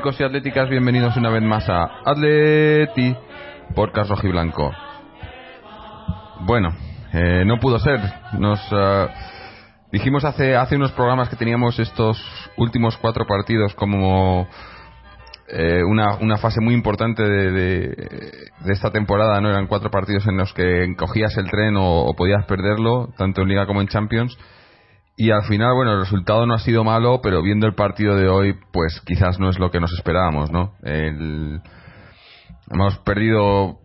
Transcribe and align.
atléticos 0.00 0.26
atléticas, 0.26 0.70
bienvenidos 0.70 1.14
una 1.18 1.28
vez 1.28 1.42
más 1.42 1.68
a 1.68 1.90
Atleti 2.06 3.14
Podcast 3.74 4.08
Rojiblanco. 4.08 4.72
Bueno, 6.40 6.70
eh, 7.12 7.44
no 7.44 7.58
pudo 7.58 7.78
ser. 7.78 8.00
Nos 8.38 8.58
eh, 8.72 9.08
dijimos 9.92 10.24
hace 10.24 10.56
hace 10.56 10.76
unos 10.76 10.92
programas 10.92 11.28
que 11.28 11.36
teníamos 11.36 11.78
estos 11.78 12.18
últimos 12.56 12.96
cuatro 12.96 13.26
partidos 13.26 13.74
como 13.74 14.48
eh, 15.48 15.82
una, 15.84 16.14
una 16.14 16.38
fase 16.38 16.62
muy 16.62 16.72
importante 16.72 17.22
de, 17.22 17.50
de, 17.52 18.72
esta 18.72 18.90
temporada, 18.90 19.38
¿no? 19.42 19.50
Eran 19.50 19.66
cuatro 19.66 19.90
partidos 19.90 20.26
en 20.26 20.38
los 20.38 20.54
que 20.54 20.94
cogías 20.96 21.36
el 21.36 21.50
tren 21.50 21.74
o, 21.76 22.14
podías 22.16 22.46
perderlo, 22.46 23.10
tanto 23.18 23.42
en 23.42 23.48
Liga 23.48 23.66
como 23.66 23.82
en 23.82 23.88
Champions. 23.88 24.38
Y 25.20 25.30
al 25.32 25.42
final, 25.42 25.74
bueno, 25.74 25.92
el 25.92 26.00
resultado 26.00 26.46
no 26.46 26.54
ha 26.54 26.60
sido 26.60 26.82
malo, 26.82 27.20
pero 27.22 27.42
viendo 27.42 27.66
el 27.66 27.74
partido 27.74 28.16
de 28.16 28.26
hoy, 28.26 28.54
pues 28.72 29.02
quizás 29.04 29.38
no 29.38 29.50
es 29.50 29.58
lo 29.58 29.70
que 29.70 29.78
nos 29.78 29.92
esperábamos, 29.92 30.50
¿no? 30.50 30.72
El, 30.82 31.60
hemos 32.70 32.98
perdido, 33.00 33.80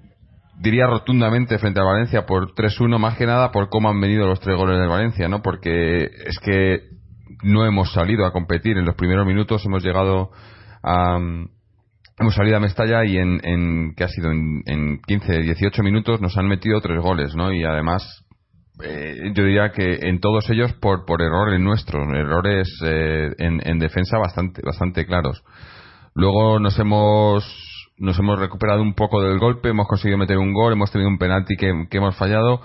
diría 0.62 0.88
rotundamente 0.88 1.60
frente 1.60 1.82
a 1.82 1.84
Valencia 1.84 2.26
por 2.26 2.54
3-1, 2.54 2.98
más 3.00 3.18
que 3.18 3.26
nada 3.26 3.52
por 3.52 3.68
cómo 3.68 3.90
han 3.90 4.00
venido 4.00 4.26
los 4.26 4.40
tres 4.40 4.56
goles 4.56 4.80
de 4.80 4.88
Valencia, 4.88 5.28
¿no? 5.28 5.42
Porque 5.42 6.06
es 6.06 6.40
que 6.40 6.84
no 7.44 7.66
hemos 7.66 7.92
salido 7.92 8.26
a 8.26 8.32
competir. 8.32 8.78
En 8.78 8.86
los 8.86 8.96
primeros 8.96 9.28
minutos 9.28 9.66
hemos 9.66 9.84
llegado 9.84 10.32
a, 10.84 11.18
hemos 12.18 12.34
salido 12.34 12.56
a 12.56 12.62
Mestalla 12.62 13.04
y 13.04 13.18
en, 13.18 13.42
en 13.44 13.94
que 13.94 14.06
ha 14.06 14.08
sido 14.08 14.32
en, 14.32 14.64
en 14.68 15.02
15, 15.06 15.40
18 15.42 15.84
minutos 15.84 16.22
nos 16.22 16.38
han 16.38 16.48
metido 16.48 16.80
tres 16.80 17.02
goles, 17.02 17.36
¿no? 17.36 17.52
Y 17.52 17.66
además, 17.66 18.25
eh, 18.84 19.32
yo 19.34 19.44
diría 19.44 19.72
que 19.72 20.00
en 20.02 20.20
todos 20.20 20.50
ellos 20.50 20.74
por, 20.74 21.06
por 21.06 21.22
errores 21.22 21.60
nuestros, 21.60 22.08
errores 22.14 22.68
eh, 22.84 23.32
en, 23.38 23.62
en, 23.66 23.80
defensa 23.80 24.18
bastante, 24.18 24.62
bastante 24.64 25.06
claros. 25.06 25.44
Luego 26.14 26.60
nos 26.60 26.78
hemos, 26.80 27.46
nos 27.98 28.20
hemos 28.20 28.40
recuperado 28.40 28.82
un 28.82 28.94
poco 28.94 29.22
del 29.22 29.40
golpe, 29.40 29.70
hemos 29.70 29.88
conseguido 29.88 30.18
meter 30.18 30.38
un 30.38 30.54
gol, 30.54 30.74
hemos 30.74 30.92
tenido 30.92 31.10
un 31.10 31.18
penalti 31.18 31.56
que, 31.56 31.88
hemos 31.92 32.16
fallado 32.18 32.62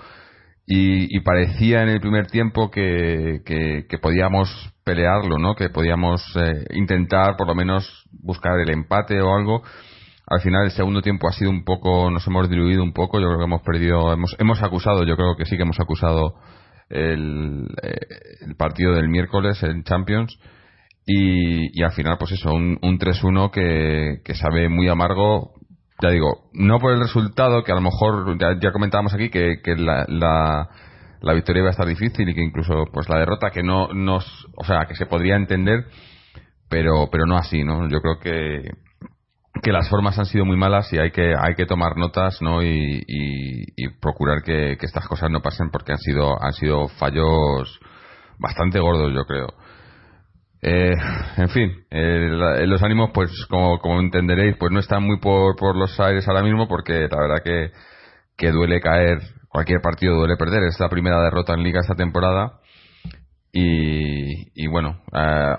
y, 0.67 1.15
y, 1.15 1.19
parecía 1.21 1.83
en 1.83 1.89
el 1.89 2.01
primer 2.01 2.27
tiempo 2.27 2.69
que, 2.69 3.41
que, 3.45 3.85
que 3.89 3.97
podíamos 3.97 4.49
pelearlo, 4.83 5.37
¿no? 5.37 5.55
Que 5.55 5.69
podíamos 5.69 6.21
eh, 6.35 6.65
intentar 6.71 7.35
por 7.37 7.47
lo 7.47 7.55
menos 7.55 8.05
buscar 8.11 8.59
el 8.59 8.69
empate 8.69 9.21
o 9.21 9.33
algo. 9.35 9.63
Al 10.27 10.41
final 10.41 10.65
el 10.65 10.71
segundo 10.71 11.01
tiempo 11.01 11.27
ha 11.27 11.33
sido 11.33 11.49
un 11.49 11.63
poco, 11.63 12.09
nos 12.09 12.25
hemos 12.27 12.49
diluido 12.49 12.83
un 12.83 12.93
poco. 12.93 13.19
Yo 13.19 13.27
creo 13.27 13.39
que 13.39 13.45
hemos 13.45 13.61
perdido, 13.61 14.13
hemos, 14.13 14.35
hemos 14.39 14.61
acusado, 14.63 15.03
yo 15.03 15.15
creo 15.15 15.35
que 15.35 15.45
sí 15.45 15.57
que 15.57 15.63
hemos 15.63 15.79
acusado 15.79 16.35
el, 16.89 17.67
eh, 17.83 17.97
el 18.41 18.55
partido 18.55 18.93
del 18.93 19.09
miércoles 19.09 19.61
en 19.63 19.83
Champions. 19.83 20.37
Y, 21.05 21.79
y 21.79 21.83
al 21.83 21.91
final, 21.91 22.17
pues 22.19 22.31
eso, 22.31 22.51
un, 22.53 22.77
un 22.81 22.99
3-1 22.99 23.51
que, 23.51 24.21
que 24.23 24.35
sabe 24.35 24.69
muy 24.69 24.87
amargo 24.87 25.55
ya 26.01 26.09
digo, 26.09 26.49
no 26.53 26.79
por 26.79 26.93
el 26.93 26.99
resultado, 26.99 27.63
que 27.63 27.71
a 27.71 27.75
lo 27.75 27.81
mejor 27.81 28.37
ya, 28.59 28.71
comentábamos 28.71 29.13
aquí 29.13 29.29
que, 29.29 29.61
que 29.63 29.75
la, 29.75 30.05
la, 30.07 30.69
la, 31.21 31.33
victoria 31.33 31.59
iba 31.59 31.69
a 31.69 31.71
estar 31.71 31.87
difícil 31.87 32.27
y 32.27 32.33
que 32.33 32.41
incluso 32.41 32.85
pues 32.91 33.07
la 33.07 33.19
derrota 33.19 33.51
que 33.51 33.61
no 33.61 33.93
nos, 33.93 34.25
o 34.57 34.63
sea, 34.65 34.85
que 34.87 34.95
se 34.95 35.05
podría 35.05 35.35
entender, 35.35 35.85
pero 36.69 37.09
pero 37.11 37.25
no 37.27 37.37
así, 37.37 37.63
¿no? 37.63 37.87
Yo 37.87 38.01
creo 38.01 38.19
que 38.19 38.71
que 39.61 39.71
las 39.71 39.89
formas 39.89 40.17
han 40.17 40.25
sido 40.25 40.45
muy 40.45 40.57
malas 40.57 40.91
y 40.93 40.97
hay 40.97 41.11
que 41.11 41.35
hay 41.37 41.55
que 41.55 41.65
tomar 41.65 41.97
notas, 41.97 42.41
¿no? 42.41 42.63
Y, 42.63 43.03
y, 43.07 43.89
procurar 43.99 44.41
que, 44.43 44.77
estas 44.81 45.07
cosas 45.07 45.29
no 45.29 45.41
pasen 45.41 45.69
porque 45.69 45.91
han 45.91 45.97
sido 45.99 46.41
han 46.41 46.53
sido 46.53 46.87
fallos 46.87 47.79
bastante 48.39 48.79
gordos, 48.79 49.13
yo 49.13 49.25
creo. 49.25 49.53
Eh, 50.63 50.93
en 51.37 51.49
fin, 51.49 51.71
eh, 51.89 52.29
los 52.65 52.83
ánimos, 52.83 53.11
pues 53.13 53.31
como, 53.49 53.79
como 53.79 53.99
entenderéis, 53.99 54.55
pues 54.57 54.71
no 54.71 54.79
están 54.79 55.03
muy 55.03 55.19
por, 55.19 55.55
por 55.55 55.75
los 55.75 55.99
aires 55.99 56.27
ahora 56.27 56.43
mismo 56.43 56.67
porque 56.67 57.07
la 57.09 57.17
verdad 57.17 57.43
que, 57.43 57.71
que 58.37 58.51
duele 58.51 58.79
caer, 58.79 59.19
cualquier 59.49 59.81
partido 59.81 60.15
duele 60.15 60.37
perder. 60.37 60.63
Es 60.63 60.79
la 60.79 60.89
primera 60.89 61.21
derrota 61.21 61.53
en 61.53 61.63
liga 61.63 61.81
esta 61.81 61.95
temporada. 61.95 62.60
Y, 63.53 64.63
y 64.63 64.67
bueno, 64.67 65.01
eh, 65.13 65.55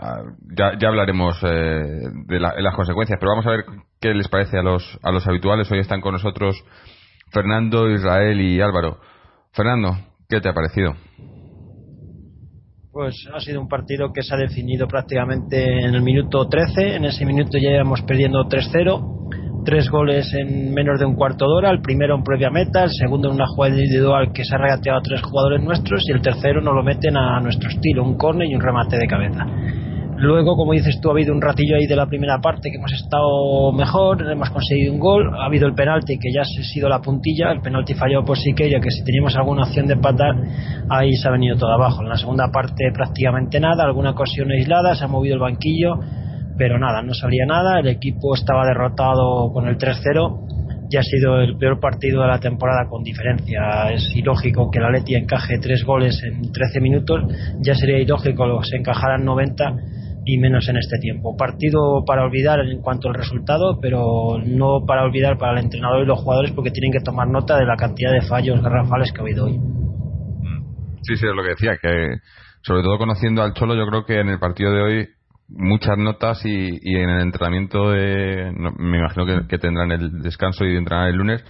ya, 0.57 0.79
ya 0.79 0.89
hablaremos 0.89 1.39
eh, 1.43 1.83
de, 2.27 2.41
la, 2.41 2.55
de, 2.55 2.63
las 2.63 2.75
consecuencias, 2.75 3.19
pero 3.21 3.33
vamos 3.33 3.47
a 3.47 3.51
ver 3.51 3.65
qué 4.01 4.15
les 4.15 4.29
parece 4.29 4.59
a 4.59 4.63
los, 4.63 4.99
a 5.03 5.13
los 5.13 5.27
habituales. 5.27 5.71
Hoy 5.71 5.81
están 5.81 6.01
con 6.01 6.13
nosotros 6.13 6.57
Fernando, 7.31 7.91
Israel 7.91 8.41
y 8.41 8.61
Álvaro. 8.61 8.99
Fernando, 9.53 9.97
¿qué 10.29 10.41
te 10.41 10.49
ha 10.49 10.55
parecido? 10.55 10.95
Pues 12.93 13.27
ha 13.35 13.41
sido 13.41 13.61
un 13.61 13.69
partido 13.69 14.13
que 14.13 14.23
se 14.23 14.35
ha 14.35 14.39
definido 14.39 14.87
prácticamente 14.87 15.81
en 15.81 15.95
el 15.95 16.03
minuto 16.03 16.47
13. 16.47 16.97
En 16.97 17.05
ese 17.07 17.25
minuto 17.25 17.57
ya 17.59 17.71
íbamos 17.71 18.03
perdiendo 18.03 18.45
3-0. 18.45 19.22
Tres 19.65 19.89
goles 19.91 20.27
en 20.35 20.75
menos 20.75 20.99
de 20.99 21.07
un 21.07 21.15
cuarto 21.15 21.47
de 21.47 21.53
hora. 21.53 21.71
El 21.71 21.81
primero 21.81 22.17
en 22.17 22.25
previa 22.25 22.51
meta, 22.51 22.83
el 22.83 22.91
segundo 22.91 23.29
en 23.29 23.37
una 23.37 23.47
jugada 23.47 23.75
individual 23.75 24.33
que 24.33 24.45
se 24.45 24.57
ha 24.57 24.59
regateado 24.59 24.99
a 24.99 25.03
tres 25.03 25.23
jugadores 25.23 25.63
nuestros 25.63 26.03
y 26.09 26.13
el 26.13 26.21
tercero 26.21 26.61
nos 26.61 26.75
lo 26.75 26.83
meten 26.83 27.17
a 27.17 27.39
nuestro 27.41 27.71
estilo, 27.71 28.03
un 28.03 28.17
córner 28.17 28.49
y 28.49 28.57
un 28.57 28.61
remate 28.61 28.99
de 28.99 29.07
cabeza. 29.07 29.47
Luego, 30.17 30.57
como 30.57 30.73
dices 30.73 31.01
tú, 31.01 31.09
ha 31.09 31.13
habido 31.13 31.33
un 31.33 31.41
ratillo 31.41 31.77
ahí 31.77 31.87
de 31.87 31.97
la 31.97 32.07
primera 32.07 32.39
parte 32.41 32.71
que 32.71 32.77
hemos 32.77 32.93
estado 32.93 33.73
mejor, 33.73 34.23
hemos 34.31 34.51
conseguido 34.51 34.93
un 34.93 35.01
gol, 35.01 35.31
ha 35.37 35.47
habido 35.47 35.67
el 35.67 35.75
penalti 35.75 36.19
que 36.19 36.33
ya 36.33 36.43
ha 36.43 36.45
sido 36.45 36.89
la 36.89 37.01
puntilla, 37.01 37.51
el 37.51 37.61
penalti 37.61 37.95
fallado 37.95 38.25
por 38.25 38.39
Siqueira, 38.39 38.81
que 38.81 38.91
si 38.91 39.03
teníamos 39.05 39.35
alguna 39.37 39.63
opción 39.63 39.87
de 39.87 39.95
empatar, 39.95 40.37
ahí 40.89 41.13
se 41.15 41.27
ha 41.27 41.31
venido 41.33 41.57
todo 41.57 41.73
abajo. 41.73 42.03
En 42.03 42.09
la 42.09 42.17
segunda 42.17 42.51
parte 42.53 42.93
prácticamente 42.93 43.59
nada, 43.59 43.85
alguna 43.85 44.11
ocasión 44.11 44.51
aislada, 44.51 44.95
se 44.95 45.05
ha 45.05 45.09
movido 45.09 45.35
el 45.35 45.41
banquillo, 45.41 45.95
pero 46.57 46.79
nada, 46.79 47.03
no 47.03 47.15
salía 47.15 47.47
nada, 47.47 47.81
el 47.81 47.89
equipo 47.89 48.35
estaba 48.35 48.67
derrotado 48.67 49.53
con 49.53 49.69
el 49.69 49.77
3-0 49.77 50.63
ya 50.93 51.01
ha 51.01 51.03
sido 51.03 51.41
el 51.41 51.57
peor 51.57 51.81
partido 51.81 52.21
de 52.21 52.29
la 52.29 52.39
temporada 52.39 52.87
con 52.89 53.03
diferencia. 53.03 53.91
Es 53.91 54.13
ilógico 54.15 54.71
que 54.71 54.79
la 54.79 54.91
Leti 54.91 55.15
encaje 55.15 55.59
tres 55.59 55.85
goles 55.85 56.23
en 56.23 56.53
13 56.53 56.81
minutos, 56.81 57.23
ya 57.61 57.75
sería 57.75 57.99
ilógico 57.99 58.61
que 58.61 58.69
se 58.69 58.77
encajaran 58.77 59.25
90 59.25 59.75
y 60.27 60.39
menos 60.39 60.69
en 60.69 60.77
este 60.77 60.99
tiempo. 60.99 61.35
Partido 61.37 62.05
para 62.07 62.25
olvidar 62.25 62.61
en 62.61 62.83
cuanto 62.83 63.09
al 63.09 63.15
resultado, 63.15 63.79
pero 63.81 64.39
no 64.45 64.85
para 64.87 65.05
olvidar 65.05 65.39
para 65.39 65.59
el 65.59 65.65
entrenador 65.65 66.03
y 66.03 66.07
los 66.07 66.21
jugadores 66.21 66.53
porque 66.53 66.71
tienen 66.71 66.93
que 66.93 67.01
tomar 67.01 67.27
nota 67.27 67.57
de 67.57 67.65
la 67.65 67.77
cantidad 67.77 68.13
de 68.13 68.21
fallos 68.21 68.63
garrafales 68.63 69.13
que 69.13 69.21
ha 69.21 69.25
habido 69.25 69.47
hoy. 69.47 69.59
Sí, 71.03 71.17
sí, 71.17 71.27
es 71.27 71.35
lo 71.35 71.43
que 71.43 71.49
decía, 71.49 71.79
que 71.81 72.19
sobre 72.61 72.83
todo 72.83 72.99
conociendo 72.99 73.43
al 73.43 73.55
Cholo, 73.55 73.75
yo 73.75 73.87
creo 73.87 74.05
que 74.05 74.21
en 74.21 74.29
el 74.29 74.39
partido 74.39 74.71
de 74.73 74.83
hoy 74.83 75.09
muchas 75.57 75.99
notas 75.99 76.45
y, 76.45 76.79
y 76.83 76.97
en 76.97 77.09
el 77.09 77.21
entrenamiento 77.23 77.91
de, 77.91 78.53
no, 78.57 78.73
me 78.79 78.99
imagino 78.99 79.47
que, 79.47 79.59
tendrán 79.59 79.93
el 79.93 80.23
descanso 80.23 80.65
y 80.65 80.77
entrenar 80.77 81.09
el 81.09 81.17
lunes, 81.17 81.45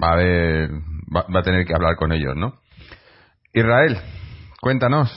va 0.00 0.10
a 0.10 0.12
haber, 0.14 0.70
va, 1.14 1.26
va 1.34 1.40
a 1.40 1.42
tener 1.42 1.66
que 1.66 1.74
hablar 1.74 1.96
con 1.96 2.12
ellos, 2.12 2.36
¿no? 2.36 2.54
Israel, 3.52 3.98
cuéntanos. 4.60 5.10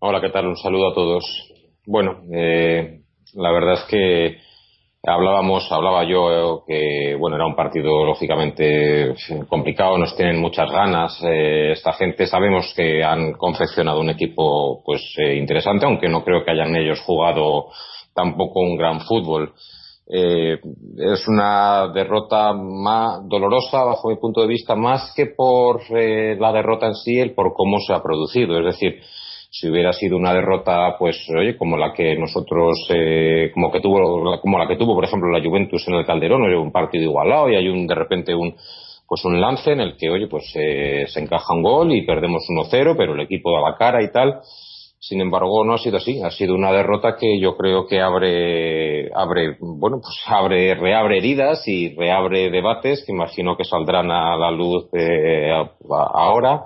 Hola, 0.00 0.20
¿qué 0.20 0.30
tal? 0.30 0.46
Un 0.46 0.56
saludo 0.56 0.90
a 0.90 0.94
todos. 0.94 1.24
Bueno, 1.86 2.22
eh, 2.32 3.00
la 3.34 3.52
verdad 3.52 3.74
es 3.74 3.84
que 3.88 4.38
hablábamos, 5.02 5.70
hablaba 5.70 6.04
yo 6.04 6.64
que 6.66 7.14
bueno 7.18 7.36
era 7.36 7.46
un 7.46 7.56
partido 7.56 8.04
lógicamente 8.04 9.14
complicado, 9.48 9.98
nos 9.98 10.16
tienen 10.16 10.40
muchas 10.40 10.70
ganas. 10.70 11.18
Eh, 11.22 11.72
esta 11.72 11.92
gente 11.92 12.26
sabemos 12.26 12.72
que 12.76 13.02
han 13.04 13.32
confeccionado 13.32 14.00
un 14.00 14.10
equipo 14.10 14.82
pues 14.84 15.02
eh, 15.18 15.36
interesante, 15.36 15.86
aunque 15.86 16.08
no 16.08 16.24
creo 16.24 16.44
que 16.44 16.50
hayan 16.50 16.74
ellos 16.76 17.00
jugado 17.00 17.66
tampoco 18.14 18.60
un 18.60 18.76
gran 18.76 19.00
fútbol. 19.00 19.52
Eh, 20.10 20.58
es 20.96 21.28
una 21.28 21.88
derrota 21.92 22.54
más 22.54 23.28
dolorosa 23.28 23.84
bajo 23.84 24.08
mi 24.08 24.16
punto 24.16 24.40
de 24.40 24.46
vista 24.46 24.74
más 24.74 25.12
que 25.14 25.26
por 25.26 25.82
eh, 25.90 26.34
la 26.40 26.50
derrota 26.50 26.86
en 26.86 26.94
sí, 26.94 27.20
el 27.20 27.34
por 27.34 27.52
cómo 27.52 27.78
se 27.78 27.92
ha 27.92 28.02
producido. 28.02 28.58
Es 28.58 28.64
decir, 28.64 29.02
si 29.58 29.68
hubiera 29.68 29.92
sido 29.92 30.16
una 30.16 30.32
derrota 30.32 30.96
pues 30.98 31.16
oye 31.36 31.56
como 31.56 31.76
la 31.76 31.92
que 31.92 32.16
nosotros 32.16 32.86
eh, 32.90 33.50
como 33.52 33.72
que 33.72 33.80
tuvo 33.80 34.38
como 34.40 34.58
la 34.58 34.68
que 34.68 34.76
tuvo 34.76 34.94
por 34.94 35.04
ejemplo 35.04 35.30
la 35.30 35.42
Juventus 35.42 35.86
en 35.88 35.94
el 35.94 36.06
Calderón 36.06 36.44
era 36.44 36.60
un 36.60 36.70
partido 36.70 37.04
igualado 37.04 37.50
y 37.50 37.56
hay 37.56 37.68
un 37.68 37.86
de 37.86 37.94
repente 37.94 38.34
un 38.36 38.54
pues 39.08 39.24
un 39.24 39.40
lance 39.40 39.72
en 39.72 39.80
el 39.80 39.96
que 39.96 40.10
oye 40.10 40.28
pues 40.28 40.44
eh, 40.54 41.06
se 41.08 41.20
encaja 41.20 41.54
un 41.54 41.62
gol 41.62 41.92
y 41.92 42.06
perdemos 42.06 42.44
1-0 42.48 42.94
pero 42.96 43.14
el 43.14 43.20
equipo 43.20 43.52
daba 43.52 43.76
cara 43.76 44.02
y 44.02 44.12
tal. 44.12 44.40
Sin 45.00 45.20
embargo 45.20 45.64
no 45.64 45.74
ha 45.74 45.78
sido 45.78 45.96
así. 45.96 46.20
Ha 46.22 46.30
sido 46.30 46.56
una 46.56 46.72
derrota 46.72 47.16
que 47.16 47.38
yo 47.40 47.56
creo 47.56 47.86
que 47.86 48.00
abre 48.00 49.10
abre 49.14 49.56
bueno 49.60 50.00
pues 50.02 50.20
abre 50.26 50.74
reabre 50.74 51.18
heridas 51.18 51.66
y 51.66 51.96
reabre 51.96 52.50
debates 52.50 53.04
que 53.04 53.12
imagino 53.12 53.56
que 53.56 53.64
saldrán 53.64 54.10
a 54.10 54.36
la 54.36 54.50
luz 54.50 54.88
eh, 54.92 55.50
ahora 55.88 56.64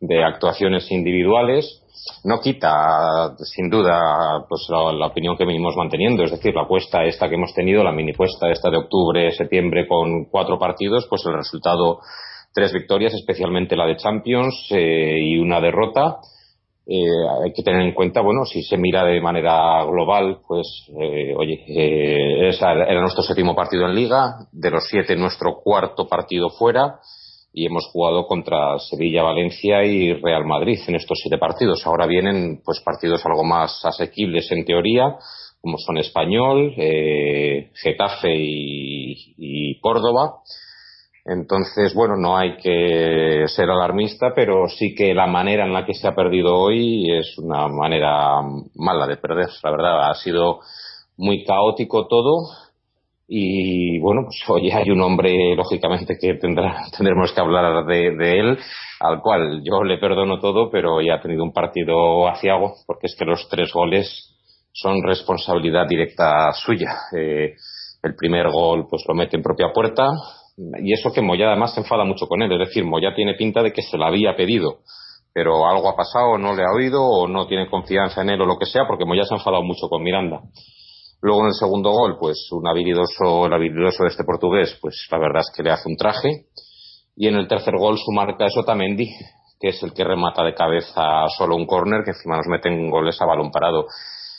de 0.00 0.24
actuaciones 0.24 0.90
individuales 0.90 1.82
no 2.24 2.40
quita 2.40 3.36
sin 3.38 3.68
duda 3.68 4.46
pues 4.48 4.66
la, 4.70 5.06
opinión 5.06 5.36
que 5.36 5.44
venimos 5.44 5.76
manteniendo 5.76 6.24
es 6.24 6.30
decir 6.30 6.54
la 6.54 6.62
apuesta 6.62 7.04
esta 7.04 7.28
que 7.28 7.34
hemos 7.34 7.52
tenido 7.54 7.84
la 7.84 7.92
mini 7.92 8.12
puesta 8.12 8.50
esta 8.50 8.70
de 8.70 8.78
octubre 8.78 9.30
septiembre 9.32 9.86
con 9.86 10.24
cuatro 10.24 10.58
partidos 10.58 11.06
pues 11.08 11.24
el 11.26 11.34
resultado 11.34 12.00
tres 12.52 12.72
victorias, 12.72 13.14
especialmente 13.14 13.76
la 13.76 13.86
de 13.86 13.96
Champions 13.96 14.66
eh, 14.70 15.18
y 15.20 15.38
una 15.38 15.60
derrota. 15.60 16.18
Eh, 16.86 17.06
hay 17.44 17.52
que 17.52 17.62
tener 17.62 17.82
en 17.82 17.94
cuenta, 17.94 18.20
bueno, 18.20 18.44
si 18.44 18.62
se 18.62 18.76
mira 18.76 19.04
de 19.04 19.20
manera 19.20 19.84
global, 19.84 20.40
pues, 20.46 20.66
eh, 21.00 21.34
oye, 21.36 21.62
era 21.68 23.00
nuestro 23.00 23.22
séptimo 23.22 23.54
partido 23.54 23.86
en 23.86 23.94
Liga, 23.94 24.48
de 24.50 24.70
los 24.70 24.84
siete 24.88 25.14
nuestro 25.14 25.60
cuarto 25.62 26.08
partido 26.08 26.50
fuera 26.50 26.98
y 27.52 27.66
hemos 27.66 27.86
jugado 27.86 28.26
contra 28.26 28.78
Sevilla, 28.78 29.22
Valencia 29.22 29.84
y 29.84 30.12
Real 30.14 30.44
Madrid 30.44 30.78
en 30.86 30.94
estos 30.94 31.18
siete 31.20 31.38
partidos. 31.38 31.84
Ahora 31.86 32.06
vienen 32.06 32.62
pues 32.64 32.80
partidos 32.80 33.24
algo 33.26 33.44
más 33.44 33.84
asequibles 33.84 34.50
en 34.52 34.64
teoría, 34.64 35.16
como 35.60 35.76
son 35.78 35.98
Español, 35.98 36.72
eh, 36.76 37.70
Getafe 37.74 38.34
y, 38.34 39.78
Córdoba. 39.80 40.36
Entonces, 41.24 41.94
bueno, 41.94 42.16
no 42.16 42.36
hay 42.36 42.56
que 42.56 43.44
ser 43.48 43.70
alarmista, 43.70 44.32
pero 44.34 44.68
sí 44.68 44.94
que 44.94 45.14
la 45.14 45.26
manera 45.26 45.64
en 45.64 45.72
la 45.72 45.84
que 45.84 45.94
se 45.94 46.06
ha 46.06 46.14
perdido 46.14 46.56
hoy 46.56 47.10
es 47.10 47.36
una 47.38 47.68
manera 47.68 48.40
mala 48.74 49.06
de 49.06 49.16
perder. 49.16 49.48
La 49.62 49.70
verdad, 49.70 50.10
ha 50.10 50.14
sido 50.14 50.60
muy 51.16 51.44
caótico 51.44 52.06
todo 52.06 52.69
y 53.32 54.00
bueno, 54.00 54.22
pues 54.24 54.42
hoy 54.48 54.72
hay 54.72 54.90
un 54.90 55.00
hombre, 55.02 55.54
lógicamente, 55.54 56.16
que 56.20 56.34
tendrá, 56.34 56.82
tendremos 56.98 57.32
que 57.32 57.40
hablar 57.40 57.86
de, 57.86 58.40
él, 58.40 58.58
al 58.98 59.20
cual 59.20 59.62
yo 59.62 59.84
le 59.84 59.98
perdono 59.98 60.40
todo, 60.40 60.68
pero 60.68 61.00
ya 61.00 61.14
ha 61.14 61.22
tenido 61.22 61.44
un 61.44 61.52
partido 61.52 62.26
aciago, 62.26 62.74
porque 62.88 63.06
es 63.06 63.14
que 63.16 63.24
los 63.24 63.48
tres 63.48 63.72
goles 63.72 64.36
son 64.72 65.00
responsabilidad 65.04 65.86
directa 65.86 66.50
suya. 66.54 66.90
Eh, 67.16 67.54
el 68.02 68.16
primer 68.16 68.50
gol, 68.50 68.88
pues 68.90 69.04
lo 69.06 69.14
mete 69.14 69.36
en 69.36 69.44
propia 69.44 69.72
puerta, 69.72 70.08
y 70.82 70.92
eso 70.92 71.12
que 71.12 71.22
Moya 71.22 71.46
además 71.46 71.72
se 71.72 71.82
enfada 71.82 72.02
mucho 72.04 72.26
con 72.26 72.42
él, 72.42 72.50
es 72.50 72.58
decir, 72.58 72.84
Moya 72.84 73.14
tiene 73.14 73.34
pinta 73.34 73.62
de 73.62 73.72
que 73.72 73.82
se 73.82 73.96
lo 73.96 74.06
había 74.06 74.34
pedido, 74.34 74.80
pero 75.32 75.68
algo 75.68 75.88
ha 75.88 75.94
pasado, 75.94 76.36
no 76.36 76.52
le 76.56 76.64
ha 76.64 76.72
oído, 76.74 77.00
o 77.00 77.28
no 77.28 77.46
tiene 77.46 77.70
confianza 77.70 78.22
en 78.22 78.30
él, 78.30 78.40
o 78.40 78.44
lo 78.46 78.58
que 78.58 78.66
sea, 78.66 78.88
porque 78.88 79.04
Moya 79.04 79.22
se 79.22 79.34
ha 79.34 79.36
enfadado 79.36 79.62
mucho 79.62 79.86
con 79.88 80.02
Miranda. 80.02 80.40
Luego 81.22 81.42
en 81.42 81.48
el 81.48 81.54
segundo 81.54 81.90
gol, 81.90 82.16
pues 82.18 82.48
un 82.52 82.66
habilidoso, 82.66 83.46
el 83.46 83.52
habilidoso 83.52 84.04
de 84.04 84.08
este 84.08 84.24
portugués, 84.24 84.78
pues 84.80 85.06
la 85.10 85.18
verdad 85.18 85.42
es 85.46 85.52
que 85.54 85.62
le 85.62 85.70
hace 85.70 85.88
un 85.88 85.96
traje. 85.96 86.46
Y 87.16 87.28
en 87.28 87.34
el 87.34 87.46
tercer 87.46 87.76
gol 87.76 87.98
su 87.98 88.12
marca 88.12 88.46
es 88.46 88.56
Otamendi, 88.56 89.06
que 89.60 89.68
es 89.68 89.82
el 89.82 89.92
que 89.92 90.04
remata 90.04 90.42
de 90.42 90.54
cabeza 90.54 91.26
solo 91.36 91.56
un 91.56 91.66
córner, 91.66 92.02
que 92.04 92.12
encima 92.12 92.38
nos 92.38 92.46
meten 92.46 92.88
goles 92.90 93.20
a 93.20 93.26
balón 93.26 93.50
parado. 93.50 93.86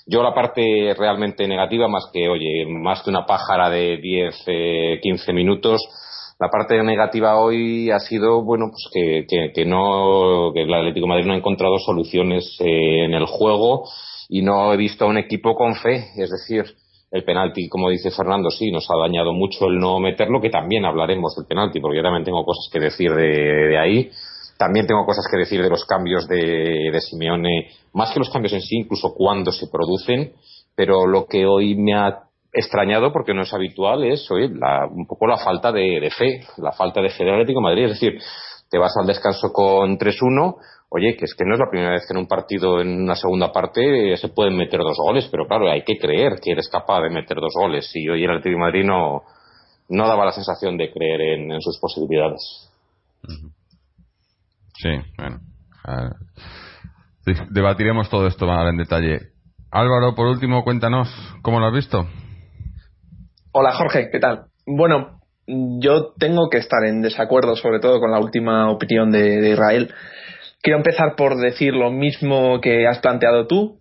Yo 0.08 0.24
la 0.24 0.34
parte 0.34 0.96
realmente 0.98 1.48
negativa, 1.48 1.88
más 1.88 2.10
que, 2.12 2.28
oye, 2.28 2.66
más 2.68 3.04
que 3.04 3.12
una 3.12 3.28
pájara 3.28 3.70
de 3.70 3.98
10, 3.98 4.44
eh, 4.48 5.00
15 5.04 5.34
minutos, 5.34 5.82
la 6.40 6.50
parte 6.50 6.82
negativa 6.82 7.40
hoy 7.40 7.92
ha 7.92 8.00
sido, 8.00 8.44
bueno, 8.44 8.72
pues 8.72 8.90
que, 8.92 9.52
que, 9.54 9.64
no, 9.64 10.52
que 10.56 10.64
el 10.64 10.74
Atlético 10.74 11.06
Madrid 11.06 11.28
no 11.28 11.34
ha 11.34 11.38
encontrado 11.38 11.78
soluciones 11.78 12.58
eh, 12.60 13.06
en 13.06 13.14
el 13.14 13.28
juego 13.28 13.84
y 14.32 14.42
no 14.42 14.74
he 14.74 14.78
visto 14.78 15.04
a 15.04 15.10
un 15.10 15.18
equipo 15.18 15.56
con 15.56 15.76
fe, 15.76 16.06
es 16.16 16.32
decir, 16.32 16.64
el 17.12 17.26
penalti, 17.26 17.68
como 17.68 17.90
dice 17.90 18.12
Fernando, 18.12 18.50
sí, 18.50 18.72
nos 18.72 18.90
ha 18.90 18.98
dañado 18.98 19.34
mucho 19.34 19.66
el 19.68 19.78
no 19.78 20.00
meterlo, 20.00 20.40
que 20.40 20.50
también 20.50 20.86
hablaremos 20.86 21.36
del 21.36 21.46
penalti, 21.46 21.82
porque 21.82 21.98
yo 21.98 22.04
también 22.04 22.24
tengo 22.24 22.46
cosas 22.46 22.70
que 22.72 22.80
decir 22.80 23.14
de, 23.14 23.78
ahí. 23.78 24.10
También 24.58 24.88
tengo 24.88 25.06
cosas 25.06 25.26
que 25.30 25.38
decir 25.38 25.62
de 25.62 25.70
los 25.70 25.84
cambios 25.84 26.30
de, 26.30 26.98
Simeone, 27.02 27.72
más 27.94 28.14
que 28.14 28.20
los 28.20 28.30
cambios 28.30 28.54
en 28.54 28.62
sí, 28.62 28.78
incluso 28.78 29.14
cuando 29.14 29.52
se 29.52 29.68
producen, 29.68 30.32
pero 30.78 31.06
lo 31.06 31.26
que 31.26 31.46
hoy 31.46 31.76
me 31.76 31.94
ha 31.94 32.24
extrañado, 32.54 33.12
porque 33.12 33.34
no 33.34 33.42
es 33.42 33.54
habitual, 33.54 34.06
es 34.06 34.32
oye, 34.32 34.46
un 34.46 35.08
poco 35.08 35.28
la 35.28 35.40
falta 35.40 35.74
de, 35.74 36.10
fe, 36.18 36.40
la 36.58 36.72
falta 36.72 37.02
de 37.02 37.10
fe 37.10 37.26
del 37.26 37.34
Atlético 37.34 37.60
de 37.60 37.64
Madrid. 37.64 37.84
Es 37.84 38.00
decir, 38.00 38.18
te 38.72 38.78
vas 38.78 38.94
al 38.98 39.06
descanso 39.06 39.52
con 39.52 39.98
3-1, 39.98 40.56
oye, 40.90 41.18
que 41.18 41.26
es 41.26 41.36
que 41.36 41.44
no 41.46 41.56
es 41.56 41.60
la 41.60 41.70
primera 41.70 41.92
vez 41.92 42.06
que 42.08 42.14
en 42.14 42.20
un 42.20 42.28
partido, 42.28 42.80
en 42.80 43.02
una 43.02 43.16
segunda 43.16 43.52
parte, 43.52 44.16
se 44.16 44.30
pueden 44.30 44.56
meter 44.56 44.80
dos 44.80 44.98
goles, 44.98 45.28
pero 45.30 45.46
claro, 45.46 45.70
hay 45.70 45.84
que 45.84 45.98
creer 45.98 46.40
que 46.42 46.54
eres 46.54 46.70
capaz 46.70 47.02
de 47.02 47.10
meter 47.10 47.36
dos 47.36 47.54
goles. 47.54 47.92
Y 47.94 48.08
hoy 48.08 48.24
el 48.24 48.30
Atlético 48.30 48.56
de 48.56 48.62
Madrid 48.62 48.86
no, 48.86 49.24
daba 49.90 50.24
la 50.24 50.32
sensación 50.32 50.78
de 50.78 50.90
creer 50.90 51.22
en, 51.22 51.60
sus 51.60 51.78
posibilidades. 51.82 52.72
Sí, 54.78 54.90
bueno. 55.18 55.42
debatiremos 57.50 58.10
todo 58.10 58.26
esto 58.26 58.48
más 58.48 58.70
en 58.70 58.78
detalle. 58.78 59.20
Álvaro, 59.70 60.16
por 60.16 60.28
último, 60.28 60.64
cuéntanos 60.64 61.10
cómo 61.42 61.60
lo 61.60 61.68
has 61.68 61.74
visto. 61.74 62.08
Hola 63.52 63.74
Jorge, 63.74 64.10
¿qué 64.10 64.20
tal? 64.20 64.46
Bueno, 64.66 65.21
yo 65.48 66.14
tengo 66.18 66.50
que 66.50 66.58
estar 66.58 66.84
en 66.86 67.02
desacuerdo, 67.02 67.56
sobre 67.56 67.80
todo 67.80 68.00
con 68.00 68.12
la 68.12 68.20
última 68.20 68.70
opinión 68.72 69.12
de 69.12 69.50
Israel. 69.50 69.94
Quiero 70.62 70.78
empezar 70.78 71.16
por 71.16 71.38
decir 71.38 71.74
lo 71.74 71.92
mismo 71.92 72.62
que 72.62 72.88
has 72.88 73.00
planteado 73.00 73.48
tú. 73.48 73.80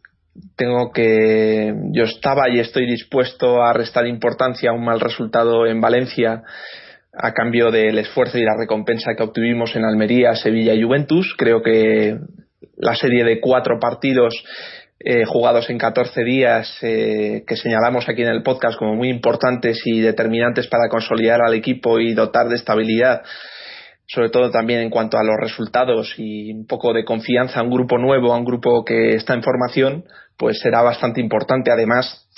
Tengo 0.57 0.93
que. 0.93 1.75
Yo 1.93 2.05
estaba 2.05 2.49
y 2.49 2.59
estoy 2.59 2.87
dispuesto 2.87 3.63
a 3.63 3.73
restar 3.73 4.07
importancia 4.07 4.71
a 4.71 4.73
un 4.73 4.85
mal 4.85 5.01
resultado 5.01 5.67
en 5.67 5.81
Valencia 5.81 6.43
a 7.13 7.33
cambio 7.33 7.71
del 7.71 7.99
esfuerzo 7.99 8.39
y 8.39 8.45
la 8.45 8.57
recompensa 8.59 9.15
que 9.15 9.25
obtuvimos 9.25 9.75
en 9.77 9.85
Almería, 9.85 10.35
Sevilla 10.37 10.73
y 10.73 10.83
Juventus. 10.83 11.35
Creo 11.37 11.61
que 11.61 12.17
la 12.77 12.95
serie 12.95 13.25
de 13.25 13.41
cuatro 13.41 13.79
partidos 13.79 14.35
eh, 15.03 15.25
jugados 15.25 15.71
en 15.71 15.79
14 15.79 16.23
días 16.25 16.79
eh, 16.83 17.43
que 17.47 17.57
señalamos 17.57 18.09
aquí 18.09 18.23
en 18.23 18.29
el 18.29 18.43
podcast 18.43 18.79
como 18.79 18.95
muy 18.95 19.09
importantes 19.09 19.81
y 19.85 20.01
determinantes 20.01 20.67
para 20.69 20.89
consolidar 20.89 21.41
al 21.41 21.55
equipo 21.55 21.99
y 21.99 22.13
dotar 22.13 22.49
de 22.49 22.57
estabilidad 22.57 23.23
sobre 24.13 24.31
todo 24.31 24.51
también 24.51 24.81
en 24.81 24.91
cuanto 24.91 25.19
a 25.19 25.25
los 25.25 25.37
resultados 25.41 26.15
y 26.17 26.53
un 26.53 26.67
poco 26.67 26.93
de 26.93 27.05
confianza 27.05 27.61
a 27.61 27.63
un 27.63 27.71
grupo 27.71 27.97
nuevo, 27.97 28.33
a 28.33 28.37
un 28.37 28.45
grupo 28.45 28.85
que 28.85 29.15
está 29.15 29.35
en 29.35 29.43
formación, 29.43 30.05
pues 30.37 30.59
será 30.59 30.83
bastante 30.83 31.21
importante. 31.21 31.71
Además, 31.71 32.29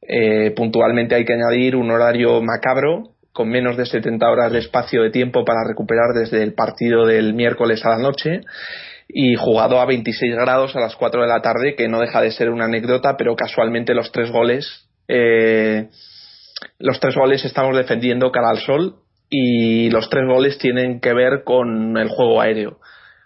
eh, 0.00 0.52
puntualmente 0.56 1.14
hay 1.14 1.26
que 1.26 1.34
añadir 1.34 1.76
un 1.76 1.90
horario 1.90 2.40
macabro 2.40 3.10
con 3.30 3.50
menos 3.50 3.76
de 3.76 3.84
70 3.84 4.26
horas 4.28 4.52
de 4.52 4.60
espacio 4.60 5.02
de 5.02 5.10
tiempo 5.10 5.44
para 5.44 5.68
recuperar 5.68 6.14
desde 6.14 6.42
el 6.42 6.54
partido 6.54 7.04
del 7.06 7.34
miércoles 7.34 7.84
a 7.84 7.90
la 7.90 7.98
noche 7.98 8.40
y 9.08 9.34
jugado 9.36 9.80
a 9.80 9.86
26 9.86 10.34
grados 10.36 10.76
a 10.76 10.80
las 10.80 10.94
4 10.96 11.22
de 11.22 11.28
la 11.28 11.40
tarde, 11.40 11.74
que 11.74 11.88
no 11.88 12.00
deja 12.00 12.20
de 12.20 12.30
ser 12.30 12.50
una 12.50 12.66
anécdota, 12.66 13.16
pero 13.16 13.34
casualmente 13.34 13.94
los 13.94 14.12
tres 14.12 14.30
goles, 14.30 14.88
eh, 15.08 15.88
los 16.78 17.00
tres 17.00 17.14
goles 17.14 17.44
estamos 17.44 17.76
defendiendo 17.76 18.30
cara 18.30 18.50
al 18.50 18.58
sol 18.58 18.96
y 19.30 19.90
los 19.90 20.10
tres 20.10 20.24
goles 20.26 20.58
tienen 20.58 21.00
que 21.00 21.14
ver 21.14 21.42
con 21.44 21.96
el 21.96 22.08
juego 22.08 22.40
aéreo 22.40 22.78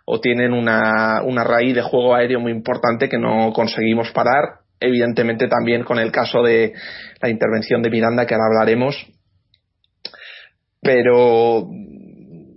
o 0.04 0.20
tienen 0.20 0.52
una, 0.52 1.22
una 1.22 1.44
raíz 1.44 1.74
de 1.74 1.82
juego 1.82 2.14
aéreo 2.14 2.40
muy 2.40 2.52
importante 2.52 3.08
que 3.08 3.18
no 3.18 3.52
conseguimos 3.52 4.10
parar. 4.12 4.60
Evidentemente 4.80 5.46
también 5.46 5.84
con 5.84 5.98
el 5.98 6.10
caso 6.10 6.42
de 6.42 6.72
la 7.20 7.28
intervención 7.28 7.82
de 7.82 7.90
Miranda 7.90 8.26
que 8.26 8.34
ahora 8.34 8.46
hablaremos. 8.46 8.96
Pero 10.80 11.68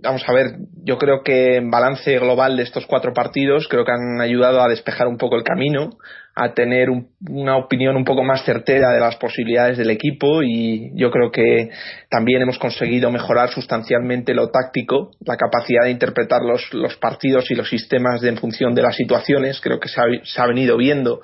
vamos 0.06 0.22
a 0.26 0.32
ver, 0.32 0.56
yo 0.84 0.98
creo 0.98 1.22
que 1.22 1.56
en 1.56 1.70
balance 1.70 2.18
global 2.18 2.56
de 2.56 2.62
estos 2.62 2.86
cuatro 2.86 3.12
partidos 3.12 3.66
creo 3.68 3.84
que 3.84 3.92
han 3.92 4.20
ayudado 4.20 4.62
a 4.62 4.68
despejar 4.68 5.08
un 5.08 5.18
poco 5.18 5.36
el 5.36 5.42
camino, 5.42 5.90
a 6.34 6.54
tener 6.54 6.88
una 7.28 7.56
opinión 7.56 7.96
un 7.96 8.04
poco 8.04 8.22
más 8.22 8.44
certera 8.44 8.90
de 8.92 9.00
las 9.00 9.16
posibilidades 9.16 9.78
del 9.78 9.90
equipo 9.90 10.42
y 10.42 10.90
yo 10.94 11.10
creo 11.10 11.30
que 11.32 11.70
también 12.08 12.42
hemos 12.42 12.58
conseguido 12.58 13.10
mejorar 13.10 13.50
sustancialmente 13.50 14.32
lo 14.32 14.48
táctico, 14.48 15.10
la 15.24 15.36
capacidad 15.36 15.84
de 15.84 15.90
interpretar 15.90 16.42
los, 16.42 16.72
los 16.72 16.96
partidos 16.96 17.50
y 17.50 17.54
los 17.54 17.68
sistemas 17.68 18.20
de, 18.20 18.28
en 18.28 18.36
función 18.36 18.74
de 18.74 18.82
las 18.82 18.94
situaciones, 18.94 19.60
creo 19.60 19.80
que 19.80 19.88
se 19.88 20.40
ha, 20.40 20.46
venido 20.46 20.76
viendo 20.76 21.20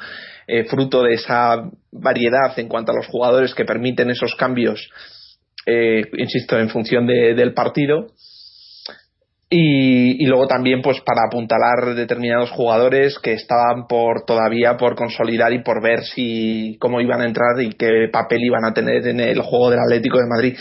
eh, 0.48 0.64
fruto 0.64 1.02
de 1.02 1.14
esa 1.14 1.70
variedad 1.92 2.58
en 2.58 2.68
cuanto 2.68 2.90
a 2.90 2.96
los 2.96 3.06
jugadores 3.06 3.54
que 3.54 3.64
permiten 3.64 4.10
esos 4.10 4.34
cambios, 4.34 4.90
eh, 5.66 6.02
insisto, 6.18 6.58
en 6.58 6.68
función 6.68 7.06
del 7.06 7.54
partido 7.54 8.08
y, 9.54 10.24
luego 10.24 10.46
también 10.46 10.80
pues 10.80 11.02
para 11.02 11.26
apuntalar 11.26 11.94
determinados 11.94 12.50
jugadores 12.50 13.18
que 13.18 13.34
estaban 13.34 13.86
por 13.86 14.24
todavía 14.24 14.78
por 14.78 14.94
consolidar 14.94 15.52
y 15.52 15.62
por 15.62 15.82
ver 15.82 16.04
si 16.04 16.78
cómo 16.80 17.02
iban 17.02 17.20
a 17.20 17.26
entrar 17.26 17.60
y 17.60 17.74
qué 17.74 18.08
papel 18.10 18.42
iban 18.44 18.64
a 18.64 18.72
tener 18.72 19.06
en 19.06 19.20
el 19.20 19.42
juego 19.42 19.68
del 19.68 19.80
Atlético 19.80 20.16
de 20.16 20.26
Madrid. 20.26 20.56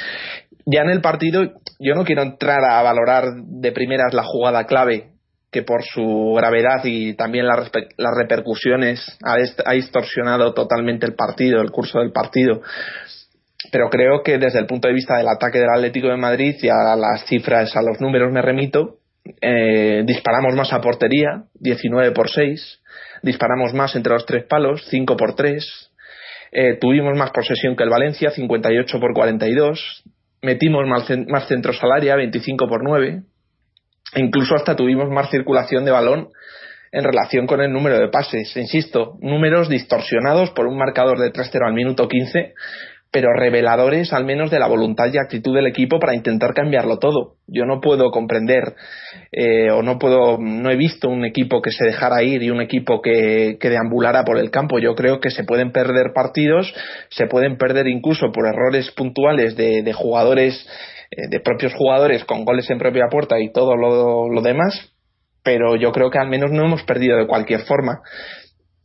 Ya 0.66 0.82
en 0.82 0.90
el 0.90 1.00
partido 1.00 1.54
yo 1.80 1.96
no 1.96 2.04
quiero 2.04 2.22
entrar 2.22 2.60
a 2.70 2.82
valorar 2.84 3.34
de 3.38 3.72
primeras 3.72 4.14
la 4.14 4.24
jugada 4.24 4.66
clave 4.66 5.12
que 5.50 5.64
por 5.64 5.84
su 5.84 6.34
gravedad 6.36 6.84
y 6.84 7.14
también 7.14 7.48
las, 7.48 7.72
las 7.98 8.18
repercusiones 8.18 9.18
ha, 9.24 9.36
ha 9.66 9.74
distorsionado 9.74 10.54
totalmente 10.54 11.06
el 11.06 11.16
partido, 11.16 11.62
el 11.62 11.72
curso 11.72 12.00
del 12.00 12.12
partido 12.12 12.62
pero 13.72 13.90
creo 13.90 14.22
que 14.24 14.38
desde 14.38 14.60
el 14.60 14.68
punto 14.68 14.88
de 14.88 14.94
vista 14.94 15.18
del 15.18 15.28
ataque 15.28 15.60
del 15.60 15.70
Atlético 15.70 16.10
de 16.10 16.18
Madrid 16.18 16.56
y 16.62 16.68
a 16.68 16.96
las 16.96 17.26
cifras, 17.26 17.76
a 17.76 17.82
los 17.82 18.00
números 18.02 18.32
me 18.32 18.42
remito, 18.42 18.98
eh, 19.42 20.04
disparamos 20.06 20.54
más 20.56 20.74
a 20.74 20.82
portería, 20.82 21.44
19 21.56 22.12
por 22.12 22.30
6, 22.30 22.82
disparamos 23.24 23.74
más 23.74 23.96
entre 23.96 24.14
los 24.14 24.26
tres 24.26 24.46
palos, 24.46 24.86
5 24.90 25.16
por 25.16 25.36
3, 25.36 25.92
eh, 26.52 26.78
tuvimos 26.82 27.18
más 27.18 27.32
posesión 27.32 27.76
que 27.76 27.84
el 27.84 27.90
Valencia, 27.90 28.32
58 28.32 29.00
por 29.00 29.14
42, 29.14 30.04
metimos 30.42 30.86
más, 30.86 31.08
más 31.28 31.48
centros 31.48 31.82
al 31.82 31.92
área, 31.94 32.16
25 32.18 32.68
por 32.68 32.84
9, 32.84 33.22
incluso 34.16 34.56
hasta 34.56 34.76
tuvimos 34.76 35.10
más 35.10 35.30
circulación 35.30 35.86
de 35.86 35.92
balón 35.92 36.30
en 36.92 37.04
relación 37.04 37.48
con 37.48 37.62
el 37.62 37.72
número 37.72 37.98
de 37.98 38.10
pases. 38.10 38.56
Insisto, 38.58 39.18
números 39.22 39.70
distorsionados 39.70 40.52
por 40.52 40.68
un 40.68 40.78
marcador 40.78 41.20
de 41.20 41.32
3-0 41.32 41.68
al 41.68 41.74
minuto 41.74 42.08
15, 42.08 42.54
pero 43.12 43.34
reveladores 43.34 44.14
al 44.14 44.24
menos 44.24 44.50
de 44.50 44.60
la 44.60 44.68
voluntad 44.68 45.06
y 45.12 45.18
actitud 45.18 45.54
del 45.54 45.68
equipo 45.68 46.00
para 46.00 46.16
intentar 46.16 46.54
cambiarlo 46.54 46.98
todo. 46.98 47.36
Yo 47.46 47.66
no 47.66 47.82
puedo 47.82 48.10
comprender 48.10 48.74
eh, 49.34 49.70
o 49.70 49.84
no 49.84 50.00
puedo, 50.00 50.38
no 50.38 50.70
he 50.72 50.78
visto 50.78 51.10
un 51.10 51.26
equipo 51.26 51.62
que 51.62 51.72
se 51.72 51.86
dejara 51.86 52.24
ir 52.24 52.42
y 52.42 52.50
un 52.50 52.62
equipo 52.62 53.02
que, 53.02 53.58
que 53.60 53.70
deambulara 53.70 54.24
por 54.24 54.38
el 54.38 54.50
campo. 54.50 54.80
Yo 54.80 54.96
creo 54.96 55.20
que 55.20 55.30
se 55.30 55.44
pueden 55.44 55.74
perder 55.74 56.14
partidos, 56.16 56.74
se 57.10 57.28
pueden 57.28 57.58
perder 57.58 57.88
incluso 57.88 58.32
por 58.32 58.48
errores 58.48 58.92
puntuales 58.92 59.58
de, 59.58 59.92
jugadores 59.94 60.66
eh, 61.12 61.28
de 61.30 61.40
propios 61.42 61.74
jugadores 61.74 62.24
con 62.24 62.46
goles 62.46 62.70
en 62.70 62.80
propia 62.80 63.08
puerta 63.12 63.40
y 63.40 63.52
todo 63.52 63.76
lo, 63.76 64.42
demás, 64.42 64.94
pero 65.44 65.76
yo 65.76 65.92
creo 65.92 66.10
que 66.10 66.20
al 66.20 66.30
menos 66.30 66.52
no 66.52 66.66
hemos 66.66 66.84
perdido 66.84 67.18
de 67.18 67.28
cualquier 67.28 67.62
forma. 67.62 68.00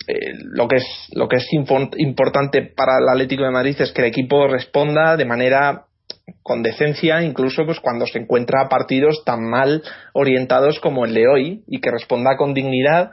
Eh, 0.08 0.34
lo 0.44 0.68
que 0.68 0.76
es 0.76 0.86
lo 1.12 1.28
que 1.28 1.36
es 1.36 1.46
importante 1.52 2.62
para 2.62 2.98
el 3.00 3.08
Atlético 3.08 3.44
de 3.44 3.50
Madrid 3.50 3.76
es 3.80 3.92
que 3.92 4.02
el 4.02 4.08
equipo 4.08 4.46
responda 4.46 5.16
de 5.16 5.24
manera 5.24 5.86
con 6.42 6.62
decencia 6.62 7.22
incluso 7.22 7.64
pues 7.64 7.80
cuando 7.80 8.06
se 8.06 8.18
encuentra 8.18 8.62
a 8.62 8.68
partidos 8.68 9.24
tan 9.24 9.42
mal 9.44 9.82
orientados 10.12 10.78
como 10.80 11.04
el 11.04 11.14
de 11.14 11.26
hoy 11.26 11.64
y 11.66 11.80
que 11.80 11.90
responda 11.90 12.36
con 12.36 12.54
dignidad. 12.54 13.10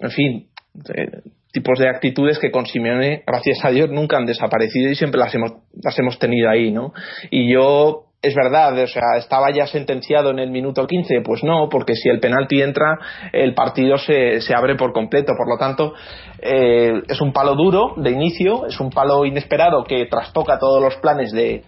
En 0.00 0.10
fin 0.10 0.48
eh, 0.92 1.22
tipos 1.52 1.78
de 1.78 1.88
actitudes 1.88 2.40
que 2.40 2.50
con 2.50 2.66
Simeone 2.66 3.22
gracias 3.24 3.64
a 3.64 3.70
Dios 3.70 3.90
nunca 3.90 4.16
han 4.16 4.26
desaparecido 4.26 4.90
y 4.90 4.96
siempre 4.96 5.20
las 5.20 5.32
hemos 5.36 5.52
las 5.80 5.96
hemos 6.00 6.18
tenido 6.18 6.50
ahí 6.50 6.72
no 6.72 6.92
y 7.30 7.52
yo 7.52 8.06
es 8.24 8.34
verdad, 8.34 8.78
o 8.82 8.86
sea, 8.86 9.18
estaba 9.18 9.50
ya 9.50 9.66
sentenciado 9.66 10.30
en 10.30 10.38
el 10.38 10.50
minuto 10.50 10.86
15, 10.86 11.20
pues 11.20 11.44
no, 11.44 11.68
porque 11.68 11.94
si 11.94 12.08
el 12.08 12.20
penalti 12.20 12.62
entra, 12.62 12.98
el 13.32 13.54
partido 13.54 13.98
se, 13.98 14.40
se 14.40 14.54
abre 14.54 14.76
por 14.76 14.94
completo. 14.94 15.34
Por 15.36 15.46
lo 15.46 15.58
tanto, 15.58 15.92
eh, 16.40 17.02
es 17.06 17.20
un 17.20 17.34
palo 17.34 17.54
duro 17.54 17.92
de 17.98 18.10
inicio, 18.12 18.64
es 18.66 18.80
un 18.80 18.88
palo 18.88 19.26
inesperado 19.26 19.84
que 19.84 20.06
trastoca 20.06 20.58
todos 20.58 20.82
los 20.82 20.96
planes 20.96 21.32
de, 21.32 21.64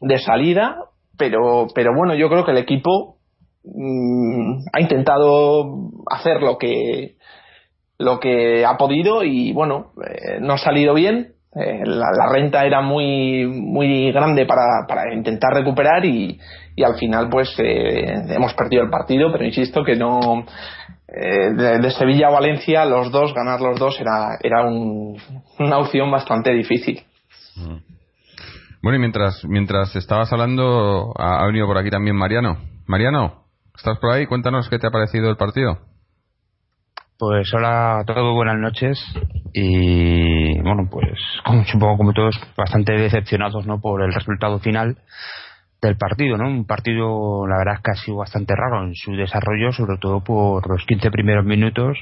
de 0.00 0.18
salida, 0.18 0.76
pero, 1.18 1.66
pero 1.74 1.90
bueno, 1.96 2.14
yo 2.14 2.28
creo 2.28 2.44
que 2.44 2.52
el 2.52 2.58
equipo 2.58 3.16
mm, 3.64 4.68
ha 4.72 4.80
intentado 4.80 5.64
hacer 6.08 6.42
lo 6.42 6.58
que 6.58 7.16
lo 7.98 8.20
que 8.20 8.64
ha 8.66 8.76
podido 8.76 9.24
y 9.24 9.52
bueno, 9.52 9.92
eh, 10.06 10.38
no 10.40 10.52
ha 10.52 10.58
salido 10.58 10.92
bien, 10.92 11.35
eh, 11.58 11.86
la, 11.86 12.28
renta 12.30 12.66
era 12.66 12.82
muy 12.82 13.46
muy 13.46 14.12
grande 14.12 14.44
para, 14.44 14.86
para 14.86 15.14
intentar 15.14 15.54
recuperar 15.54 16.04
y, 16.04 16.38
y, 16.74 16.82
al 16.84 16.96
final 16.96 17.30
pues 17.30 17.54
eh, 17.58 18.12
hemos 18.28 18.52
perdido 18.52 18.82
el 18.82 18.90
partido 18.90 19.32
pero 19.32 19.42
insisto 19.42 19.82
que 19.82 19.96
no 19.96 20.44
eh, 21.08 21.52
de, 21.80 21.90
Sevilla 21.92 22.28
a 22.28 22.32
Valencia 22.32 22.84
los 22.84 23.10
dos 23.10 23.32
ganar 23.32 23.62
los 23.62 23.78
dos 23.78 23.98
era 23.98 24.36
era 24.42 24.66
una 24.66 25.78
opción 25.78 26.10
bastante 26.10 26.52
difícil. 26.52 27.02
Mm. 27.56 27.78
bueno 28.82 28.96
y 28.96 29.00
mientras 29.00 29.42
mientras 29.46 29.96
estabas 29.96 30.30
hablando 30.34 31.14
ha, 31.16 31.42
ha 31.42 31.46
venido 31.46 31.66
por 31.66 31.78
aquí 31.78 31.88
también 31.88 32.16
Mariano. 32.16 32.58
Mariano 32.86 33.44
estás 33.74 33.98
por 33.98 34.12
ahí 34.12 34.26
cuéntanos 34.26 34.68
qué 34.68 34.78
te 34.78 34.88
ha 34.88 34.90
parecido 34.90 35.30
el 35.30 35.38
partido 35.38 35.78
pues 37.18 37.52
hola 37.54 38.00
a 38.00 38.04
todos, 38.04 38.34
buenas 38.34 38.58
noches. 38.58 39.02
Y 39.52 40.60
bueno, 40.60 40.88
pues 40.90 41.18
como, 41.44 41.64
supongo 41.64 41.96
como 41.96 42.12
todos, 42.12 42.38
bastante 42.56 42.92
decepcionados 42.92 43.66
¿no? 43.66 43.80
por 43.80 44.02
el 44.02 44.12
resultado 44.12 44.58
final 44.58 44.98
del 45.80 45.96
partido, 45.96 46.36
¿no? 46.36 46.48
Un 46.48 46.66
partido, 46.66 47.46
la 47.46 47.58
verdad 47.58 47.74
es 47.76 47.80
que 47.80 47.90
ha 47.90 47.94
sido 47.94 48.18
bastante 48.18 48.54
raro 48.54 48.84
en 48.84 48.94
su 48.94 49.12
desarrollo, 49.12 49.72
sobre 49.72 49.98
todo 49.98 50.22
por 50.22 50.68
los 50.68 50.84
15 50.84 51.10
primeros 51.10 51.44
minutos, 51.44 51.98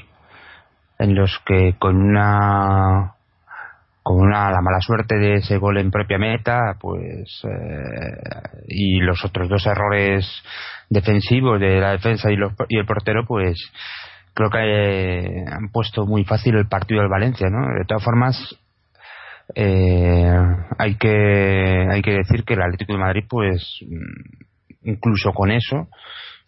en 0.99 1.15
los 1.15 1.39
que 1.45 1.75
con 1.79 1.95
una 1.97 3.13
con 4.03 4.21
una 4.21 4.51
la 4.51 4.61
mala 4.61 4.79
suerte 4.81 5.15
de 5.17 5.35
ese 5.35 5.57
gol 5.57 5.77
en 5.79 5.89
propia 5.91 6.19
meta, 6.19 6.77
pues 6.79 7.41
eh, 7.43 8.61
y 8.67 8.99
los 8.99 9.25
otros 9.25 9.49
dos 9.49 9.65
errores 9.65 10.27
defensivos 10.89 11.59
de 11.59 11.79
la 11.79 11.91
defensa 11.91 12.31
y, 12.31 12.35
los, 12.35 12.53
y 12.69 12.77
el 12.77 12.85
portero, 12.85 13.25
pues 13.25 13.57
creo 14.35 14.49
que 14.49 14.59
eh, 14.59 15.45
han 15.47 15.69
puesto 15.69 16.05
muy 16.05 16.25
fácil 16.25 16.55
el 16.55 16.67
partido 16.67 17.01
del 17.01 17.09
Valencia, 17.09 17.47
¿no? 17.49 17.65
De 17.73 17.85
todas 17.87 18.03
formas, 18.03 18.37
eh, 19.55 20.29
hay 20.77 20.95
que 20.97 21.87
hay 21.89 22.01
que 22.01 22.11
decir 22.11 22.43
que 22.43 22.55
el 22.55 22.61
Atlético 22.61 22.93
de 22.93 22.99
Madrid, 22.99 23.23
pues, 23.29 23.79
mm, 23.87 24.89
incluso 24.89 25.31
con 25.31 25.51
eso, 25.51 25.87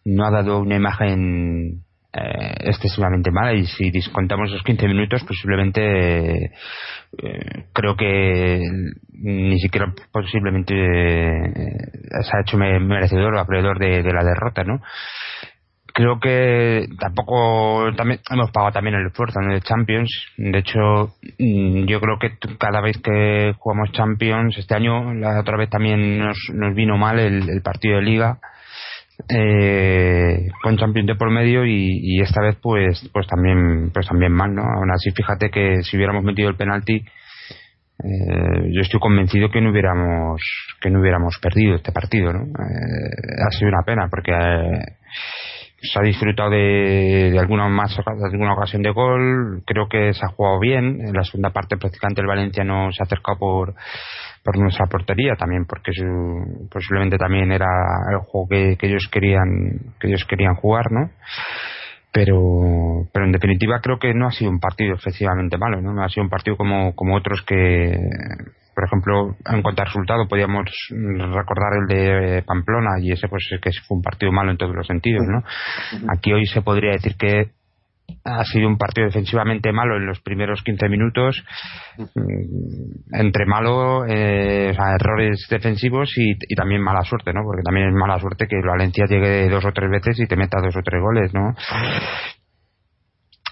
no 0.05 0.25
ha 0.25 0.31
dado 0.31 0.59
una 0.59 0.75
imagen 0.75 1.83
eh, 2.13 2.55
excesivamente 2.59 3.31
mala 3.31 3.53
y 3.53 3.65
si 3.65 3.89
descontamos 3.91 4.51
los 4.51 4.63
15 4.63 4.87
minutos 4.87 5.23
posiblemente 5.23 6.45
eh, 6.45 7.65
creo 7.73 7.95
que 7.95 8.61
ni 9.13 9.59
siquiera 9.59 9.93
posiblemente 10.11 10.73
se 10.73 12.37
ha 12.37 12.41
hecho 12.41 12.57
merecedor 12.57 13.35
o 13.35 13.39
acreedor 13.39 13.79
de 13.79 14.03
la 14.03 14.23
derrota, 14.23 14.63
¿no? 14.63 14.81
Creo 15.97 16.19
que 16.19 16.85
tampoco 16.99 17.91
también 17.95 18.19
hemos 18.29 18.51
pagado 18.51 18.71
también 18.71 18.97
el 18.97 19.07
esfuerzo 19.07 19.39
en 19.41 19.49
el 19.49 19.63
Champions. 19.63 20.11
De 20.37 20.59
hecho 20.59 21.15
mm, 21.39 21.85
yo 21.85 21.99
creo 21.99 22.19
que 22.19 22.37
cada 22.59 22.81
vez 22.81 22.99
que 22.99 23.55
jugamos 23.57 23.91
Champions 23.93 24.55
este 24.59 24.75
año 24.75 25.15
la 25.15 25.39
otra 25.39 25.57
vez 25.57 25.71
también 25.71 26.19
nos, 26.19 26.37
nos 26.53 26.75
vino 26.75 26.97
mal 26.97 27.17
el, 27.17 27.61
partido 27.63 27.95
de 27.95 28.03
Liga 28.03 28.37
eh, 29.27 30.49
con 30.61 30.77
Champions 30.77 31.07
de 31.07 31.15
por 31.15 31.31
medio 31.31 31.65
y, 31.65 31.99
y, 31.99 32.21
esta 32.21 32.43
vez 32.43 32.55
pues 32.61 33.09
pues 33.11 33.25
también 33.25 33.89
pues 33.91 34.07
también 34.07 34.31
mal 34.31 34.53
no 34.53 34.61
aún 34.61 34.91
así 34.91 35.09
fíjate 35.09 35.49
que 35.49 35.81
si 35.81 35.97
hubiéramos 35.97 36.23
metido 36.23 36.49
el 36.49 36.55
penalti 36.55 36.97
eh, 38.03 38.69
yo 38.71 38.81
estoy 38.81 38.99
convencido 38.99 39.49
que 39.49 39.61
no 39.61 39.71
hubiéramos 39.71 40.39
que 40.79 40.91
no 40.91 40.99
hubiéramos 41.01 41.39
perdido 41.41 41.75
este 41.75 41.91
partido 41.91 42.31
no 42.31 42.43
eh, 42.43 43.41
ha 43.43 43.49
sido 43.49 43.69
una 43.69 43.81
pena 43.83 44.07
porque 44.11 44.31
eh, 44.31 44.97
se 45.79 45.99
ha 45.99 46.01
disfrutado 46.01 46.49
de, 46.49 47.29
de, 47.31 47.39
alguna 47.39 47.67
más 47.69 47.95
de 47.95 48.25
alguna 48.25 48.53
ocasión 48.53 48.81
de 48.81 48.91
gol. 48.91 49.63
Creo 49.65 49.87
que 49.87 50.13
se 50.13 50.25
ha 50.25 50.29
jugado 50.29 50.59
bien. 50.59 51.01
En 51.01 51.13
la 51.13 51.23
segunda 51.23 51.51
parte 51.51 51.77
prácticamente 51.77 52.21
el 52.21 52.27
Valencia 52.27 52.63
no 52.63 52.91
se 52.91 53.03
ha 53.03 53.05
acercado 53.05 53.37
por 53.37 53.75
por 54.47 54.57
nuestra 54.59 54.85
portería 54.85 55.35
también 55.35 55.65
porque 55.65 55.91
su, 55.91 56.69
posiblemente 56.71 57.17
también 57.17 57.51
era 57.51 57.67
el 58.09 58.19
juego 58.19 58.47
que, 58.47 58.77
que 58.77 58.87
ellos 58.87 59.09
querían 59.11 59.93
que 59.99 60.07
ellos 60.07 60.23
querían 60.23 60.55
jugar 60.55 60.89
no 60.89 61.09
pero 62.13 63.09
pero 63.11 63.25
en 63.25 63.33
definitiva 63.33 63.81
creo 63.81 63.99
que 63.99 64.13
no 64.13 64.27
ha 64.27 64.31
sido 64.31 64.49
un 64.49 64.61
partido 64.61 64.95
efectivamente 64.95 65.57
malo 65.57 65.81
no, 65.81 65.91
no 65.91 66.01
ha 66.01 66.07
sido 66.07 66.23
un 66.23 66.29
partido 66.29 66.55
como 66.55 66.95
como 66.95 67.17
otros 67.17 67.41
que 67.45 67.99
por 68.77 68.85
ejemplo, 68.85 69.35
en 69.51 69.63
cuanto 69.63 69.81
a 69.81 69.85
resultado, 69.85 70.27
podíamos 70.27 70.69
recordar 70.91 71.73
el 71.81 71.87
de 71.87 72.43
Pamplona 72.43 72.99
y 73.01 73.11
ese 73.11 73.27
pues 73.27 73.49
que 73.59 73.71
fue 73.87 73.97
un 73.97 74.03
partido 74.03 74.31
malo 74.31 74.51
en 74.51 74.57
todos 74.57 74.75
los 74.75 74.85
sentidos, 74.85 75.25
¿no? 75.27 75.43
Aquí 76.13 76.31
hoy 76.31 76.45
se 76.45 76.61
podría 76.61 76.91
decir 76.91 77.15
que 77.17 77.53
ha 78.23 78.43
sido 78.45 78.67
un 78.67 78.77
partido 78.77 79.07
defensivamente 79.07 79.71
malo 79.71 79.97
en 79.97 80.05
los 80.05 80.21
primeros 80.21 80.61
15 80.61 80.89
minutos, 80.89 81.43
mm, 81.97 83.15
entre 83.15 83.47
malo, 83.47 84.05
eh, 84.05 84.69
o 84.69 84.73
sea, 84.75 84.93
errores 84.93 85.47
defensivos 85.49 86.15
y, 86.15 86.33
y, 86.33 86.55
también 86.55 86.83
mala 86.83 87.01
suerte, 87.01 87.33
¿no? 87.33 87.41
Porque 87.45 87.63
también 87.63 87.87
es 87.87 87.95
mala 87.95 88.19
suerte 88.19 88.45
que 88.47 88.61
Valencia 88.61 89.07
llegue 89.09 89.49
dos 89.49 89.65
o 89.65 89.71
tres 89.71 89.89
veces 89.89 90.19
y 90.19 90.27
te 90.27 90.35
meta 90.35 90.61
dos 90.61 90.75
o 90.75 90.83
tres 90.83 91.01
goles, 91.01 91.33
¿no? 91.33 91.55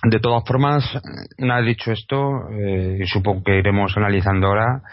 De 0.08 0.20
todas 0.20 0.44
formas, 0.46 0.84
una 1.40 1.58
vez 1.58 1.66
dicho 1.66 1.92
esto, 1.92 2.48
eh, 2.52 3.00
supongo 3.08 3.44
que 3.44 3.58
iremos 3.58 3.92
analizando 3.98 4.48
ahora, 4.48 4.84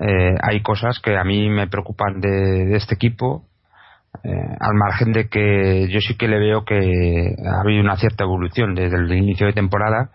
eh, 0.00 0.34
hay 0.42 0.62
cosas 0.62 0.98
que 1.00 1.16
a 1.16 1.24
mí 1.24 1.48
me 1.48 1.66
preocupan 1.66 2.20
de, 2.20 2.74
este 2.76 2.94
equipo, 2.94 3.44
eh, 4.24 4.28
al 4.60 4.74
margen 4.74 5.12
de 5.12 5.28
que 5.28 5.88
yo 5.88 6.00
sí 6.00 6.16
que 6.16 6.28
le 6.28 6.38
veo 6.38 6.64
que 6.64 7.34
ha 7.46 7.60
habido 7.60 7.82
una 7.82 7.96
cierta 7.96 8.24
evolución 8.24 8.74
desde 8.74 8.96
el 8.96 9.12
inicio 9.12 9.46
de 9.46 9.52
temporada. 9.52 10.10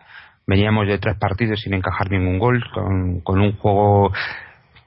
Veníamos 0.47 0.87
de 0.87 0.97
tres 0.97 1.17
partidos 1.17 1.59
sin 1.61 1.73
encajar 1.73 2.09
ningún 2.09 2.39
gol, 2.39 2.63
con, 2.73 3.19
con 3.21 3.41
un 3.41 3.57
juego 3.57 4.11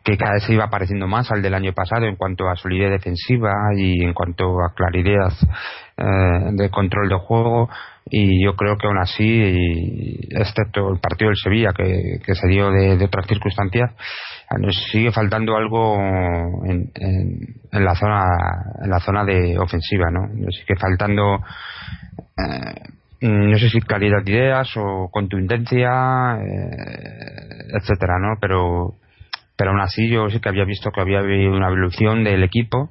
que 0.04 0.16
cada 0.16 0.34
vez 0.34 0.44
se 0.44 0.54
iba 0.54 0.70
pareciendo 0.70 1.06
más 1.06 1.30
al 1.30 1.42
del 1.42 1.54
año 1.54 1.72
pasado 1.72 2.06
en 2.06 2.16
cuanto 2.16 2.48
a 2.48 2.56
solidez 2.56 2.90
defensiva 2.90 3.52
y 3.76 4.02
en 4.02 4.14
cuanto 4.14 4.60
a 4.62 4.74
claridad 4.74 5.32
eh, 5.96 6.50
de 6.52 6.70
control 6.70 7.08
de 7.08 7.16
juego 7.16 7.68
y 8.08 8.42
yo 8.42 8.56
creo 8.56 8.78
que 8.78 8.86
aún 8.86 8.98
así 8.98 10.18
excepto 10.30 10.90
el 10.90 11.00
partido 11.00 11.28
del 11.28 11.36
Sevilla 11.36 11.72
que, 11.76 12.34
se 12.34 12.48
dio 12.48 12.70
de, 12.70 13.04
otras 13.04 13.26
circunstancias 13.26 13.90
nos 14.58 14.74
sigue 14.90 15.12
faltando 15.12 15.56
algo 15.56 15.96
en, 16.64 16.90
en, 16.94 17.54
en, 17.70 17.84
la 17.84 17.94
zona 17.94 18.24
en 18.82 18.90
la 18.90 19.00
zona 19.00 19.24
de 19.24 19.58
ofensiva 19.58 20.10
no 20.10 20.26
nos 20.26 20.54
sigue 20.56 20.76
faltando 20.76 21.40
eh, 22.36 22.74
no 23.22 23.58
sé 23.58 23.68
si 23.70 23.80
calidad 23.80 24.24
de 24.24 24.32
ideas 24.32 24.76
o 24.76 25.08
contundencia 25.10 26.36
eh, 26.40 27.68
etcétera 27.74 28.18
no 28.18 28.38
pero 28.40 28.94
pero 29.56 29.70
aún 29.70 29.80
así 29.80 30.08
yo 30.08 30.28
sí 30.30 30.40
que 30.40 30.48
había 30.48 30.64
visto 30.64 30.90
que 30.90 31.00
había 31.00 31.20
habido 31.20 31.52
una 31.52 31.68
evolución 31.68 32.24
del 32.24 32.42
equipo 32.42 32.90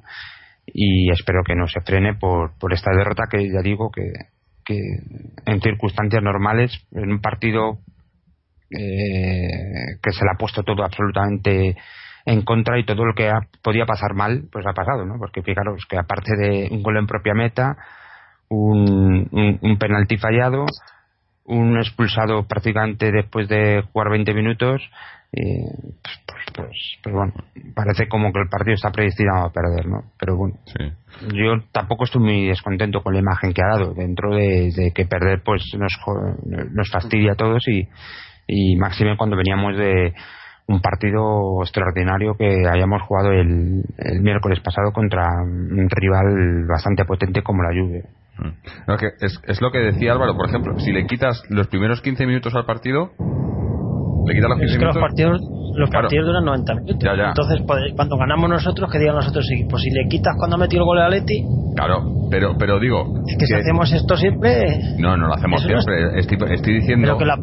y 0.66 1.10
espero 1.10 1.42
que 1.44 1.54
no 1.54 1.66
se 1.66 1.80
frene 1.80 2.14
por, 2.14 2.56
por 2.58 2.72
esta 2.72 2.92
derrota 2.92 3.24
que 3.30 3.50
ya 3.50 3.60
digo 3.62 3.90
que, 3.90 4.12
que 4.64 4.78
en 5.46 5.60
circunstancias 5.60 6.22
normales, 6.22 6.72
en 6.92 7.10
un 7.10 7.20
partido 7.20 7.78
eh, 8.70 9.98
que 10.00 10.12
se 10.12 10.24
le 10.24 10.30
ha 10.32 10.38
puesto 10.38 10.62
todo 10.62 10.84
absolutamente 10.84 11.76
en 12.24 12.42
contra 12.42 12.78
y 12.78 12.84
todo 12.84 13.04
lo 13.04 13.14
que 13.14 13.30
podía 13.62 13.86
pasar 13.86 14.14
mal, 14.14 14.44
pues 14.52 14.64
ha 14.66 14.72
pasado, 14.72 15.04
¿no? 15.04 15.14
Porque 15.18 15.42
fijaros 15.42 15.84
que 15.88 15.98
aparte 15.98 16.36
de 16.36 16.68
un 16.70 16.82
gol 16.82 16.98
en 16.98 17.06
propia 17.06 17.34
meta, 17.34 17.76
un, 18.48 19.58
un, 19.60 19.78
penalti 19.78 20.16
fallado, 20.18 20.66
un 21.44 21.78
expulsado 21.78 22.46
prácticamente 22.46 23.10
después 23.10 23.48
de 23.48 23.82
jugar 23.92 24.10
20 24.10 24.34
minutos, 24.34 24.82
pues, 25.32 26.20
pues, 26.26 26.44
pues, 26.54 26.98
pues, 27.02 27.14
bueno, 27.14 27.32
parece 27.74 28.08
como 28.08 28.32
que 28.32 28.40
el 28.40 28.48
partido 28.48 28.74
está 28.74 28.90
predestinado 28.90 29.46
a 29.46 29.52
perder, 29.52 29.86
¿no? 29.86 30.04
Pero 30.18 30.36
bueno, 30.36 30.56
yo 31.32 31.62
tampoco 31.72 32.04
estoy 32.04 32.22
muy 32.22 32.48
descontento 32.48 33.02
con 33.02 33.14
la 33.14 33.20
imagen 33.20 33.52
que 33.52 33.62
ha 33.62 33.78
dado, 33.78 33.94
dentro 33.94 34.34
de, 34.34 34.92
que 34.94 35.06
perder 35.06 35.42
pues 35.44 35.62
nos, 35.78 35.92
nos 36.44 36.90
fastidia 36.90 37.32
a 37.32 37.36
todos 37.36 37.66
y, 37.68 37.88
y 38.50 38.76
máxime 38.76 39.16
cuando 39.16 39.36
veníamos 39.36 39.76
de 39.76 40.12
un 40.66 40.80
partido 40.80 41.62
extraordinario 41.62 42.34
que 42.38 42.62
hayamos 42.72 43.02
jugado 43.02 43.32
el, 43.32 43.82
el 43.98 44.20
miércoles 44.20 44.60
pasado 44.60 44.92
contra 44.92 45.26
un 45.42 45.88
rival 45.90 46.66
bastante 46.68 47.04
potente 47.04 47.42
como 47.42 47.62
la 47.62 47.70
Juve. 47.70 48.04
Mm. 48.38 48.96
que 48.96 49.08
es, 49.20 49.38
es, 49.46 49.60
lo 49.60 49.70
que 49.70 49.78
decía 49.78 50.12
Álvaro, 50.12 50.36
por 50.36 50.48
ejemplo, 50.48 50.78
si 50.78 50.92
le 50.92 51.06
quitas 51.06 51.42
los 51.50 51.66
primeros 51.66 52.00
15 52.00 52.24
minutos 52.26 52.54
al 52.54 52.64
partido, 52.64 53.10
le 54.26 54.34
quitas 54.34 54.48
los 54.48 54.58
15 54.60 54.78
minutos. 54.78 54.94
Los 54.94 55.02
partidos, 55.02 55.40
los 55.76 55.90
partidos 55.90 56.26
duran 56.26 56.44
90 56.44 56.74
minutos. 56.74 57.08
Entonces, 57.18 57.62
pues, 57.66 57.80
cuando 57.96 58.16
ganamos 58.16 58.48
nosotros, 58.48 58.90
que 58.90 58.98
digan 58.98 59.16
los 59.16 59.28
otros 59.28 59.46
equipos, 59.50 59.82
si 59.82 59.90
le 59.90 60.08
quitas 60.08 60.34
cuando 60.38 60.56
ha 60.56 60.58
metido 60.58 60.82
el 60.82 60.86
gol 60.86 60.98
a 61.00 61.08
Leti. 61.08 61.44
Claro, 61.74 62.28
pero, 62.30 62.56
pero 62.58 62.78
digo. 62.78 63.04
Es 63.26 63.36
que, 63.38 63.46
si 63.46 63.54
hacemos 63.54 63.92
esto 63.92 64.16
siempre. 64.16 64.78
No, 64.98 65.16
no 65.16 65.26
lo 65.26 65.34
hacemos 65.34 65.62
siempre. 65.62 66.18
Estoy, 66.18 66.38
estoy 66.50 66.74
diciendo. 66.74 67.06
Pero 67.06 67.18
que 67.18 67.24
la, 67.26 67.36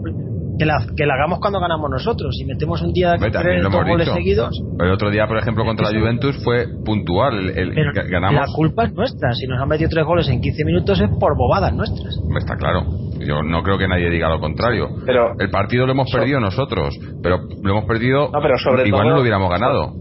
que 0.57 0.65
la, 0.65 0.77
que 0.95 1.05
la 1.05 1.13
hagamos 1.15 1.39
cuando 1.39 1.59
ganamos 1.59 1.89
nosotros. 1.89 2.35
Si 2.37 2.45
metemos 2.45 2.81
un 2.81 2.93
día 2.93 3.13
de 3.13 3.31
tres 3.31 3.63
dos 3.63 3.73
goles 3.73 4.09
seguidos. 4.09 4.61
El 4.79 4.91
otro 4.91 5.09
día, 5.09 5.27
por 5.27 5.37
ejemplo, 5.37 5.65
contra 5.65 5.91
la 5.91 5.99
Juventus 5.99 6.37
fue 6.43 6.67
puntual. 6.85 7.49
El, 7.49 7.73
ganamos. 8.09 8.47
La 8.47 8.53
culpa 8.53 8.85
es 8.85 8.93
nuestra. 8.93 9.33
Si 9.33 9.47
nos 9.47 9.61
han 9.61 9.67
metido 9.67 9.89
tres 9.89 10.05
goles 10.05 10.27
en 10.29 10.41
15 10.41 10.65
minutos 10.65 10.99
es 10.99 11.09
por 11.19 11.37
bobadas 11.37 11.73
nuestras. 11.73 12.17
Está 12.37 12.55
claro. 12.55 12.85
Yo 13.19 13.41
no 13.43 13.63
creo 13.63 13.77
que 13.77 13.87
nadie 13.87 14.09
diga 14.09 14.29
lo 14.29 14.39
contrario. 14.39 14.87
Pero 15.05 15.33
el 15.39 15.49
partido 15.49 15.85
lo 15.85 15.93
hemos 15.93 16.11
perdido 16.11 16.39
nosotros, 16.39 16.97
pero 17.21 17.39
lo 17.61 17.71
hemos 17.71 17.85
perdido. 17.85 18.29
igual 18.85 19.07
no 19.07 19.15
lo 19.15 19.21
hubiéramos 19.21 19.49
ganado, 19.49 19.93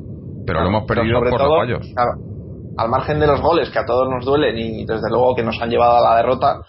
pero 0.47 0.63
lo 0.63 0.69
hemos 0.69 0.85
perdido 0.85 1.21
por 1.21 1.41
los 1.41 1.59
fallos. 1.59 1.87
al 2.79 2.89
margen 2.91 3.19
de 3.21 3.27
los 3.27 3.41
goles 3.41 3.71
que 3.71 3.79
a 3.79 3.87
todos 3.87 4.09
nos 4.09 4.25
duelen 4.25 4.57
y 4.57 4.85
desde 4.85 5.09
luego 5.11 5.35
que 5.35 5.43
nos 5.43 5.61
han 5.61 5.71
llevado 5.71 5.97
a 5.97 6.11
la 6.11 6.17
derrota, 6.17 6.61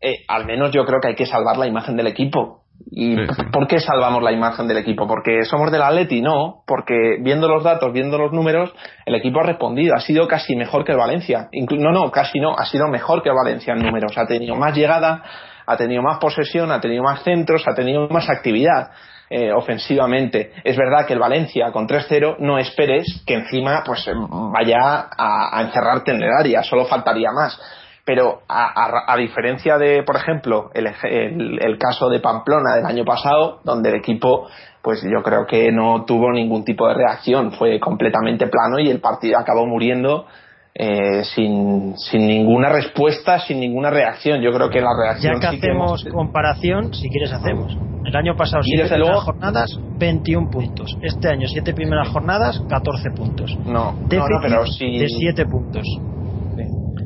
eh, 0.00 0.24
al 0.28 0.46
menos 0.46 0.72
yo 0.72 0.84
creo 0.84 1.00
que 1.00 1.08
hay 1.08 1.14
que 1.14 1.26
salvar 1.26 1.56
la 1.56 1.66
imagen 1.66 1.96
del 1.96 2.08
equipo. 2.08 2.63
¿Y 2.96 3.16
por 3.52 3.66
qué 3.66 3.80
salvamos 3.80 4.22
la 4.22 4.32
imagen 4.32 4.68
del 4.68 4.76
equipo? 4.78 5.06
¿Porque 5.06 5.44
somos 5.44 5.70
del 5.72 5.82
Atleti? 5.82 6.20
No, 6.20 6.62
porque 6.66 7.18
viendo 7.20 7.48
los 7.48 7.64
datos, 7.64 7.92
viendo 7.92 8.18
los 8.18 8.32
números, 8.32 8.72
el 9.04 9.14
equipo 9.16 9.40
ha 9.40 9.44
respondido, 9.44 9.94
ha 9.96 10.00
sido 10.00 10.28
casi 10.28 10.54
mejor 10.54 10.84
que 10.84 10.92
el 10.92 10.98
Valencia. 10.98 11.48
no, 11.52 11.90
no, 11.90 12.10
casi 12.10 12.38
no, 12.38 12.54
ha 12.56 12.64
sido 12.66 12.86
mejor 12.88 13.22
que 13.22 13.30
el 13.30 13.34
Valencia 13.34 13.72
en 13.74 13.80
números. 13.80 14.16
Ha 14.16 14.26
tenido 14.26 14.54
más 14.54 14.76
llegada, 14.76 15.22
ha 15.66 15.76
tenido 15.76 16.02
más 16.02 16.18
posesión, 16.18 16.70
ha 16.70 16.80
tenido 16.80 17.02
más 17.02 17.22
centros, 17.24 17.66
ha 17.66 17.74
tenido 17.74 18.08
más 18.08 18.28
actividad. 18.28 18.90
Eh, 19.30 19.50
ofensivamente. 19.52 20.52
Es 20.62 20.76
verdad 20.76 21.06
que 21.06 21.14
el 21.14 21.18
Valencia 21.18 21.72
con 21.72 21.88
3-0 21.88 22.36
no 22.40 22.58
esperes 22.58 23.24
que 23.26 23.34
encima 23.34 23.82
pues 23.84 24.06
vaya 24.52 25.08
a, 25.16 25.58
a 25.58 25.62
encerrarte 25.62 26.12
en 26.12 26.22
el 26.22 26.30
área, 26.30 26.62
solo 26.62 26.84
faltaría 26.84 27.30
más 27.32 27.58
pero 28.04 28.42
a, 28.48 29.16
diferencia 29.16 29.78
de, 29.78 30.02
por 30.02 30.16
ejemplo, 30.16 30.70
el, 30.74 30.86
el, 30.86 31.78
caso 31.78 32.10
de 32.10 32.20
Pamplona 32.20 32.76
del 32.76 32.84
año 32.84 33.04
pasado, 33.04 33.60
donde 33.64 33.88
el 33.88 33.96
equipo, 33.96 34.46
pues 34.82 35.02
yo 35.02 35.22
creo 35.22 35.46
que 35.46 35.72
no 35.72 36.04
tuvo 36.04 36.30
ningún 36.30 36.64
tipo 36.64 36.86
de 36.86 36.94
reacción, 36.94 37.52
fue 37.52 37.80
completamente 37.80 38.46
plano 38.48 38.78
y 38.78 38.90
el 38.90 39.00
partido 39.00 39.38
acabó 39.38 39.66
muriendo 39.66 40.26
eh, 40.74 41.24
sin, 41.24 41.96
sin 41.96 42.26
ninguna 42.26 42.68
respuesta, 42.68 43.38
sin 43.38 43.58
ninguna 43.58 43.88
reacción. 43.88 44.42
Yo 44.42 44.52
creo 44.52 44.68
que 44.68 44.82
la 44.82 44.94
reacción. 44.94 45.40
Ya 45.40 45.50
que 45.50 45.56
hacemos 45.56 46.04
comparación, 46.12 46.92
si 46.92 47.08
quieres, 47.08 47.32
hacemos. 47.32 47.74
El 48.04 48.14
año 48.14 48.36
pasado, 48.36 48.62
siete 48.62 48.88
primeras 48.90 49.22
jornadas, 49.22 49.78
21 49.98 50.50
puntos. 50.50 50.94
Este 51.00 51.28
año, 51.28 51.48
siete 51.48 51.72
primeras 51.72 52.08
jornadas, 52.08 52.60
14 52.68 53.10
puntos. 53.12 53.56
No, 53.64 53.92
no, 53.92 54.28
no 54.28 54.40
pero 54.42 54.66
si... 54.66 54.98
de 54.98 55.08
7 55.08 55.46
puntos 55.46 55.86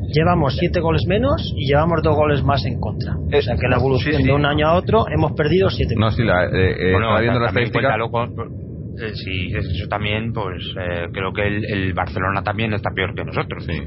llevamos 0.09 0.57
siete 0.57 0.81
goles 0.81 1.07
menos 1.07 1.53
y 1.57 1.67
llevamos 1.67 2.03
dos 2.03 2.17
goles 2.17 2.43
más 2.43 2.65
en 2.65 2.81
contra. 2.81 3.15
o 3.15 3.43
sea 3.43 3.57
que 3.57 3.69
la 3.69 3.77
evolución 3.77 4.23
de 4.23 4.33
un 4.33 4.45
año 4.47 4.67
a 4.69 4.75
otro 4.75 5.07
hemos 5.09 5.33
perdido 5.33 5.71
siete 5.71 5.95
No, 5.97 6.11
sí, 6.11 6.25
la, 6.25 6.47
eh, 6.47 6.93
eh 6.93 7.21
viendo 7.21 7.41
la 7.41 7.49
estadística. 7.49 7.97
Eh, 9.01 9.15
sí, 9.15 9.53
eso 9.55 9.87
también, 9.89 10.33
pues 10.33 10.75
eh, 10.77 11.07
creo 11.13 11.33
que 11.33 11.47
el, 11.47 11.95
Barcelona 11.95 12.43
también 12.43 12.73
está 12.73 12.91
peor 12.91 13.15
que 13.15 13.25
nosotros, 13.25 13.65
sí. 13.65 13.79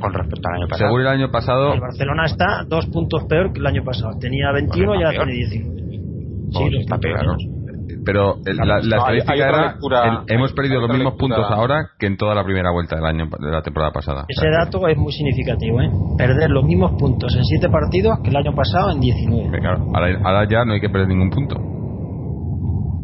con 0.00 0.14
respecto 0.14 0.48
al 0.48 0.54
año 0.62 0.68
pasado. 0.68 0.88
Según 0.88 1.00
el 1.02 1.08
año 1.08 1.30
pasado. 1.30 1.74
El 1.74 1.80
Barcelona 1.80 2.24
está 2.24 2.64
dos 2.66 2.86
puntos 2.86 3.24
peor 3.28 3.52
que 3.52 3.60
el 3.60 3.66
año 3.66 3.84
pasado. 3.84 4.12
Tenía 4.18 4.52
21 4.52 4.94
y 4.94 5.02
ahora 5.04 5.18
tiene 5.18 5.32
19. 5.32 5.82
sí, 6.50 6.76
está 6.80 6.96
peor 6.96 7.36
pero 8.04 8.36
la, 8.44 8.78
estadística 8.78 9.34
era 9.34 9.76
hemos 10.28 10.52
perdido 10.52 10.80
los 10.80 10.90
mismos 10.90 11.14
puntos 11.14 11.44
ahora 11.50 11.90
que 11.98 12.06
en 12.06 12.16
toda 12.16 12.34
la 12.34 12.44
primera 12.44 12.70
vuelta 12.70 12.96
del 12.96 13.04
año 13.04 13.26
de 13.26 13.50
la 13.50 13.62
temporada 13.62 13.92
pasada. 13.92 14.24
Ese 14.28 14.48
dato 14.50 14.86
es 14.88 14.96
muy 14.96 15.12
significativo, 15.12 15.80
¿eh? 15.80 15.90
Perder 16.18 16.50
los 16.50 16.64
mismos 16.64 16.92
puntos 16.98 17.34
en 17.36 17.44
siete 17.44 17.68
partidos 17.68 18.18
que 18.22 18.30
el 18.30 18.36
año 18.36 18.54
pasado 18.54 18.90
en 18.90 19.00
19. 19.00 19.58
ahora, 20.24 20.48
ya 20.48 20.64
no 20.64 20.74
hay 20.74 20.80
que 20.80 20.88
perder 20.88 21.08
ningún 21.08 21.30
punto 21.30 21.56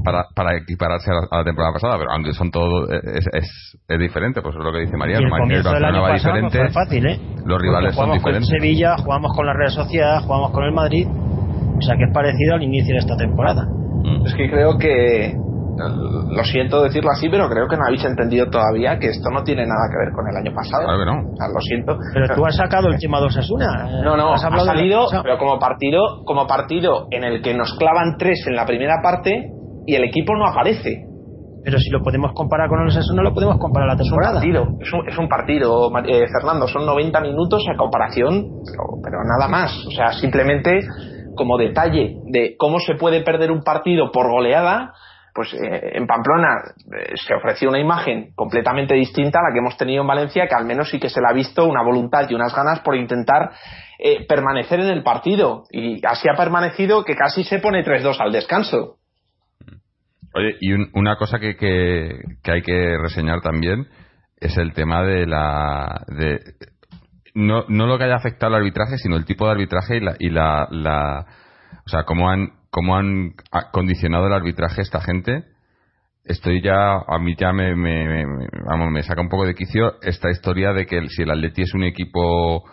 para, 0.05 0.25
para 0.35 0.57
equipararse 0.57 1.11
a 1.11 1.37
la, 1.37 1.45
temporada 1.45 1.75
pasada, 1.75 1.99
pero 1.99 2.11
aunque 2.13 2.33
son 2.33 2.51
todo 2.51 2.89
es, 2.91 3.27
es, 3.33 3.99
diferente, 3.99 4.41
pues 4.43 4.55
es 4.57 4.65
lo 4.65 4.73
que 4.73 4.81
dice 4.81 4.97
María. 4.97 5.19
el 5.19 5.25
diferente, 5.25 6.71
fácil, 6.71 7.07
¿eh? 7.07 7.21
Los 7.45 7.61
rivales 7.61 7.95
son 7.95 8.13
diferentes. 8.13 8.49
Con 8.49 8.61
Sevilla, 8.61 8.97
jugamos 8.99 9.33
con 9.35 9.47
la 9.47 9.53
Real 9.53 9.71
Sociedad, 9.71 10.23
jugamos 10.23 10.51
con 10.53 10.65
el 10.65 10.73
Madrid, 10.73 11.07
o 11.07 11.83
sea 11.83 11.97
que 11.97 12.05
es 12.05 12.13
parecido 12.13 12.55
al 12.55 12.63
inicio 12.63 12.95
de 12.95 13.01
esta 13.01 13.17
temporada. 13.17 13.67
Mm. 14.03 14.27
Es 14.27 14.35
que 14.35 14.51
creo 14.51 14.79
que 14.79 15.35
lo 15.89 16.45
siento 16.45 16.83
decirlo 16.83 17.11
así, 17.11 17.29
pero 17.29 17.49
creo 17.49 17.67
que 17.69 17.77
no 17.77 17.85
habéis 17.87 18.05
entendido 18.05 18.51
todavía 18.51 18.99
que 18.99 19.09
esto 19.09 19.31
no 19.31 19.43
tiene 19.43 19.63
nada 19.63 19.89
que 19.91 19.97
ver 19.97 20.13
con 20.13 20.29
el 20.29 20.37
año 20.37 20.55
pasado. 20.55 20.85
Claro 20.85 20.99
que 20.99 21.07
no. 21.07 21.55
lo 21.55 21.61
siento. 21.61 21.99
Pero 22.13 22.35
tú 22.35 22.45
has 22.45 22.57
sacado 22.57 22.89
el 22.89 22.99
tema 22.99 23.21
2 23.21 23.37
Asuna. 23.37 23.89
No, 24.05 24.17
no, 24.17 24.33
ha 24.35 24.39
salido, 24.39 25.07
pero 25.23 25.39
como 25.39 25.59
partido, 25.59 26.23
como 26.25 26.47
partido 26.47 27.07
en 27.11 27.25
el 27.25 27.43
que 27.43 27.55
nos 27.55 27.77
clavan 27.79 28.17
tres 28.19 28.45
en 28.47 28.57
la 28.57 28.67
primera 28.67 28.97
parte 29.03 29.51
y 29.87 29.95
el 29.95 30.05
equipo 30.05 30.35
no 30.37 30.47
aparece. 30.47 31.07
Pero 31.63 31.79
si 31.79 31.91
lo 31.91 32.01
podemos 32.03 32.33
comparar 32.35 32.69
con 32.69 32.81
el 32.81 32.89
Osasuna, 32.89 33.23
lo 33.23 33.35
podemos 33.35 33.59
comparar 33.59 33.91
a 33.91 33.93
la 33.93 33.99
temporada. 33.99 34.41
Es 34.41 34.47
un 34.47 34.53
partido, 34.55 34.79
es 34.81 34.93
un, 34.93 35.09
es 35.09 35.19
un 35.19 35.29
partido 35.29 35.91
eh, 36.07 36.27
Fernando, 36.33 36.67
son 36.67 36.87
90 36.87 37.21
minutos 37.21 37.63
a 37.73 37.77
comparación, 37.77 38.47
pero, 38.65 38.85
pero 39.03 39.19
nada 39.25 39.49
más. 39.49 39.71
O 39.87 39.91
sea, 39.91 40.13
simplemente 40.13 40.81
como 41.37 41.59
detalle 41.59 42.17
de 42.27 42.57
cómo 42.57 42.81
se 42.81 42.95
puede 42.95 43.23
perder 43.23 43.51
un 43.51 43.63
partido 43.63 44.11
por 44.11 44.31
goleada, 44.31 44.93
pues 45.35 45.55
eh, 45.55 45.93
en 45.95 46.07
Pamplona 46.07 46.57
eh, 46.93 47.13
se 47.15 47.35
ofreció 47.35 47.69
una 47.69 47.79
imagen 47.79 48.33
completamente 48.35 48.95
distinta 48.95 49.39
a 49.39 49.49
la 49.49 49.53
que 49.53 49.61
hemos 49.61 49.77
tenido 49.77 50.03
en 50.03 50.09
Valencia, 50.09 50.47
que 50.49 50.55
al 50.55 50.65
menos 50.65 50.91
sí 50.91 50.99
que 50.99 51.09
se 51.09 51.21
le 51.21 51.29
ha 51.29 51.33
visto 51.33 51.67
una 51.67 51.83
voluntad 51.83 52.29
y 52.29 52.35
unas 52.35 52.55
ganas 52.55 52.81
por 52.81 52.97
intentar 52.97 53.51
eh, 53.99 54.27
permanecer 54.27 54.81
en 54.81 54.89
el 54.89 55.03
partido. 55.03 55.65
Y 55.71 56.05
así 56.05 56.29
ha 56.29 56.37
permanecido 56.37 57.05
que 57.05 57.15
casi 57.15 57.45
se 57.45 57.59
pone 57.59 57.85
3-2 57.85 58.21
al 58.21 58.33
descanso. 58.33 58.97
Oye, 60.35 60.57
y 60.61 60.73
una 60.73 61.17
cosa 61.17 61.39
que, 61.39 61.57
que, 61.57 62.53
hay 62.53 62.63
que 62.63 62.97
reseñar 62.99 63.41
también 63.41 63.89
es 64.37 64.57
el 64.57 64.73
tema 64.73 65.03
de 65.03 65.27
la 65.27 66.05
de 66.07 66.39
no, 67.35 67.65
no 67.69 67.87
lo 67.87 67.99
que 67.99 68.05
haya 68.05 68.17
afectado 68.17 68.55
al 68.55 68.63
arbitraje, 68.63 68.99
sino 68.99 69.17
el 69.17 69.25
tipo 69.25 69.47
de 69.47 69.53
arbitraje 69.53 69.97
y 69.97 70.01
la, 70.01 70.17
y 70.19 70.31
la, 70.31 70.69
la 70.71 71.27
o 71.87 71.89
sea, 71.89 72.05
cómo 72.05 72.31
han, 72.31 72.53
cómo 72.71 72.97
han 72.97 73.35
condicionado 73.73 74.27
el 74.27 74.33
arbitraje 74.33 74.83
esta 74.83 75.01
gente. 75.01 75.45
Estoy 76.25 76.63
ya, 76.63 76.97
a 76.97 77.19
mí 77.19 77.35
ya 77.37 77.53
me, 77.53 77.75
me, 77.75 78.25
vamos, 78.67 78.91
me 78.91 79.03
saca 79.03 79.23
un 79.23 79.29
poco 79.29 79.47
de 79.47 79.55
quicio 79.55 80.01
esta 80.03 80.31
historia 80.31 80.73
de 80.73 80.87
que 80.87 81.09
si 81.09 81.23
el 81.23 81.31
Atleti 81.31 81.63
es 81.63 81.75
un 81.75 81.85
equipo 81.85 82.65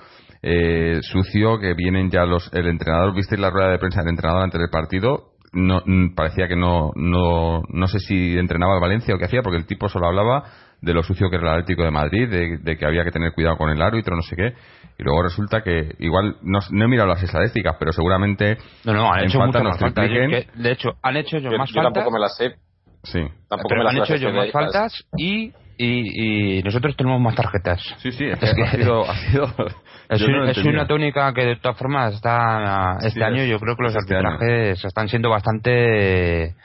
eh, 0.42 1.00
sucio, 1.02 1.58
que 1.60 1.74
vienen 1.74 2.12
ya 2.12 2.26
los, 2.26 2.52
el 2.54 2.68
entrenador, 2.68 3.16
viste 3.16 3.38
la 3.38 3.50
rueda 3.50 3.70
de 3.70 3.80
prensa 3.80 4.02
del 4.02 4.10
entrenador 4.10 4.44
antes 4.44 4.60
del 4.60 4.70
partido, 4.70 5.32
no, 5.54 5.82
parecía 6.16 6.48
que 6.48 6.56
no, 6.56 6.92
no, 6.96 7.62
no 7.70 7.88
sé 7.88 8.00
si 8.00 8.38
entrenaba 8.38 8.76
el 8.76 8.82
Valencia 8.82 9.16
o 9.16 9.18
qué 9.18 9.26
hacía, 9.26 9.42
porque 9.42 9.58
el 9.58 9.66
tipo 9.66 9.90
solo 9.90 10.08
hablaba 10.08 10.44
de 10.82 10.94
lo 10.94 11.04
sucio 11.04 11.30
que 11.30 11.38
era 11.38 11.54
el 11.54 11.62
Atlético 11.62 11.84
de 11.84 11.92
Madrid, 11.92 12.30
de, 12.30 12.78
que 12.78 12.86
había 12.86 13.04
que 13.04 13.12
tener 13.12 13.34
cuidado 13.34 13.58
con 13.58 13.70
el 13.70 13.82
árbitro, 13.82 14.16
no 14.16 14.22
sé 14.22 14.36
qué. 14.36 14.54
Y 15.00 15.04
luego 15.04 15.24
resulta 15.24 15.62
que, 15.62 15.96
igual, 16.00 16.38
no, 16.42 16.60
he 16.60 16.88
mirado 16.88 17.08
las 17.08 17.22
estadísticas, 17.22 17.76
pero 17.80 17.92
seguramente 17.92 18.58
no, 18.84 18.94
no, 18.94 19.12
han 19.12 19.26
hecho 19.26 19.40
falta 19.40 19.62
nos 19.62 19.80
faltas. 19.80 20.10
de 20.10 20.72
hecho, 20.72 20.90
han 21.02 21.18
hecho 21.18 21.38
ellos 21.38 21.54
más 21.58 21.70
yo 21.72 21.82
tampoco 21.82 22.12
me 22.12 22.20
las 22.20 22.36
sé. 22.36 22.56
Sí. 23.04 23.22
Tampoco 23.48 23.76
me 23.76 23.84
las 23.84 23.94
han 23.94 24.02
hecho 24.02 24.16
ellos 24.16 24.34
más 24.34 24.52
faltas 24.52 25.06
y 25.18 25.52
y, 25.78 26.62
nosotros 26.64 26.96
tenemos 26.98 27.22
más 27.22 27.36
tarjetas. 27.36 27.82
Sí, 28.00 28.12
sí, 28.12 28.26
es, 28.26 28.40
que, 28.40 28.64
ha 28.64 28.72
sido, 28.72 29.04
es, 30.10 30.58
una 30.66 30.88
tónica 30.88 31.34
que 31.34 31.46
de 31.46 31.56
todas 31.58 31.78
formas 31.78 32.16
está 32.16 32.98
este 33.02 33.24
año 33.24 33.44
yo 33.44 33.60
creo 33.60 33.76
que 33.76 33.84
los 33.84 33.96
este 33.96 34.16
arbitrajes 34.16 34.84
están 34.84 35.08
siendo 35.08 35.30
bastante 35.30 36.56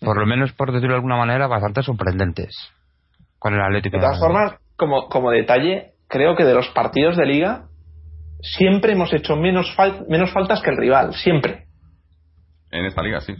por 0.00 0.18
lo 0.18 0.26
menos 0.26 0.52
por 0.52 0.72
decirlo 0.72 0.94
de 0.94 0.96
alguna 0.96 1.16
manera 1.16 1.46
bastante 1.46 1.82
sorprendentes 1.82 2.72
con 3.44 3.52
el 3.52 3.60
Atlético 3.60 3.98
de 3.98 4.02
todas 4.02 4.18
formas 4.18 4.54
como, 4.74 5.06
como 5.10 5.30
detalle 5.30 5.92
creo 6.08 6.34
que 6.34 6.44
de 6.44 6.54
los 6.54 6.66
partidos 6.68 7.14
de 7.18 7.26
liga 7.26 7.64
siempre 8.40 8.92
hemos 8.92 9.12
hecho 9.12 9.36
menos, 9.36 9.76
menos 10.08 10.32
faltas 10.32 10.62
que 10.62 10.70
el 10.70 10.78
rival 10.78 11.12
siempre. 11.12 11.66
En 12.70 12.86
esta 12.86 13.02
liga 13.02 13.20
sí, 13.20 13.34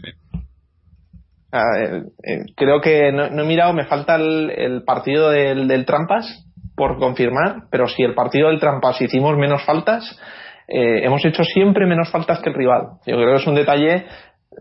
eh, 1.53 2.03
eh, 2.23 2.39
creo 2.55 2.81
que 2.81 3.11
no, 3.11 3.25
he 3.25 3.47
mirado 3.47 3.73
me 3.73 3.85
falta 3.85 4.15
el, 4.17 4.83
partido 4.85 5.31
del, 5.31 5.67
del 5.67 5.87
Trampas 5.87 6.45
por 6.75 6.99
confirmar, 6.99 7.63
pero 7.71 7.87
si 7.87 8.03
el 8.03 8.13
partido 8.13 8.49
del 8.49 8.59
Trampas 8.59 9.01
hicimos 9.01 9.35
menos 9.37 9.65
faltas, 9.65 10.19
eh, 10.67 11.03
hemos 11.03 11.25
hecho 11.25 11.43
siempre 11.43 11.87
menos 11.87 12.11
faltas 12.11 12.41
que 12.41 12.49
el 12.49 12.55
rival. 12.55 12.99
Yo 13.07 13.15
creo 13.15 13.29
que 13.29 13.41
es 13.41 13.47
un 13.47 13.55
detalle 13.55 14.05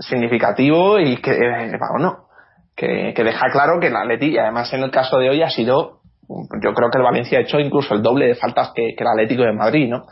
significativo 0.00 0.98
y 0.98 1.16
que, 1.18 1.32
eh, 1.32 1.78
bueno, 1.92 2.23
que, 2.76 3.14
deja 3.16 3.46
claro 3.50 3.78
que 3.80 3.88
el 3.88 3.96
Atleti, 3.96 4.30
y 4.32 4.38
además 4.38 4.72
en 4.72 4.82
el 4.82 4.90
caso 4.90 5.18
de 5.18 5.30
hoy 5.30 5.42
ha 5.42 5.50
sido, 5.50 6.00
yo 6.28 6.72
creo 6.74 6.90
que 6.90 6.98
el 6.98 7.04
Valencia 7.04 7.38
ha 7.38 7.42
hecho 7.42 7.60
incluso 7.60 7.94
el 7.94 8.02
doble 8.02 8.26
de 8.26 8.34
faltas 8.34 8.72
que, 8.74 8.94
el 8.96 9.06
Atlético 9.06 9.42
de 9.42 9.52
Madrid, 9.52 9.88
¿no? 9.88 10.06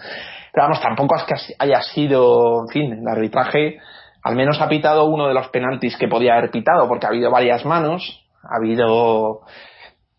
Pero 0.52 0.66
vamos, 0.66 0.80
tampoco 0.80 1.16
es 1.16 1.24
que 1.24 1.54
haya 1.58 1.80
sido, 1.80 2.62
en 2.62 2.68
fin, 2.68 2.92
el 2.92 3.08
arbitraje 3.08 3.78
al 4.22 4.36
menos 4.36 4.60
ha 4.60 4.68
pitado 4.68 5.06
uno 5.06 5.26
de 5.26 5.34
los 5.34 5.48
penaltis 5.48 5.96
que 5.96 6.08
podía 6.08 6.34
haber 6.34 6.50
pitado, 6.50 6.86
porque 6.86 7.06
ha 7.06 7.08
habido 7.08 7.30
varias 7.30 7.64
manos, 7.64 8.24
ha 8.44 8.56
habido, 8.56 9.40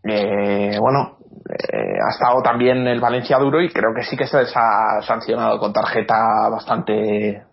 eh, 0.04 0.78
bueno, 0.80 1.18
eh, 1.50 1.98
ha 2.06 2.12
estado 2.12 2.42
también 2.42 2.86
el 2.88 3.00
Valencia 3.00 3.38
duro 3.38 3.62
y 3.62 3.70
creo 3.70 3.94
que 3.96 4.04
sí 4.04 4.18
que 4.18 4.28
se 4.28 4.40
les 4.40 4.54
ha 4.56 5.02
sancionado 5.04 5.58
con 5.60 5.72
tarjeta 5.72 6.50
bastante 6.50 7.44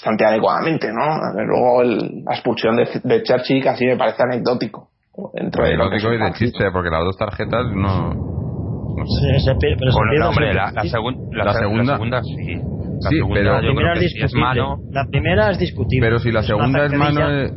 bastante 0.00 0.24
adecuadamente, 0.24 0.88
¿no? 0.92 1.42
Luego 1.44 1.82
la 1.84 2.32
expulsión 2.32 2.76
de, 2.76 2.88
de 3.04 3.22
Churchill 3.22 3.62
casi 3.62 3.86
me 3.86 3.96
parece 3.96 4.22
anecdótico. 4.22 4.88
Dentro 5.34 5.64
de 5.64 5.74
anecdótico 5.74 6.12
y 6.14 6.18
de 6.18 6.32
chiste, 6.32 6.70
porque 6.72 6.88
las 6.88 7.04
dos 7.04 7.16
tarjetas 7.18 7.66
no... 7.74 8.14
no 8.14 9.04
sé. 9.04 9.40
Sí, 9.40 9.50
pero 9.60 9.92
bueno, 9.92 10.28
hombre, 10.30 10.54
la, 10.54 10.72
la, 10.72 10.82
segunda, 10.84 11.44
la, 11.44 11.52
segunda 11.52 12.22
sí. 12.22 12.54
La 13.02 13.10
sí, 13.10 13.16
segunda, 13.16 13.40
pero 13.40 13.52
la 13.52 13.60
primera, 13.60 13.94
es 13.94 14.14
es 14.16 14.34
mano. 14.34 14.78
la 14.90 15.06
primera 15.10 15.50
es 15.50 15.58
discutible. 15.58 16.06
Pero 16.06 16.18
si 16.18 16.32
la 16.32 16.42
segunda 16.42 16.86
es 16.86 16.92
mano, 16.94 17.30
eh, 17.30 17.50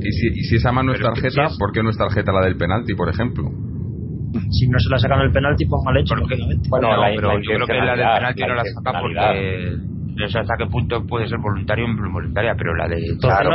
y, 0.00 0.12
si, 0.12 0.26
y 0.28 0.42
si 0.44 0.56
esa 0.56 0.72
mano 0.72 0.92
es 0.92 1.00
tarjeta, 1.00 1.48
¿por 1.58 1.72
qué 1.72 1.82
no 1.82 1.90
es 1.90 1.96
tarjeta 1.96 2.32
la 2.32 2.44
del 2.44 2.56
penalti, 2.56 2.94
por 2.94 3.08
ejemplo? 3.08 3.44
si 4.50 4.66
no 4.66 4.78
se 4.80 4.90
la 4.90 4.98
sacan 4.98 5.20
el 5.20 5.30
penalti, 5.30 5.64
pues 5.64 5.80
mal 5.84 5.96
hecho, 5.96 6.16
lógicamente. 6.16 6.68
Bueno, 6.68 6.88
pero 7.14 7.38
yo 7.38 7.54
creo 7.54 7.66
que 7.66 7.74
la 7.74 7.96
del 7.96 8.06
penalti 8.16 8.42
no 8.42 8.54
la 8.54 8.64
saca 8.64 9.00
porque 9.00 9.93
no 10.24 10.30
sé 10.30 10.38
hasta 10.38 10.56
qué 10.56 10.66
punto 10.66 11.04
puede 11.06 11.28
ser 11.28 11.38
voluntario 11.38 11.84
o 11.84 11.88
involuntaria, 11.88 12.54
pero 12.56 12.74
la 12.74 12.88
de 12.88 12.96
claro, 13.20 13.50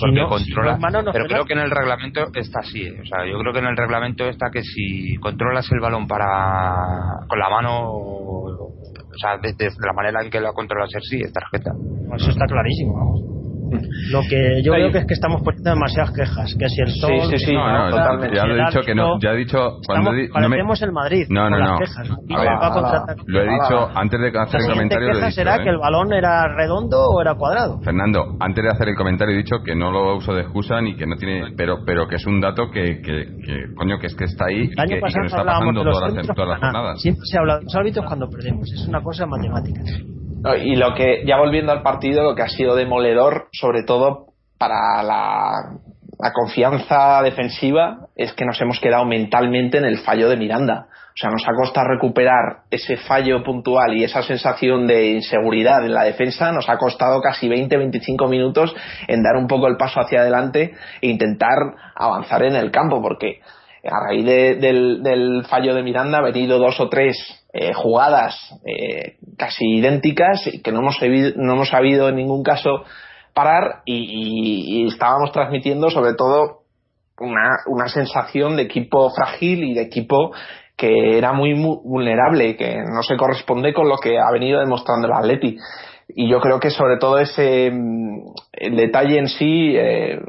porque 0.00 0.26
controla. 0.28 0.78
pero 1.12 1.26
creo 1.26 1.44
que 1.44 1.52
en 1.52 1.60
el 1.60 1.70
reglamento 1.70 2.26
está 2.34 2.60
así, 2.60 2.82
¿eh? 2.82 3.00
o 3.00 3.06
sea, 3.06 3.26
yo 3.26 3.38
creo 3.38 3.52
que 3.52 3.60
en 3.60 3.66
el 3.66 3.76
reglamento 3.76 4.24
está 4.28 4.50
que 4.50 4.62
si 4.62 5.16
controlas 5.16 5.70
el 5.70 5.80
balón 5.80 6.06
para 6.06 7.24
con 7.28 7.38
la 7.38 7.48
mano, 7.48 7.90
o 7.92 8.74
sea, 9.20 9.38
de, 9.38 9.54
la 9.84 9.92
manera 9.92 10.22
en 10.22 10.30
que 10.30 10.40
la 10.40 10.52
controlas 10.52 10.90
sí, 11.02 11.20
es 11.20 11.32
tarjeta. 11.32 11.72
Eso 12.16 12.30
está 12.30 12.46
clarísimo, 12.46 12.94
vamos. 12.94 13.37
Lo 14.10 14.22
que 14.28 14.62
yo 14.62 14.72
creo 14.72 14.90
que 14.90 14.98
es 14.98 15.06
que 15.06 15.14
estamos 15.14 15.42
poniendo 15.42 15.70
demasiadas 15.70 16.12
quejas. 16.12 16.54
Que 16.58 16.68
si 16.68 16.80
el 16.80 16.90
sol. 16.90 17.10
Sí, 17.22 17.36
sí, 17.36 17.46
sí. 17.46 17.54
No, 17.54 17.72
no, 17.72 17.90
totalmente. 17.90 18.36
Ya 18.36 18.46
lo 18.46 18.54
he 18.56 18.66
dicho 18.66 18.80
que 18.80 18.94
no. 18.94 19.18
Ya 19.20 19.30
he 19.30 19.36
dicho. 19.36 19.58
Cuando 19.86 20.12
estamos, 20.12 20.80
me... 20.80 20.86
el 20.86 20.92
Madrid. 20.92 21.26
No, 21.28 21.50
no, 21.50 21.58
no. 21.58 21.78
Lo 23.26 23.40
he 23.40 23.44
dicho 23.44 23.88
antes 23.94 24.20
de 24.20 24.38
hacer 24.38 24.60
el 24.60 24.68
comentario. 24.68 25.12
La 25.14 25.30
será 25.30 25.56
¿eh? 25.56 25.64
que 25.64 25.70
el 25.70 25.78
balón 25.78 26.12
era 26.12 26.48
redondo 26.48 26.98
o 26.98 27.20
era 27.20 27.34
cuadrado. 27.34 27.80
Fernando, 27.80 28.36
antes 28.40 28.64
de 28.64 28.70
hacer 28.70 28.88
el 28.88 28.96
comentario 28.96 29.34
he 29.34 29.38
dicho 29.38 29.56
que 29.64 29.74
no 29.74 29.90
lo 29.90 30.16
uso 30.16 30.34
de 30.34 30.42
excusa 30.42 30.80
ni 30.80 30.96
que 30.96 31.06
no 31.06 31.16
tiene. 31.16 31.52
Pero, 31.56 31.84
pero 31.84 32.06
que 32.08 32.16
es 32.16 32.26
un 32.26 32.40
dato 32.40 32.70
que, 32.70 33.00
que, 33.00 33.26
que 33.44 33.74
coño, 33.76 33.98
que 33.98 34.06
es 34.06 34.14
que 34.14 34.24
está 34.24 34.46
ahí 34.46 34.62
y 34.62 34.68
que, 34.68 34.82
y 34.84 34.88
que, 34.88 35.00
nos 35.00 35.14
está 35.14 35.44
pasando 35.44 35.82
todas 35.82 36.14
las, 36.14 36.26
todas 36.26 36.48
las 36.48 36.60
jornadas. 36.60 37.00
Siempre 37.00 37.22
se 37.24 37.38
habla 37.38 37.58
de 37.58 37.64
los 37.64 37.74
árbitros 37.74 38.06
cuando 38.06 38.28
perdemos. 38.28 38.72
Es 38.72 38.88
una 38.88 39.02
cosa 39.02 39.26
matemática. 39.26 39.80
Y 40.60 40.76
lo 40.76 40.94
que, 40.94 41.24
ya 41.26 41.36
volviendo 41.38 41.72
al 41.72 41.82
partido, 41.82 42.22
lo 42.22 42.34
que 42.34 42.42
ha 42.42 42.48
sido 42.48 42.76
demoledor, 42.76 43.48
sobre 43.52 43.82
todo 43.82 44.26
para 44.58 45.02
la, 45.02 46.32
confianza 46.32 47.22
defensiva, 47.22 48.08
es 48.16 48.32
que 48.32 48.44
nos 48.44 48.60
hemos 48.60 48.80
quedado 48.80 49.04
mentalmente 49.04 49.78
en 49.78 49.84
el 49.84 49.98
fallo 49.98 50.28
de 50.28 50.36
Miranda. 50.36 50.88
O 50.90 51.20
sea, 51.20 51.30
nos 51.30 51.42
ha 51.48 51.52
costado 51.52 51.88
recuperar 51.88 52.62
ese 52.70 52.96
fallo 52.96 53.42
puntual 53.42 53.96
y 53.96 54.04
esa 54.04 54.22
sensación 54.22 54.86
de 54.86 55.10
inseguridad 55.10 55.84
en 55.84 55.92
la 55.92 56.04
defensa, 56.04 56.52
nos 56.52 56.68
ha 56.68 56.76
costado 56.76 57.20
casi 57.20 57.48
20-25 57.48 58.28
minutos 58.28 58.74
en 59.08 59.22
dar 59.22 59.36
un 59.36 59.48
poco 59.48 59.66
el 59.66 59.76
paso 59.76 60.00
hacia 60.00 60.20
adelante 60.20 60.74
e 61.00 61.08
intentar 61.08 61.58
avanzar 61.96 62.44
en 62.44 62.54
el 62.54 62.70
campo, 62.70 63.02
porque 63.02 63.40
a 63.84 64.08
raíz 64.08 64.24
del, 64.24 65.44
fallo 65.48 65.74
de 65.74 65.82
Miranda 65.82 66.18
ha 66.18 66.22
venido 66.22 66.58
dos 66.58 66.80
o 66.80 66.88
tres 66.88 67.16
eh, 67.52 67.72
jugadas 67.74 68.34
eh, 68.64 69.16
casi 69.36 69.64
idénticas 69.76 70.48
que 70.62 70.72
no 70.72 70.80
hemos, 70.80 70.98
no 71.36 71.54
hemos 71.54 71.68
sabido 71.68 72.08
en 72.08 72.16
ningún 72.16 72.42
caso 72.42 72.84
parar 73.34 73.82
y, 73.84 74.86
estábamos 74.88 75.32
transmitiendo 75.32 75.90
sobre 75.90 76.14
todo 76.14 76.62
una, 77.20 77.50
una, 77.66 77.88
sensación 77.88 78.56
de 78.56 78.62
equipo 78.62 79.10
frágil 79.10 79.64
y 79.64 79.74
de 79.74 79.82
equipo 79.82 80.32
que 80.76 81.18
era 81.18 81.32
muy, 81.32 81.54
vulnerable 81.54 82.50
y 82.50 82.56
que 82.56 82.76
no 82.76 83.02
se 83.02 83.16
corresponde 83.16 83.74
con 83.74 83.88
lo 83.88 83.96
que 83.96 84.18
ha 84.18 84.30
venido 84.32 84.60
demostrando 84.60 85.08
el 85.08 85.12
Atleti. 85.12 85.58
Y 86.08 86.30
yo 86.30 86.40
creo 86.40 86.60
que 86.60 86.70
sobre 86.70 86.96
todo 86.98 87.18
ese 87.18 87.70
mm, 87.70 88.32
el 88.52 88.76
detalle 88.76 89.18
en 89.18 89.28
sí 89.28 89.74
eh, 89.76 90.20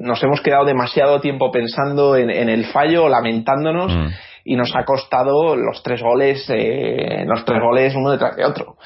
nos 0.00 0.22
hemos 0.22 0.40
quedado 0.40 0.64
demasiado 0.64 1.20
tiempo 1.20 1.52
pensando 1.52 2.16
en, 2.16 2.30
el 2.30 2.66
fallo 2.66 3.08
lamentándonos 3.08 3.94
mm 3.94 4.08
y 4.44 4.56
nos 4.56 4.74
ha 4.74 4.84
costado 4.84 5.56
los 5.56 5.82
tres 5.82 6.02
goles, 6.02 6.44
eh, 6.48 7.24
los 7.26 7.44
tres 7.44 7.60
goles 7.62 7.94
uno 7.94 8.10
detrás 8.10 8.36
de 8.36 8.44
otro. 8.44 8.76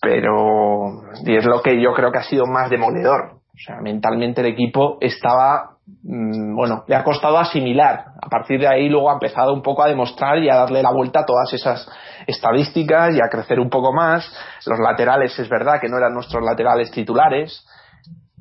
Pero, 0.00 1.02
y 1.24 1.36
es 1.36 1.44
lo 1.44 1.60
que 1.60 1.80
yo 1.80 1.92
creo 1.92 2.12
que 2.12 2.18
ha 2.18 2.22
sido 2.22 2.46
más 2.46 2.70
demoledor. 2.70 3.38
O 3.52 3.60
sea, 3.60 3.80
mentalmente 3.82 4.40
el 4.40 4.46
equipo 4.46 4.98
estaba, 5.00 5.78
mm, 6.04 6.54
bueno, 6.54 6.84
le 6.86 6.94
ha 6.94 7.02
costado 7.02 7.38
asimilar. 7.38 8.04
A 8.22 8.28
partir 8.28 8.60
de 8.60 8.68
ahí 8.68 8.88
luego 8.88 9.10
ha 9.10 9.14
empezado 9.14 9.52
un 9.52 9.62
poco 9.62 9.82
a 9.82 9.88
demostrar 9.88 10.38
y 10.38 10.48
a 10.48 10.54
darle 10.54 10.82
la 10.82 10.92
vuelta 10.92 11.20
a 11.20 11.26
todas 11.26 11.52
esas 11.52 11.90
estadísticas 12.28 13.16
y 13.16 13.20
a 13.20 13.28
crecer 13.28 13.58
un 13.58 13.70
poco 13.70 13.92
más. 13.92 14.32
Los 14.64 14.78
laterales 14.78 15.36
es 15.36 15.48
verdad 15.48 15.80
que 15.80 15.88
no 15.88 15.98
eran 15.98 16.14
nuestros 16.14 16.44
laterales 16.44 16.92
titulares, 16.92 17.66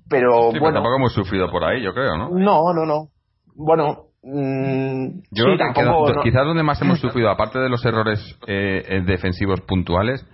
pero 0.10 0.52
bueno. 0.52 0.74
tampoco 0.74 0.96
hemos 0.98 1.14
sufrido 1.14 1.50
por 1.50 1.64
ahí, 1.64 1.84
yo 1.84 1.94
creo, 1.94 2.18
¿no? 2.18 2.30
No, 2.30 2.74
no, 2.74 2.86
no. 2.86 3.08
Bueno, 3.56 4.08
Mm, 4.30 5.22
Yo 5.32 5.46
creo 5.46 5.58
que 5.58 6.30
quizás 6.30 6.46
donde 6.46 6.64
más 6.64 6.82
hemos 6.82 7.00
sufrido, 7.02 7.30
aparte 7.30 7.60
de 7.60 7.70
los 7.70 7.84
errores 7.86 8.20
eh, 8.48 8.84
eh, 8.86 9.02
defensivos 9.06 9.62
puntuales, 9.62 10.26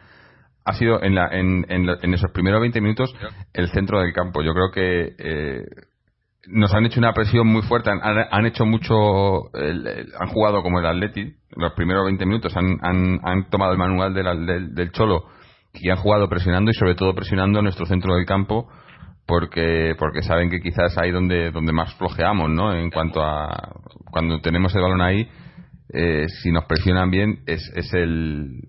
ha 0.66 0.74
sido 0.74 1.04
en, 1.04 1.14
la, 1.14 1.28
en, 1.28 1.66
en, 1.70 2.14
esos 2.14 2.32
primeros 2.32 2.62
20 2.62 2.80
minutos 2.82 3.14
el 3.54 3.70
centro 3.70 4.00
del 4.00 4.14
campo. 4.14 4.42
Yo 4.42 4.54
creo 4.54 4.72
que 4.72 5.14
eh, 5.20 5.66
nos 6.48 6.74
han 6.74 6.86
hecho 6.86 7.02
una 7.02 7.14
presión 7.14 7.48
muy 7.48 7.62
fuerte, 7.64 7.92
han, 7.92 8.46
hecho 8.46 8.66
mucho, 8.66 9.54
han 9.54 10.30
jugado 10.30 10.64
como 10.64 10.80
el 10.80 10.86
Atleti, 10.86 11.34
los 11.56 11.74
primeros 11.74 12.06
20 12.06 12.26
minutos 12.26 12.56
han, 12.56 12.78
han, 12.82 13.20
han 13.24 13.50
tomado 13.50 13.74
el 13.74 13.78
manual 13.78 14.14
del, 14.14 14.74
del 14.74 14.92
Cholo 14.92 15.26
y 15.74 15.90
han 15.90 15.98
jugado 15.98 16.30
presionando 16.30 16.72
y 16.72 16.74
sobre 16.74 16.96
todo 16.96 17.14
presionando 17.14 17.62
nuestro 17.62 17.86
centro 17.86 18.16
del 18.16 18.26
campo 18.26 18.70
porque 19.26 19.96
porque 19.98 20.22
saben 20.22 20.50
que 20.50 20.60
quizás 20.60 20.98
ahí 20.98 21.12
donde 21.12 21.52
donde 21.52 21.72
más 21.72 21.94
flojeamos 21.96 22.50
no 22.50 22.74
en 22.74 22.90
cuanto 22.90 23.24
a 23.24 23.74
cuando 24.12 24.42
tenemos 24.42 24.76
el 24.76 24.82
balón 24.82 25.02
ahí 25.02 25.30
eh, 25.94 26.26
si 26.42 26.52
nos 26.52 26.66
presionan 26.66 27.12
bien 27.12 27.44
es, 27.46 27.72
es 27.76 27.94
el, 27.94 28.62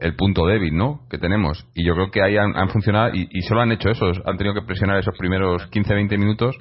el, 0.00 0.16
punto 0.16 0.46
débil 0.46 0.76
no 0.76 1.02
que 1.08 1.16
tenemos. 1.16 1.64
Y 1.74 1.86
yo 1.86 1.94
creo 1.94 2.10
que 2.10 2.22
ahí 2.22 2.36
han, 2.36 2.68
funcionado 2.70 3.14
y, 3.14 3.28
y, 3.30 3.42
solo 3.42 3.60
han 3.60 3.70
hecho 3.70 3.88
eso 3.88 4.06
han 4.24 4.36
tenido 4.36 4.54
que 4.54 4.62
presionar 4.62 4.98
esos 4.98 5.16
primeros 5.16 5.70
15-20 5.70 6.18
minutos 6.18 6.56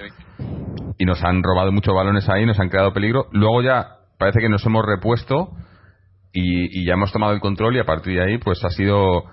y 1.00 1.06
nos 1.06 1.24
han 1.24 1.42
robado 1.42 1.72
muchos 1.72 1.96
balones 1.96 2.30
ahí 2.30 2.46
nos 2.46 2.60
han 2.60 2.70
creado 2.70 2.94
peligro. 2.94 3.30
Luego 3.32 3.64
ya 3.64 3.98
parece 4.20 4.42
que 4.42 4.50
nos 4.50 4.64
hemos 4.64 4.86
repuesto 4.86 5.54
y, 6.34 6.82
y 6.82 6.86
ya 6.86 6.94
hemos 6.94 7.12
tomado 7.12 7.34
el 7.34 7.40
control 7.40 7.76
y 7.76 7.80
a 7.80 7.86
partir 7.86 8.14
de 8.14 8.24
ahí 8.24 8.38
pues 8.38 8.64
ha 8.64 8.70
sido 8.70 9.24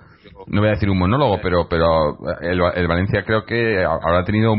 no 0.47 0.61
voy 0.61 0.69
a 0.69 0.73
decir 0.73 0.89
un 0.89 0.97
monólogo, 0.97 1.39
pero 1.41 1.67
pero 1.69 2.17
el, 2.41 2.87
Valencia 2.87 3.23
creo 3.23 3.45
que 3.45 3.83
habrá 3.83 4.23
tenido 4.23 4.53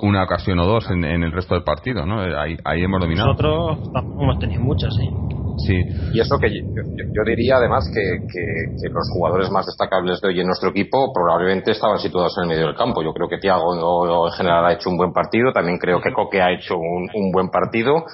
una 0.00 0.24
ocasión 0.24 0.58
o 0.60 0.66
dos 0.66 0.88
en, 0.90 1.04
el 1.04 1.32
resto 1.32 1.54
del 1.54 1.64
partido, 1.64 2.06
¿no? 2.06 2.20
Ahí, 2.20 2.56
ahí 2.64 2.82
hemos 2.82 3.00
dominado. 3.00 3.28
Nosotros 3.28 3.90
hemos 3.94 4.38
tenido 4.38 4.62
muchas, 4.62 4.94
sí. 4.94 5.08
Sí. 5.66 5.74
Y 6.14 6.20
eso 6.20 6.38
que 6.38 6.50
yo, 6.50 7.24
diría 7.26 7.56
además 7.56 7.90
que, 7.92 8.20
que, 8.32 8.88
los 8.90 9.10
jugadores 9.12 9.50
más 9.50 9.66
destacables 9.66 10.20
de 10.20 10.28
hoy 10.28 10.40
en 10.40 10.46
nuestro 10.46 10.70
equipo 10.70 11.12
probablemente 11.12 11.72
estaban 11.72 11.98
situados 11.98 12.32
en 12.38 12.44
el 12.44 12.48
medio 12.50 12.66
del 12.68 12.76
campo. 12.76 13.02
Yo 13.02 13.12
creo 13.12 13.28
que 13.28 13.38
Thiago 13.38 13.74
en 14.28 14.32
general 14.34 14.64
ha 14.66 14.72
hecho 14.72 14.88
un 14.88 14.96
buen 14.96 15.12
partido, 15.12 15.52
también 15.52 15.78
creo 15.78 16.00
que 16.00 16.12
Coque 16.12 16.40
ha 16.40 16.52
hecho 16.52 16.76
un, 16.78 17.08
un 17.12 17.32
buen 17.32 17.48
partido 17.48 18.04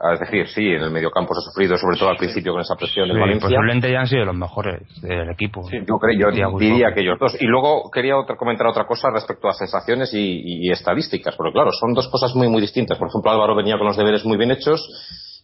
es 0.00 0.20
decir, 0.20 0.46
sí, 0.46 0.62
en 0.62 0.82
el 0.82 0.90
medio 0.92 1.10
campo 1.10 1.34
se 1.34 1.40
ha 1.40 1.50
sufrido, 1.50 1.76
sobre 1.76 1.98
todo 1.98 2.10
al 2.10 2.16
principio 2.16 2.52
con 2.52 2.60
esa 2.60 2.76
presión 2.76 3.08
del 3.08 3.18
Valencia. 3.18 3.48
Posiblemente 3.48 3.90
ya 3.90 4.00
han 4.00 4.06
sido 4.06 4.24
los 4.24 4.36
mejores 4.36 4.80
del 5.02 5.28
equipo. 5.30 5.62
yo, 5.70 5.98
creo, 5.98 6.32
yo 6.32 6.58
diría 6.58 6.92
que 6.94 7.00
ellos 7.00 7.18
dos. 7.18 7.36
Y 7.40 7.46
luego 7.46 7.90
quería 7.90 8.16
otra, 8.16 8.36
comentar 8.36 8.66
otra 8.68 8.86
cosa 8.86 9.10
respecto 9.10 9.48
a 9.48 9.52
sensaciones 9.52 10.10
y, 10.14 10.70
estadísticas, 10.70 11.34
porque 11.34 11.52
claro, 11.52 11.70
son 11.72 11.94
dos 11.94 12.06
cosas 12.08 12.32
muy, 12.36 12.48
muy 12.48 12.60
distintas. 12.60 12.96
Por 12.96 13.08
ejemplo, 13.08 13.30
Álvaro 13.32 13.56
venía 13.56 13.76
con 13.76 13.88
los 13.88 13.96
deberes 13.96 14.24
muy 14.24 14.36
bien 14.36 14.52
hechos 14.52 14.86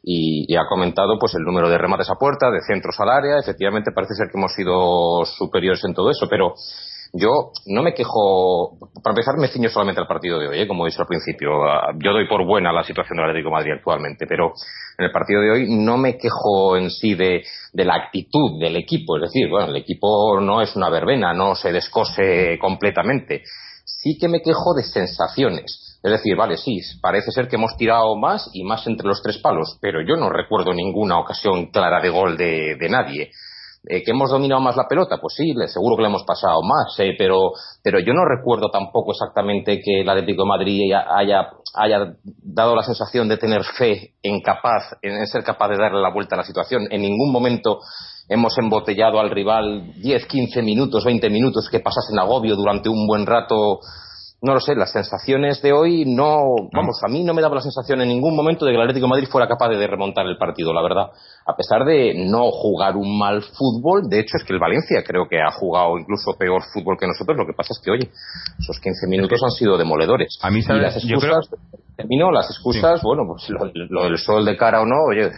y, 0.04 0.54
ha 0.56 0.68
comentado 0.68 1.18
pues 1.18 1.34
el 1.34 1.42
número 1.42 1.68
de 1.68 1.76
remates 1.76 2.08
a 2.10 2.14
puerta, 2.14 2.50
de 2.52 2.60
centros 2.60 2.94
al 3.00 3.08
área. 3.08 3.38
Efectivamente, 3.40 3.90
parece 3.92 4.14
ser 4.14 4.28
que 4.30 4.38
hemos 4.38 4.52
sido 4.54 5.24
superiores 5.24 5.82
en 5.84 5.94
todo 5.94 6.10
eso, 6.10 6.28
pero 6.28 6.54
yo 7.16 7.52
no 7.66 7.82
me 7.82 7.94
quejo, 7.94 8.76
para 9.02 9.12
empezar 9.12 9.36
me 9.38 9.46
ciño 9.46 9.68
solamente 9.68 10.00
al 10.00 10.08
partido 10.08 10.40
de 10.40 10.48
hoy, 10.48 10.60
¿eh? 10.60 10.66
como 10.66 10.84
he 10.84 10.90
dicho 10.90 11.02
al 11.02 11.06
principio. 11.06 11.64
Ah, 11.64 11.92
yo 11.96 12.12
doy 12.12 12.26
por 12.26 12.44
buena 12.44 12.72
la 12.72 12.82
situación 12.82 13.16
del 13.16 13.26
Atlético 13.26 13.50
de 13.50 13.54
Madrid 13.54 13.72
actualmente, 13.76 14.26
pero 14.26 14.52
en 14.98 15.04
el 15.04 15.12
partido 15.12 15.40
de 15.40 15.50
hoy 15.52 15.66
no 15.68 15.96
me 15.96 16.18
quejo 16.18 16.76
en 16.76 16.90
sí 16.90 17.14
de, 17.14 17.44
la 17.72 17.94
actitud 17.94 18.58
del 18.58 18.76
equipo. 18.76 19.16
Es 19.16 19.30
decir, 19.30 19.48
bueno, 19.48 19.68
el 19.68 19.76
equipo 19.76 20.40
no 20.40 20.60
es 20.60 20.74
una 20.74 20.90
verbena, 20.90 21.32
no 21.32 21.54
se 21.54 21.70
descose 21.70 22.58
completamente. 22.60 23.44
Sí 23.84 24.18
que 24.18 24.26
me 24.26 24.42
quejo 24.42 24.74
de 24.74 24.82
sensaciones. 24.82 26.00
Es 26.02 26.10
decir, 26.10 26.34
vale, 26.36 26.56
sí, 26.56 26.80
parece 27.00 27.30
ser 27.30 27.46
que 27.46 27.56
hemos 27.56 27.76
tirado 27.76 28.16
más 28.16 28.50
y 28.52 28.64
más 28.64 28.86
entre 28.88 29.06
los 29.06 29.22
tres 29.22 29.38
palos, 29.38 29.78
pero 29.80 30.00
yo 30.02 30.16
no 30.16 30.30
recuerdo 30.30 30.74
ninguna 30.74 31.18
ocasión 31.18 31.66
clara 31.66 32.00
de 32.00 32.10
gol 32.10 32.36
de 32.36 32.88
nadie. 32.90 33.30
Eh, 33.86 34.02
¿Que 34.02 34.12
hemos 34.12 34.30
dominado 34.30 34.62
más 34.62 34.76
la 34.76 34.88
pelota? 34.88 35.18
Pues 35.20 35.34
sí, 35.34 35.52
seguro 35.66 35.96
que 35.96 36.02
le 36.02 36.08
hemos 36.08 36.24
pasado 36.24 36.62
más, 36.62 36.98
eh, 37.00 37.14
pero, 37.18 37.52
pero 37.82 37.98
yo 38.00 38.14
no 38.14 38.24
recuerdo 38.24 38.70
tampoco 38.70 39.12
exactamente 39.12 39.80
que 39.80 40.00
el 40.00 40.08
Atlético 40.08 40.44
de 40.44 40.48
Madrid 40.48 40.92
haya, 40.92 41.50
haya 41.74 42.14
dado 42.42 42.74
la 42.74 42.82
sensación 42.82 43.28
de 43.28 43.36
tener 43.36 43.62
fe 43.62 44.14
en, 44.22 44.40
capaz, 44.40 44.96
en 45.02 45.26
ser 45.26 45.44
capaz 45.44 45.68
de 45.68 45.76
darle 45.76 46.00
la 46.00 46.12
vuelta 46.12 46.34
a 46.34 46.38
la 46.38 46.44
situación. 46.44 46.88
En 46.90 47.02
ningún 47.02 47.30
momento 47.30 47.80
hemos 48.28 48.56
embotellado 48.56 49.20
al 49.20 49.30
rival 49.30 49.92
10, 50.00 50.26
15 50.26 50.62
minutos, 50.62 51.04
20 51.04 51.28
minutos 51.28 51.68
que 51.68 51.80
pasasen 51.80 52.18
agobio 52.18 52.56
durante 52.56 52.88
un 52.88 53.06
buen 53.06 53.26
rato 53.26 53.80
no 54.44 54.52
lo 54.52 54.60
sé, 54.60 54.74
las 54.74 54.92
sensaciones 54.92 55.62
de 55.62 55.72
hoy 55.72 56.04
no, 56.04 56.68
vamos, 56.70 57.00
a 57.02 57.08
mí 57.08 57.24
no 57.24 57.32
me 57.32 57.40
daba 57.40 57.54
la 57.54 57.60
sensación 57.62 58.02
en 58.02 58.08
ningún 58.08 58.36
momento 58.36 58.66
de 58.66 58.72
que 58.72 58.76
el 58.76 58.82
Atlético 58.82 59.06
de 59.06 59.10
Madrid 59.10 59.28
fuera 59.30 59.48
capaz 59.48 59.70
de 59.70 59.86
remontar 59.86 60.26
el 60.26 60.36
partido, 60.36 60.74
la 60.74 60.82
verdad. 60.82 61.06
A 61.46 61.54
pesar 61.56 61.84
de 61.84 62.14
no 62.14 62.50
jugar 62.50 62.96
un 62.96 63.18
mal 63.18 63.42
fútbol, 63.42 64.08
de 64.08 64.20
hecho 64.20 64.38
es 64.38 64.44
que 64.44 64.54
el 64.54 64.58
Valencia 64.58 65.02
creo 65.06 65.28
que 65.28 65.40
ha 65.42 65.50
jugado 65.50 65.98
incluso 65.98 66.32
peor 66.38 66.62
fútbol 66.72 66.96
que 66.98 67.06
nosotros, 67.06 67.36
lo 67.36 67.46
que 67.46 67.52
pasa 67.52 67.68
es 67.72 67.80
que, 67.84 67.90
oye, 67.90 68.10
esos 68.58 68.80
15 68.80 69.06
minutos 69.08 69.42
han 69.42 69.50
sido 69.50 69.76
demoledores. 69.76 70.38
A 70.40 70.50
mí, 70.50 70.62
¿sabes? 70.62 70.80
Y 70.80 70.84
las 70.84 70.96
excusas, 70.96 71.50
termino, 71.96 72.30
las 72.30 72.48
excusas, 72.48 73.02
bueno, 73.02 73.24
pues 73.26 73.48
lo, 73.50 74.04
del 74.04 74.18
sol 74.18 74.44
de 74.44 74.56
cara 74.56 74.80
o 74.80 74.86
no, 74.86 74.96
oye, 75.10 75.30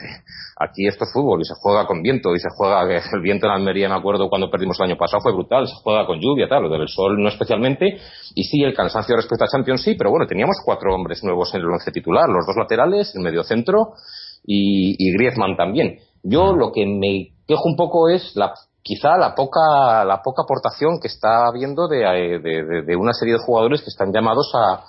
aquí 0.58 0.86
esto 0.86 1.04
es 1.04 1.12
fútbol 1.12 1.40
y 1.40 1.44
se 1.44 1.54
juega 1.60 1.86
con 1.86 2.02
viento 2.02 2.34
y 2.34 2.38
se 2.38 2.48
juega, 2.56 2.82
el 2.82 3.20
viento 3.20 3.46
en 3.46 3.52
Almería, 3.52 3.88
me 3.88 3.96
acuerdo 3.96 4.28
cuando 4.28 4.48
perdimos 4.48 4.78
el 4.78 4.86
año 4.86 4.96
pasado, 4.96 5.22
fue 5.22 5.32
brutal, 5.32 5.66
se 5.66 5.74
juega 5.82 6.06
con 6.06 6.20
lluvia, 6.20 6.48
tal, 6.48 6.62
lo 6.62 6.68
del 6.70 6.88
sol 6.88 7.20
no 7.20 7.28
especialmente, 7.28 7.98
y 8.34 8.44
sí, 8.44 8.62
el 8.62 8.74
cansancio 8.74 9.16
respecto 9.16 9.44
a 9.44 9.48
Champions 9.48 9.82
sí, 9.82 9.96
pero 9.98 10.10
bueno, 10.10 10.26
teníamos 10.26 10.56
cuatro 10.64 10.94
hombres 10.94 11.22
nuevos 11.24 11.52
en 11.54 11.62
el 11.62 11.66
once 11.66 11.90
titular, 11.90 12.28
los 12.28 12.46
dos 12.46 12.56
laterales, 12.56 13.12
el 13.16 13.22
medio 13.22 13.42
centro 13.42 13.94
y, 14.44 14.96
y 14.98 15.12
Griezmann 15.12 15.56
también. 15.56 15.98
Yo 16.22 16.52
lo 16.52 16.72
que 16.72 16.86
me 16.86 17.34
quejo 17.46 17.62
un 17.64 17.76
poco 17.76 18.08
es 18.08 18.32
la 18.34 18.52
quizá 18.82 19.16
la 19.16 19.34
poca 19.34 20.04
la 20.04 20.22
poca 20.22 20.42
aportación 20.42 21.00
que 21.00 21.08
está 21.08 21.46
habiendo 21.46 21.88
de, 21.88 21.98
de 22.86 22.96
una 22.96 23.12
serie 23.12 23.34
de 23.34 23.40
jugadores 23.40 23.82
que 23.82 23.90
están 23.90 24.12
llamados 24.12 24.52
a, 24.54 24.84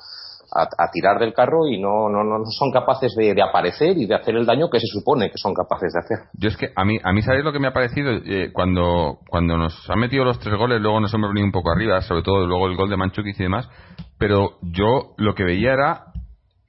a, 0.51 0.91
tirar 0.91 1.19
del 1.19 1.33
carro 1.33 1.67
y 1.67 1.79
no, 1.79 2.09
no, 2.09 2.23
no 2.23 2.45
son 2.45 2.71
capaces 2.71 3.13
de, 3.15 3.35
aparecer 3.41 3.97
y 3.97 4.05
de 4.05 4.15
hacer 4.15 4.35
el 4.35 4.45
daño 4.45 4.69
que 4.69 4.79
se 4.79 4.87
supone 4.87 5.29
que 5.29 5.37
son 5.37 5.53
capaces 5.53 5.93
de 5.93 5.99
hacer. 5.99 6.17
Yo 6.33 6.49
es 6.49 6.57
que 6.57 6.69
a 6.75 6.85
mí, 6.85 6.97
a 7.03 7.11
mí 7.11 7.21
¿sabéis 7.21 7.43
lo 7.43 7.51
que 7.51 7.59
me 7.59 7.67
ha 7.67 7.73
parecido? 7.73 8.11
Eh, 8.11 8.51
cuando, 8.53 9.19
cuando 9.29 9.57
nos 9.57 9.89
han 9.89 9.99
metido 9.99 10.23
los 10.23 10.39
tres 10.39 10.55
goles, 10.57 10.81
luego 10.81 10.99
nos 10.99 11.13
hemos 11.13 11.29
venido 11.29 11.45
un 11.45 11.51
poco 11.51 11.71
arriba, 11.71 12.01
sobre 12.01 12.23
todo 12.23 12.47
luego 12.47 12.67
el 12.67 12.75
gol 12.75 12.89
de 12.89 12.97
Manchukic 12.97 13.39
y 13.39 13.43
demás, 13.43 13.69
pero 14.17 14.57
yo 14.61 15.13
lo 15.17 15.35
que 15.35 15.43
veía 15.43 15.73
era, 15.73 16.05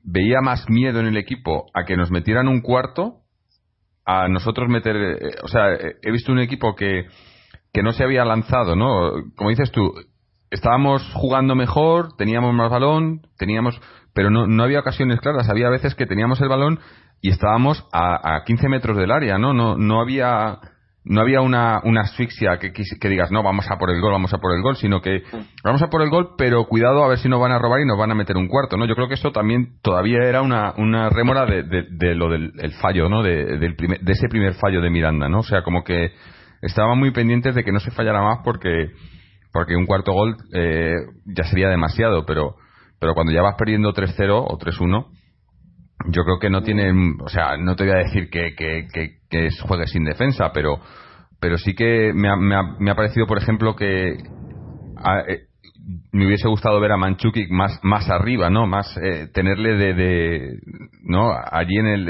veía 0.03 0.41
más 0.41 0.69
miedo 0.69 1.01
en 1.01 1.07
el 1.07 1.17
equipo 1.17 1.67
a 1.75 1.85
que 1.85 1.97
nos 1.97 2.11
metieran 2.11 2.49
un 2.49 2.61
cuarto, 2.61 3.23
a 4.05 4.29
nosotros 4.29 4.69
meter, 4.69 4.97
eh, 4.97 5.35
o 5.43 5.49
sea, 5.49 5.75
he 5.75 6.11
visto 6.11 6.33
un 6.33 6.39
equipo 6.39 6.75
que, 6.75 7.07
que 7.73 7.83
no 7.83 7.93
se 7.93 8.05
había 8.05 8.25
lanzado, 8.25 8.75
¿no? 8.75 9.13
Como 9.37 9.51
dices 9.51 9.71
tú, 9.71 9.93
estábamos 10.51 11.03
jugando 11.15 11.55
mejor, 11.55 12.17
teníamos 12.17 12.55
más 12.55 12.71
balón, 12.71 13.23
teníamos, 13.37 13.81
pero 14.15 14.31
no, 14.31 14.47
no 14.47 14.63
había 14.63 14.81
ocasiones 14.81 15.21
claras. 15.21 15.49
Había 15.49 15.69
veces 15.69 15.95
que 15.95 16.07
teníamos 16.07 16.41
el 16.41 16.49
balón 16.49 16.81
y 17.21 17.31
estábamos 17.31 17.87
a, 17.93 18.37
a 18.37 18.45
15 18.45 18.69
metros 18.69 18.97
del 18.97 19.11
área, 19.11 19.39
¿no? 19.39 19.53
No, 19.53 19.77
no 19.77 20.01
había, 20.01 20.59
no 21.09 21.21
había 21.21 21.41
una, 21.41 21.81
una 21.85 22.03
asfixia 22.03 22.59
que, 22.59 22.73
que 22.73 23.09
digas, 23.09 23.31
no, 23.31 23.43
vamos 23.43 23.71
a 23.71 23.79
por 23.79 23.91
el 23.91 24.01
gol, 24.01 24.13
vamos 24.13 24.33
a 24.35 24.39
por 24.39 24.55
el 24.55 24.63
gol, 24.63 24.77
sino 24.77 25.01
que 25.01 25.23
vamos 25.65 25.83
a 25.83 25.89
por 25.89 26.03
el 26.03 26.11
gol, 26.11 26.35
pero 26.37 26.67
cuidado 26.67 27.05
a 27.05 27.09
ver 27.09 27.19
si 27.19 27.29
nos 27.29 27.41
van 27.41 27.53
a 27.53 27.59
robar 27.59 27.81
y 27.81 27.87
nos 27.87 27.99
van 27.99 28.11
a 28.11 28.15
meter 28.15 28.37
un 28.37 28.49
cuarto, 28.49 28.77
¿no? 28.77 28.87
Yo 28.87 28.95
creo 28.95 29.09
que 29.09 29.15
eso 29.15 29.33
también 29.33 29.79
todavía 29.83 30.19
era 30.25 30.43
una, 30.43 30.75
una 30.77 31.09
rémora 31.11 31.47
de, 31.47 31.63
de, 31.63 32.15
lo 32.15 32.31
del 32.31 32.73
fallo, 32.81 33.09
¿no? 33.09 33.23
De, 33.23 33.59
del 33.59 33.75
primer, 33.75 34.01
de 34.01 34.13
ese 34.13 34.29
primer 34.29 34.55
fallo 34.55 34.81
de 34.81 34.91
Miranda, 34.91 35.29
¿no? 35.29 35.41
O 35.41 35.45
sea, 35.45 35.63
como 35.63 35.83
que 35.83 36.13
estaban 36.63 36.99
muy 36.99 37.11
pendientes 37.11 37.55
de 37.55 37.65
que 37.65 37.73
no 37.73 37.81
se 37.81 37.91
fallara 37.91 38.23
más 38.23 38.41
porque 38.45 38.91
porque 39.53 39.77
un 39.77 39.87
cuarto 39.87 40.13
gol 40.13 40.37
eh, 40.53 40.95
ya 41.25 41.45
sería 41.45 41.69
demasiado, 41.69 42.25
pero, 42.27 42.57
pero 43.01 43.15
cuando 43.15 43.33
ya 43.33 43.43
vas 43.43 43.57
perdiendo 43.57 43.93
3-0 43.93 44.45
o 44.47 44.59
3-1, 44.59 45.07
yo 46.11 46.25
creo 46.25 46.39
que 46.39 46.51
no 46.51 46.63
tiene, 46.63 46.93
o 47.21 47.29
sea, 47.29 47.57
no 47.57 47.75
te 47.75 47.85
voy 47.85 47.93
a 47.93 48.05
decir 48.05 48.31
que, 48.31 48.55
que, 48.55 48.87
que, 48.93 49.18
juegue 49.63 49.87
sin 49.87 50.05
defensa, 50.05 50.51
pero, 50.53 50.81
pero 51.41 51.59
sí 51.59 51.75
que 51.75 52.13
me 52.15 52.29
ha, 52.29 52.37
me 52.37 52.91
ha, 52.91 52.95
parecido, 52.95 53.27
por 53.27 53.39
ejemplo, 53.39 53.77
que 53.77 54.11
eh, 54.13 55.41
me 56.13 56.27
hubiese 56.27 56.49
gustado 56.49 56.81
ver 56.81 56.93
a 56.93 56.97
Manchukic 56.97 57.51
más, 57.51 57.79
más 57.83 58.09
arriba, 58.11 58.51
¿no? 58.51 58.67
Más 58.67 58.97
eh, 58.99 59.29
tenerle 59.33 59.77
de, 59.77 59.95
de, 59.95 60.59
¿no? 61.05 61.33
Allí 61.33 61.77
en 61.77 61.87
el, 61.87 62.05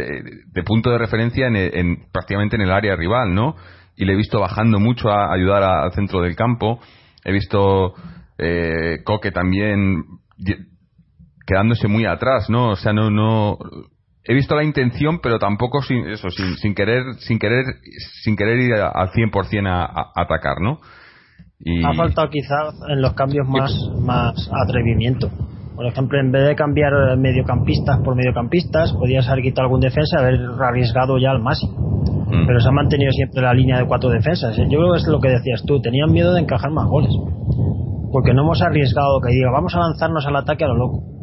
de 0.46 0.62
punto 0.64 0.90
de 0.90 0.98
referencia 0.98 1.46
en, 1.46 1.56
en, 1.56 2.10
prácticamente 2.12 2.56
en 2.56 2.62
el 2.62 2.72
área 2.72 2.96
rival, 2.96 3.34
¿no? 3.34 3.56
Y 3.96 4.04
le 4.04 4.12
he 4.12 4.16
visto 4.16 4.40
bajando 4.40 4.78
mucho 4.78 5.10
a 5.10 5.32
ayudar 5.32 5.62
al 5.62 5.92
centro 5.92 6.22
del 6.22 6.36
campo 6.36 6.80
He 7.24 7.32
visto 7.32 7.94
eh, 8.38 9.02
Coque 9.04 9.30
también 9.32 10.04
quedándose 11.46 11.88
muy 11.88 12.06
atrás, 12.06 12.48
¿no? 12.48 12.70
O 12.70 12.76
sea, 12.76 12.92
no, 12.92 13.10
no. 13.10 13.58
He 14.28 14.34
visto 14.34 14.54
la 14.54 14.62
intención, 14.62 15.20
pero 15.22 15.38
tampoco 15.38 15.80
sin 15.80 16.06
eso, 16.06 16.28
sin, 16.28 16.54
sin 16.56 16.74
querer, 16.74 17.14
sin 17.20 17.38
querer, 17.38 17.64
sin 18.22 18.36
querer 18.36 18.58
ir 18.58 18.74
al 18.74 19.08
100% 19.08 19.66
a, 19.66 19.84
a, 19.84 20.12
atacar, 20.14 20.60
¿no? 20.60 20.80
Y... 21.58 21.82
Ha 21.82 21.94
faltado 21.94 22.28
quizás 22.28 22.74
en 22.90 23.00
los 23.00 23.14
cambios 23.14 23.48
más, 23.48 23.72
más 24.02 24.50
atrevimiento. 24.52 25.30
Por 25.74 25.86
ejemplo, 25.86 26.20
en 26.20 26.30
vez 26.30 26.46
de 26.46 26.54
cambiar 26.54 26.92
mediocampistas 27.16 28.00
por 28.04 28.16
mediocampistas, 28.16 28.92
podías 28.92 29.26
haber 29.30 29.44
quitado 29.44 29.62
algún 29.62 29.80
defensa 29.80 30.18
y 30.18 30.20
haber 30.20 30.40
arriesgado 30.60 31.16
ya 31.16 31.30
al 31.30 31.40
máximo. 31.40 32.04
Mm. 32.26 32.46
Pero 32.46 32.60
se 32.60 32.68
ha 32.68 32.72
mantenido 32.72 33.10
siempre 33.12 33.40
la 33.40 33.54
línea 33.54 33.78
de 33.78 33.86
cuatro 33.86 34.10
defensas. 34.10 34.54
Yo 34.58 34.66
creo 34.66 34.92
que 34.92 34.98
es 34.98 35.06
lo 35.08 35.20
que 35.20 35.30
decías 35.30 35.62
tú, 35.64 35.80
tenían 35.80 36.12
miedo 36.12 36.34
de 36.34 36.42
encajar 36.42 36.70
más 36.70 36.86
goles. 36.86 37.14
Porque 38.12 38.34
no 38.34 38.42
hemos 38.42 38.60
arriesgado 38.60 39.20
que 39.20 39.32
diga, 39.32 39.50
vamos 39.50 39.74
a 39.74 39.78
lanzarnos 39.78 40.26
al 40.26 40.36
ataque 40.36 40.64
a 40.64 40.68
lo 40.68 40.76
loco. 40.76 41.17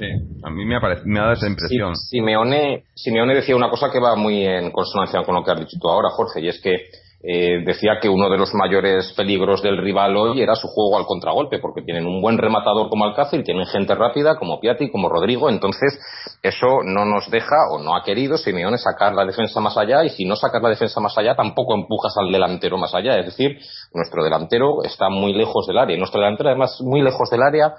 Sí, 0.00 0.06
a 0.42 0.48
mí 0.48 0.64
me 0.64 0.76
ha, 0.76 0.80
me 1.04 1.18
ha 1.18 1.22
dado 1.24 1.34
esa 1.34 1.46
impresión. 1.46 1.94
Simeone, 1.94 2.84
Simeone 2.94 3.34
decía 3.34 3.54
una 3.54 3.68
cosa 3.68 3.90
que 3.92 4.00
va 4.00 4.16
muy 4.16 4.46
en 4.46 4.70
consonancia 4.70 5.22
con 5.24 5.34
lo 5.34 5.44
que 5.44 5.50
has 5.50 5.60
dicho 5.60 5.76
tú 5.78 5.90
ahora, 5.90 6.08
Jorge, 6.08 6.40
y 6.40 6.48
es 6.48 6.58
que 6.58 6.86
eh, 7.22 7.62
decía 7.66 7.98
que 8.00 8.08
uno 8.08 8.30
de 8.30 8.38
los 8.38 8.54
mayores 8.54 9.12
peligros 9.14 9.62
del 9.62 9.76
rival 9.76 10.16
hoy 10.16 10.40
era 10.40 10.54
su 10.54 10.68
juego 10.68 10.96
al 10.96 11.04
contragolpe, 11.04 11.58
porque 11.58 11.82
tienen 11.82 12.06
un 12.06 12.22
buen 12.22 12.38
rematador 12.38 12.88
como 12.88 13.04
Alcácer 13.04 13.40
y 13.40 13.44
tienen 13.44 13.66
gente 13.66 13.94
rápida 13.94 14.38
como 14.38 14.58
Piatti, 14.58 14.90
como 14.90 15.10
Rodrigo, 15.10 15.50
entonces 15.50 16.00
eso 16.42 16.78
no 16.82 17.04
nos 17.04 17.30
deja 17.30 17.56
o 17.72 17.78
no 17.78 17.94
ha 17.94 18.02
querido 18.04 18.38
Simeone 18.38 18.78
sacar 18.78 19.12
la 19.12 19.26
defensa 19.26 19.60
más 19.60 19.76
allá 19.76 20.02
y 20.02 20.08
si 20.08 20.24
no 20.24 20.34
sacas 20.34 20.62
la 20.62 20.70
defensa 20.70 20.98
más 21.00 21.18
allá 21.18 21.36
tampoco 21.36 21.74
empujas 21.74 22.16
al 22.16 22.32
delantero 22.32 22.78
más 22.78 22.94
allá, 22.94 23.18
es 23.18 23.26
decir, 23.26 23.58
nuestro 23.92 24.24
delantero 24.24 24.82
está 24.82 25.10
muy 25.10 25.34
lejos 25.34 25.66
del 25.66 25.76
área 25.76 25.94
y 25.94 25.98
nuestro 25.98 26.22
delantero 26.22 26.48
además 26.48 26.80
muy 26.80 27.02
lejos 27.02 27.28
del 27.28 27.42
área 27.42 27.74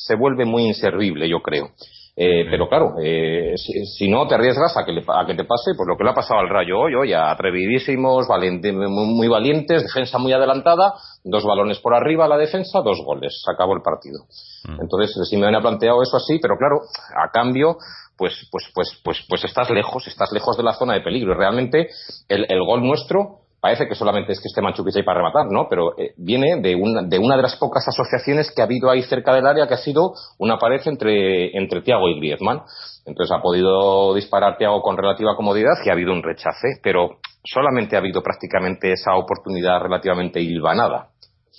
se 0.00 0.16
vuelve 0.16 0.44
muy 0.44 0.66
inservible, 0.66 1.28
yo 1.28 1.40
creo. 1.40 1.70
Eh, 2.16 2.44
pero 2.50 2.68
claro, 2.68 2.96
eh, 3.02 3.54
si, 3.56 4.08
no 4.08 4.26
te 4.26 4.34
arriesgas 4.34 4.76
a 4.76 4.84
que, 4.84 4.92
a 4.92 5.26
que 5.26 5.34
te 5.34 5.44
pase, 5.44 5.72
pues 5.76 5.86
lo 5.86 5.96
que 5.96 6.04
le 6.04 6.10
ha 6.10 6.14
pasado 6.14 6.40
al 6.40 6.48
Rayo 6.48 6.78
hoy, 6.78 6.94
hoy 6.94 7.12
atrevidísimos, 7.12 8.26
muy, 8.28 9.28
valientes, 9.28 9.82
defensa 9.82 10.18
muy 10.18 10.32
adelantada, 10.32 10.94
dos 11.24 11.44
balones 11.44 11.78
por 11.78 11.94
arriba 11.94 12.28
la 12.28 12.36
defensa, 12.36 12.80
dos 12.82 13.00
goles, 13.04 13.40
se 13.44 13.50
acabó 13.50 13.74
el 13.74 13.82
partido. 13.82 14.24
Mm. 14.64 14.82
Entonces, 14.82 15.16
si 15.28 15.36
me 15.36 15.46
han 15.46 15.62
planteado 15.62 16.02
eso 16.02 16.16
así, 16.16 16.38
pero 16.42 16.56
claro, 16.58 16.80
a 17.16 17.30
cambio, 17.30 17.76
pues, 18.18 18.34
pues, 18.50 18.64
pues, 18.74 19.00
pues, 19.02 19.24
pues 19.28 19.44
estás 19.44 19.70
lejos, 19.70 20.06
estás 20.06 20.30
lejos 20.32 20.56
de 20.56 20.62
la 20.62 20.74
zona 20.74 20.94
de 20.94 21.00
peligro. 21.00 21.34
Realmente, 21.34 21.88
el, 22.28 22.44
el 22.50 22.62
gol 22.64 22.82
nuestro 22.82 23.39
parece 23.60 23.86
que 23.86 23.94
solamente 23.94 24.32
es 24.32 24.40
que 24.40 24.48
esté 24.48 24.62
Manchukic 24.62 24.96
ahí 24.96 25.02
para 25.02 25.18
rematar, 25.18 25.46
¿no? 25.50 25.68
Pero 25.68 25.96
eh, 25.98 26.14
viene 26.16 26.60
de 26.60 26.74
una, 26.74 27.02
de 27.02 27.18
una 27.18 27.36
de 27.36 27.42
las 27.42 27.56
pocas 27.56 27.86
asociaciones 27.86 28.50
que 28.50 28.62
ha 28.62 28.64
habido 28.64 28.90
ahí 28.90 29.02
cerca 29.02 29.34
del 29.34 29.46
área, 29.46 29.66
que 29.66 29.74
ha 29.74 29.78
sido 29.78 30.12
una 30.38 30.58
pared 30.58 30.80
entre, 30.86 31.56
entre 31.56 31.82
Tiago 31.82 32.08
y 32.08 32.18
Griezmann. 32.18 32.62
Entonces 33.04 33.36
ha 33.36 33.42
podido 33.42 34.14
disparar 34.14 34.56
Tiago 34.56 34.82
con 34.82 34.96
relativa 34.96 35.36
comodidad 35.36 35.74
y 35.84 35.90
ha 35.90 35.92
habido 35.92 36.12
un 36.12 36.22
rechace, 36.22 36.68
pero 36.82 37.18
solamente 37.44 37.96
ha 37.96 37.98
habido 37.98 38.22
prácticamente 38.22 38.92
esa 38.92 39.14
oportunidad 39.16 39.80
relativamente 39.80 40.40
hilvanada. 40.40 41.08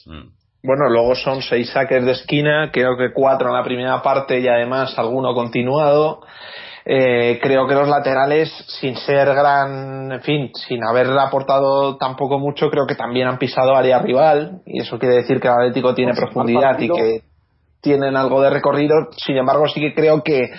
Mm. 0.05 0.41
Bueno, 0.63 0.89
luego 0.89 1.15
son 1.15 1.41
seis 1.41 1.71
saques 1.71 2.05
de 2.05 2.11
esquina, 2.11 2.69
creo 2.71 2.95
que 2.95 3.11
cuatro 3.13 3.49
en 3.49 3.55
la 3.55 3.63
primera 3.63 4.01
parte 4.03 4.39
y 4.39 4.47
además 4.47 4.97
alguno 4.97 5.33
continuado. 5.33 6.21
Eh, 6.85 7.39
creo 7.41 7.67
que 7.67 7.75
los 7.75 7.87
laterales, 7.87 8.49
sin 8.79 8.95
ser 8.95 9.27
gran, 9.33 10.11
en 10.11 10.21
fin, 10.21 10.51
sin 10.53 10.83
haber 10.83 11.07
aportado 11.19 11.97
tampoco 11.97 12.39
mucho, 12.39 12.69
creo 12.69 12.87
que 12.87 12.95
también 12.95 13.27
han 13.27 13.37
pisado 13.37 13.75
área 13.75 13.99
rival 13.99 14.61
y 14.65 14.81
eso 14.81 14.97
quiere 14.97 15.15
decir 15.15 15.39
que 15.39 15.47
el 15.47 15.53
Atlético 15.53 15.93
tiene 15.93 16.13
pues 16.13 16.21
profundidad 16.21 16.79
y 16.79 16.89
que 16.89 17.21
tienen 17.81 18.15
algo 18.15 18.41
de 18.41 18.49
recorrido. 18.49 19.09
Sin 19.17 19.37
embargo, 19.37 19.67
sí 19.67 19.79
que 19.79 19.93
creo 19.93 20.23
que 20.23 20.51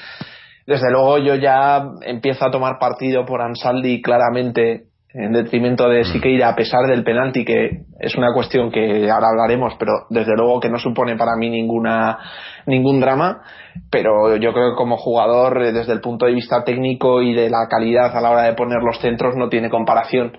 desde 0.67 0.91
luego 0.91 1.19
yo 1.19 1.35
ya 1.35 1.83
empiezo 2.03 2.45
a 2.45 2.51
tomar 2.51 2.79
partido 2.79 3.25
por 3.25 3.43
Ansaldi 3.43 4.01
claramente 4.01 4.92
en 5.15 5.33
detrimento 5.33 5.89
de 5.89 6.05
Siqueira 6.05 6.49
a 6.49 6.57
pesar 6.57 6.87
del 6.87 7.05
penalti 7.05 7.45
que 7.45 7.83
es 8.01 8.17
una 8.17 8.33
cuestión 8.33 8.71
que 8.71 9.11
ahora 9.11 9.29
hablaremos 9.29 9.75
pero 9.79 9.93
desde 10.09 10.35
luego 10.37 10.61
que 10.61 10.71
no 10.71 10.79
supone 10.79 11.17
para 11.17 11.37
mí 11.37 11.51
ninguna 11.51 12.19
ningún 12.67 13.01
drama. 13.01 13.43
Pero 13.91 14.37
yo 14.37 14.53
creo 14.53 14.71
que 14.71 14.77
como 14.77 14.97
jugador 14.97 15.63
eh, 15.63 15.73
desde 15.73 15.93
el 15.93 16.01
punto 16.01 16.27
de 16.27 16.33
vista 16.33 16.65
técnico 16.65 17.23
y 17.23 17.35
de 17.35 17.51
la 17.51 17.67
calidad 17.69 18.17
a 18.17 18.21
la 18.21 18.31
hora 18.31 18.43
de 18.43 18.55
poner 18.55 18.83
los 18.83 18.99
centros 19.01 19.35
no 19.37 19.49
tiene 19.49 19.71
comparación. 19.71 20.33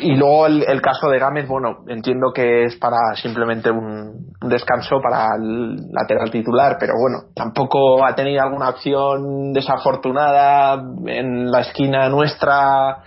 Y 0.00 0.14
luego 0.14 0.46
el, 0.46 0.80
caso 0.80 1.08
de 1.08 1.18
Gámez, 1.18 1.48
bueno, 1.48 1.78
entiendo 1.88 2.30
que 2.32 2.64
es 2.64 2.76
para 2.76 2.98
simplemente 3.14 3.68
un 3.70 4.28
descanso 4.42 5.00
para 5.02 5.26
el 5.36 5.74
lateral 5.90 6.30
titular, 6.30 6.76
pero 6.78 6.92
bueno, 7.00 7.32
tampoco 7.34 8.04
ha 8.04 8.14
tenido 8.14 8.42
alguna 8.42 8.68
acción 8.68 9.52
desafortunada 9.52 10.80
en 11.06 11.50
la 11.50 11.60
esquina 11.62 12.08
nuestra 12.08 12.98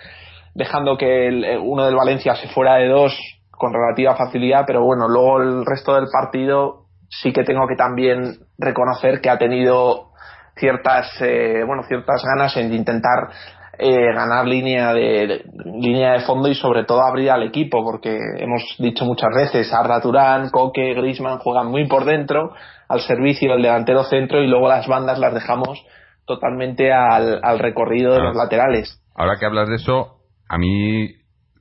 dejando 0.53 0.97
que 0.97 1.27
eh, 1.27 1.57
uno 1.57 1.85
del 1.85 1.95
Valencia 1.95 2.35
se 2.35 2.47
fuera 2.49 2.75
de 2.75 2.87
dos 2.87 3.17
con 3.51 3.73
relativa 3.73 4.15
facilidad, 4.15 4.63
pero 4.65 4.83
bueno, 4.83 5.07
luego 5.07 5.41
el 5.41 5.65
resto 5.65 5.95
del 5.95 6.07
partido 6.11 6.85
sí 7.09 7.31
que 7.31 7.43
tengo 7.43 7.67
que 7.67 7.75
también 7.75 8.39
reconocer 8.57 9.21
que 9.21 9.29
ha 9.29 9.37
tenido 9.37 10.11
ciertas 10.55 11.09
eh, 11.21 11.63
bueno 11.65 11.83
ciertas 11.83 12.23
ganas 12.23 12.55
en 12.57 12.73
intentar 12.73 13.29
eh, 13.77 14.13
ganar 14.13 14.45
línea 14.45 14.93
de, 14.93 15.43
línea 15.65 16.13
de 16.13 16.19
fondo 16.21 16.47
y 16.47 16.55
sobre 16.55 16.83
todo 16.85 17.01
abrir 17.01 17.31
al 17.31 17.43
equipo 17.43 17.83
porque 17.83 18.17
hemos 18.37 18.63
dicho 18.79 19.05
muchas 19.05 19.29
veces 19.35 19.73
Arda 19.73 20.01
Turán, 20.01 20.49
Coque, 20.49 20.93
Grisman 20.93 21.39
juegan 21.39 21.67
muy 21.67 21.87
por 21.87 22.05
dentro 22.05 22.53
al 22.87 23.01
servicio 23.01 23.51
del 23.51 23.63
delantero 23.63 24.03
centro 24.03 24.41
y 24.41 24.47
luego 24.47 24.67
las 24.67 24.87
bandas 24.87 25.19
las 25.19 25.33
dejamos 25.33 25.83
totalmente 26.25 26.93
al, 26.93 27.39
al 27.43 27.59
recorrido 27.59 28.13
de 28.13 28.21
los 28.21 28.35
laterales. 28.35 29.01
Ahora 29.15 29.37
que 29.39 29.45
hablas 29.45 29.67
de 29.67 29.75
eso, 29.75 30.20
a 30.51 30.57
mí, 30.57 31.07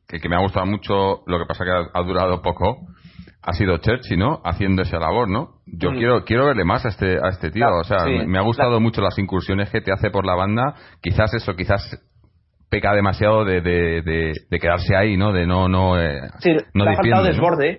que, 0.08 0.28
me 0.28 0.34
ha 0.34 0.40
gustado 0.40 0.66
mucho, 0.66 1.22
lo 1.24 1.38
que 1.38 1.46
pasa 1.46 1.64
que 1.64 1.70
ha, 1.70 2.02
durado 2.02 2.42
poco, 2.42 2.88
ha 3.40 3.52
sido 3.52 3.78
Churchill, 3.78 4.18
¿no? 4.18 4.40
Haciendo 4.44 4.82
esa 4.82 4.98
labor, 4.98 5.30
¿no? 5.30 5.60
Yo 5.64 5.92
mm. 5.92 5.94
quiero 5.94 6.24
quiero 6.24 6.46
verle 6.46 6.64
más 6.64 6.84
a 6.84 6.88
este 6.88 7.18
a 7.22 7.28
este 7.28 7.52
tío, 7.52 7.66
o 7.68 7.84
sea, 7.84 8.04
me, 8.04 8.36
ha 8.36 8.42
gustado 8.42 8.80
mucho 8.80 9.00
las 9.00 9.16
incursiones 9.18 9.70
que 9.70 9.80
te 9.80 9.92
hace 9.92 10.10
por 10.10 10.26
la 10.26 10.34
banda, 10.34 10.74
quizás 11.00 11.32
eso, 11.34 11.54
quizás 11.54 11.80
peca 12.68 12.92
demasiado 12.92 13.44
de, 13.44 13.60
de, 13.60 14.58
quedarse 14.60 14.96
ahí, 14.96 15.16
¿no? 15.16 15.32
De 15.32 15.46
no 15.46 15.68
no 15.68 16.00
eh, 16.00 16.28
sí, 16.40 16.56
no 16.74 16.84
ha 16.90 16.96
faltado 16.96 17.24
desborde, 17.24 17.78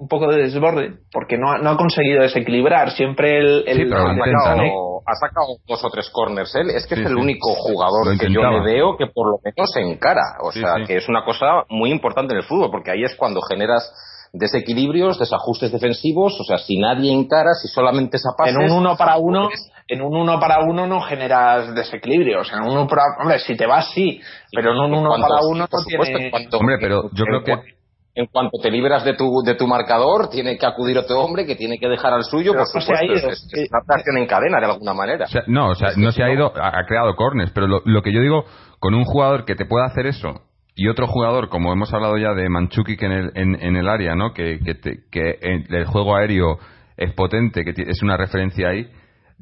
un 0.00 0.08
poco 0.08 0.28
de 0.28 0.42
desborde, 0.44 0.94
porque 1.12 1.36
no 1.36 1.52
ha, 1.52 1.58
no 1.58 1.70
ha 1.70 1.76
conseguido 1.76 2.22
desequilibrar, 2.22 2.90
siempre 2.92 3.38
el, 3.38 3.64
el 3.66 3.92
ha 3.92 5.14
sacado 5.14 5.56
dos 5.66 5.84
o 5.84 5.90
tres 5.90 6.08
corners 6.10 6.54
él. 6.54 6.70
Es 6.70 6.86
que 6.86 6.94
es 6.94 7.06
el 7.06 7.16
único 7.16 7.54
jugador 7.54 8.18
que 8.18 8.32
yo 8.32 8.42
le 8.42 8.60
veo 8.62 8.96
que 8.96 9.06
por 9.06 9.30
lo 9.30 9.38
menos 9.44 9.70
se 9.72 9.80
encara. 9.80 10.38
O 10.42 10.52
sea, 10.52 10.74
que 10.86 10.96
es 10.96 11.08
una 11.08 11.24
cosa 11.24 11.64
muy 11.68 11.90
importante 11.90 12.32
en 12.32 12.38
el 12.38 12.44
fútbol, 12.44 12.70
porque 12.70 12.90
ahí 12.90 13.02
es 13.02 13.14
cuando 13.16 13.42
generas 13.42 13.92
desequilibrios, 14.32 15.18
desajustes 15.18 15.72
defensivos, 15.72 16.40
o 16.40 16.44
sea, 16.44 16.56
si 16.58 16.78
nadie 16.78 17.12
encara, 17.12 17.52
si 17.60 17.68
solamente 17.68 18.16
se 18.16 18.28
pasa 18.38 18.50
En 18.50 18.58
un 18.58 18.70
uno 18.70 18.96
para 18.96 19.18
uno, 19.18 19.50
en 19.86 20.00
un 20.00 20.16
uno 20.16 20.38
para 20.38 20.60
uno 20.60 20.86
no 20.86 21.02
generas 21.02 21.74
desequilibrios. 21.74 22.50
En 22.52 22.62
un 22.62 22.70
uno 22.70 22.86
para, 22.86 23.02
hombre, 23.20 23.38
si 23.40 23.54
te 23.54 23.66
vas 23.66 23.90
sí, 23.92 24.20
pero 24.50 24.72
en 24.72 24.78
un 24.78 24.94
uno 24.94 25.10
para 25.10 25.44
uno 25.46 25.66
no 25.70 25.78
tiene... 25.84 26.30
Hombre, 26.52 26.76
pero 26.80 27.10
yo 27.12 27.24
creo 27.24 27.42
que 27.42 27.79
en 28.14 28.26
cuanto 28.26 28.58
te 28.60 28.70
libras 28.70 29.04
de 29.04 29.14
tu, 29.14 29.42
de 29.44 29.54
tu 29.54 29.66
marcador, 29.66 30.28
tiene 30.30 30.58
que 30.58 30.66
acudir 30.66 30.98
otro 30.98 31.20
hombre 31.20 31.46
que 31.46 31.56
tiene 31.56 31.78
que 31.78 31.88
dejar 31.88 32.12
al 32.12 32.24
suyo, 32.24 32.52
por 32.52 32.66
supuesto. 32.66 33.28
es, 33.28 33.48
una 33.70 33.94
acción 33.94 34.18
en 34.18 34.26
cadena 34.26 34.58
de 34.58 34.66
alguna 34.66 34.94
manera. 34.94 35.26
no, 35.46 35.70
o 35.70 35.74
sea, 35.74 35.90
no 35.96 36.10
se 36.12 36.22
ha 36.22 36.32
ido, 36.32 36.52
ha, 36.60 36.84
creado 36.86 37.14
cornes, 37.14 37.50
pero 37.52 37.66
lo, 37.66 38.02
que 38.02 38.12
yo 38.12 38.20
digo, 38.20 38.44
con 38.78 38.94
un 38.94 39.04
jugador 39.04 39.44
que 39.44 39.54
te 39.54 39.64
pueda 39.64 39.86
hacer 39.86 40.06
eso 40.06 40.42
y 40.74 40.88
otro 40.88 41.06
jugador, 41.06 41.48
como 41.48 41.72
hemos 41.72 41.92
hablado 41.92 42.16
ya 42.18 42.34
de 42.34 42.48
Manchuki 42.48 42.96
en 43.00 43.12
el, 43.12 43.32
en, 43.34 43.76
el 43.76 43.88
área, 43.88 44.14
¿no? 44.14 44.32
Que, 44.32 44.58
que, 44.58 44.74
que 45.10 45.38
el 45.40 45.84
juego 45.84 46.16
aéreo 46.16 46.58
es 46.96 47.12
potente, 47.14 47.64
que 47.64 47.74
es 47.76 48.02
una 48.02 48.16
referencia 48.16 48.68
ahí 48.68 48.88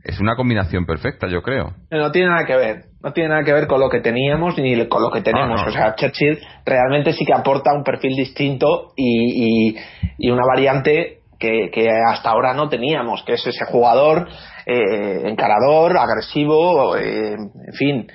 es 0.04 0.20
una 0.20 0.36
combinación 0.36 0.86
perfecta, 0.86 1.26
yo 1.28 1.42
creo. 1.42 1.74
No 1.90 2.10
tiene 2.10 2.28
nada 2.28 2.44
que 2.46 2.56
ver, 2.56 2.84
no 3.02 3.12
tiene 3.12 3.30
nada 3.30 3.44
que 3.44 3.52
ver 3.52 3.66
con 3.66 3.80
lo 3.80 3.88
que 3.88 4.00
teníamos 4.00 4.56
ni 4.58 4.86
con 4.88 5.02
lo 5.02 5.10
que 5.10 5.20
tenemos. 5.20 5.62
O 5.66 5.70
sea, 5.70 5.94
Churchill 5.94 6.38
realmente 6.64 7.12
sí 7.12 7.24
que 7.24 7.34
aporta 7.34 7.74
un 7.74 7.84
perfil 7.84 8.16
distinto 8.16 8.92
y, 8.96 9.76
y, 10.18 10.30
una 10.30 10.44
variante 10.46 11.20
que, 11.38 11.70
que, 11.70 11.88
hasta 11.90 12.30
ahora 12.30 12.54
no 12.54 12.68
teníamos, 12.68 13.22
que 13.24 13.34
es 13.34 13.46
ese 13.46 13.64
jugador 13.66 14.28
eh, 14.66 15.22
encarador, 15.24 15.96
agresivo, 15.96 16.96
eh, 16.96 17.34
en 17.34 17.74
fin, 17.74 18.06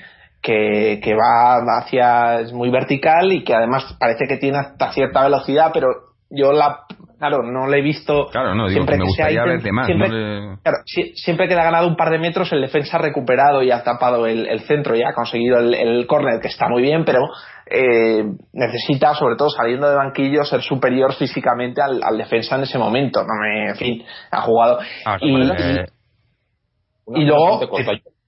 que, 0.42 1.00
que 1.02 1.14
va 1.16 1.60
hacia, 1.80 2.42
es 2.42 2.54
muy 2.54 2.70
vertical 2.70 3.32
y 3.32 3.44
que 3.44 3.56
además 3.56 3.96
parece 4.00 4.26
que 4.28 4.38
tiene 4.38 4.58
hasta 4.58 4.92
cierta 4.92 5.24
velocidad, 5.24 5.72
pero 5.74 6.13
yo 6.36 6.52
la 6.52 6.82
claro 7.18 7.44
no 7.44 7.68
le 7.68 7.80
he 7.80 7.82
visto 7.82 8.28
claro 8.32 8.54
no 8.56 8.68
siempre 8.68 8.98
me 8.98 9.06
gustaría 9.06 9.44
verte 9.46 9.72
más 9.72 9.86
siempre, 9.86 10.10
claro, 10.62 10.78
siempre 11.16 11.48
que 11.48 11.56
le 11.56 11.62
ha 11.62 11.66
ganado 11.66 11.88
un 11.88 11.96
par 11.96 12.10
de 12.10 12.20
metros 12.20 12.52
el 12.52 12.62
defensa 12.62 12.98
ha 12.98 13.02
recuperado 13.02 13.64
y 13.64 13.72
ha 13.72 13.84
tapado 13.84 14.28
el, 14.28 14.60
centro 14.62 14.96
y 14.96 15.04
ha 15.04 15.14
conseguido 15.14 15.60
el, 15.60 15.74
el 15.74 16.08
córner 16.08 16.42
que 16.42 16.50
está 16.50 16.68
muy 16.68 16.82
bien 16.82 17.06
pero 17.06 17.22
eh, 17.66 18.24
necesita 18.52 19.16
sobre 19.16 19.36
todo 19.36 19.50
saliendo 19.50 19.90
de 19.90 19.96
banquillo 19.96 20.44
ser 20.44 20.62
superior 20.62 21.14
físicamente 21.14 21.82
al, 21.82 22.18
defensa 22.18 22.56
en 22.56 22.64
ese 22.64 22.78
momento. 22.78 23.22
No 23.22 23.34
me, 23.42 23.70
en 23.70 23.76
fin 23.76 24.06
ha 24.32 24.42
jugado. 24.42 24.80
Ah, 25.06 25.18
y, 25.22 25.32
y, 27.16 27.26
luego 27.26 27.62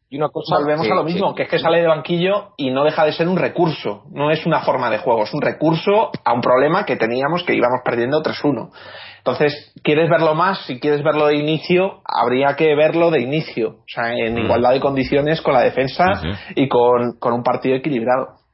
y 0.10 0.18
una 0.18 0.30
cosa 0.30 0.58
volvemos 0.58 0.90
a 0.90 0.96
lo 0.96 1.04
mismo, 1.04 1.34
que 1.34 1.44
es 1.44 1.50
que 1.50 1.60
sale 1.60 1.82
de 1.82 1.88
banquillo 1.88 2.52
y 2.58 2.70
no 2.70 2.84
deja 2.84 3.06
de 3.06 3.14
ser 3.14 3.28
un 3.28 3.38
recurso, 3.38 4.04
no 4.12 4.30
es 4.30 4.46
una 4.46 4.62
forma 4.62 4.90
de 4.90 5.00
juego, 5.00 5.24
es 5.24 5.34
un 5.34 5.42
recurso 5.42 6.12
a 6.24 6.34
un 6.34 6.42
problema 6.42 6.86
que 6.86 6.96
teníamos 6.96 7.44
que 7.44 7.56
íbamos 7.56 7.82
perdiendo 7.84 8.22
3-1. 8.22 8.70
Entonces, 9.18 9.74
¿quieres 9.84 10.08
verlo 10.08 10.36
más? 10.36 10.60
Si 10.68 10.80
quieres 10.80 11.04
verlo 11.04 11.26
de 11.26 11.38
inicio, 11.38 12.02
habría 12.06 12.56
que 12.56 12.76
verlo 12.76 13.10
de 13.10 13.22
inicio, 13.22 13.70
o 13.70 13.88
sea, 13.88 14.14
en 14.14 14.36
mm. 14.36 14.46
igualdad 14.46 14.74
de 14.74 14.80
condiciones 14.80 15.42
con 15.42 15.56
la 15.56 15.62
defensa 15.62 16.06
y 16.54 16.68
con, 16.68 17.18
con 17.20 17.34
un 17.34 17.42
partido 17.42 17.76
equilibrado. 17.76 18.45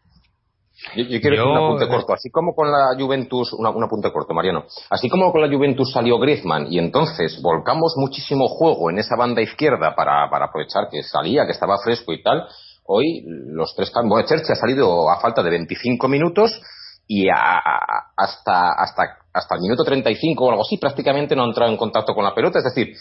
Yo, 0.96 1.06
quiero 1.06 1.36
decir 1.36 1.42
un 1.42 1.58
apunte 1.58 1.88
corto. 1.88 2.14
Así 2.14 2.30
como 2.30 2.54
con 2.54 2.72
la 2.72 2.96
Juventus, 2.98 3.54
un 3.54 3.84
apunte 3.84 4.12
corto, 4.12 4.34
Mariano. 4.34 4.66
Así 4.90 5.10
como 5.10 5.32
con 5.32 5.42
la 5.42 5.48
Juventus 5.48 5.92
salió 5.92 6.18
Griezmann 6.20 6.68
y 6.72 6.80
entonces 6.80 7.42
volcamos 7.42 7.94
muchísimo 7.98 8.48
juego 8.48 8.90
en 8.90 8.98
esa 8.98 9.16
banda 9.16 9.42
izquierda 9.42 9.96
para, 9.96 10.30
para 10.30 10.46
aprovechar 10.46 10.90
que 10.90 11.04
salía, 11.04 11.46
que 11.46 11.52
estaba 11.52 11.78
fresco 11.84 12.14
y 12.14 12.22
tal. 12.24 12.48
Hoy 12.86 13.24
los 13.26 13.76
tres 13.76 13.92
cambios. 13.92 14.10
Bueno, 14.10 14.28
Cherchi 14.28 14.52
ha 14.52 14.56
salido 14.56 15.10
a 15.10 15.20
falta 15.20 15.44
de 15.44 15.52
25 15.52 16.08
minutos 16.08 16.62
y 17.08 17.28
hasta, 17.30 18.74
hasta, 18.74 19.18
hasta 19.34 19.56
el 19.56 19.62
minuto 19.62 19.84
35 19.84 20.44
o 20.44 20.50
algo 20.50 20.62
así 20.64 20.78
prácticamente 20.78 21.36
no 21.36 21.44
ha 21.44 21.48
entrado 21.48 21.72
en 21.72 21.78
contacto 21.78 22.14
con 22.14 22.24
la 22.24 22.36
pelota. 22.36 22.60
Es 22.60 22.66
decir, 22.66 22.96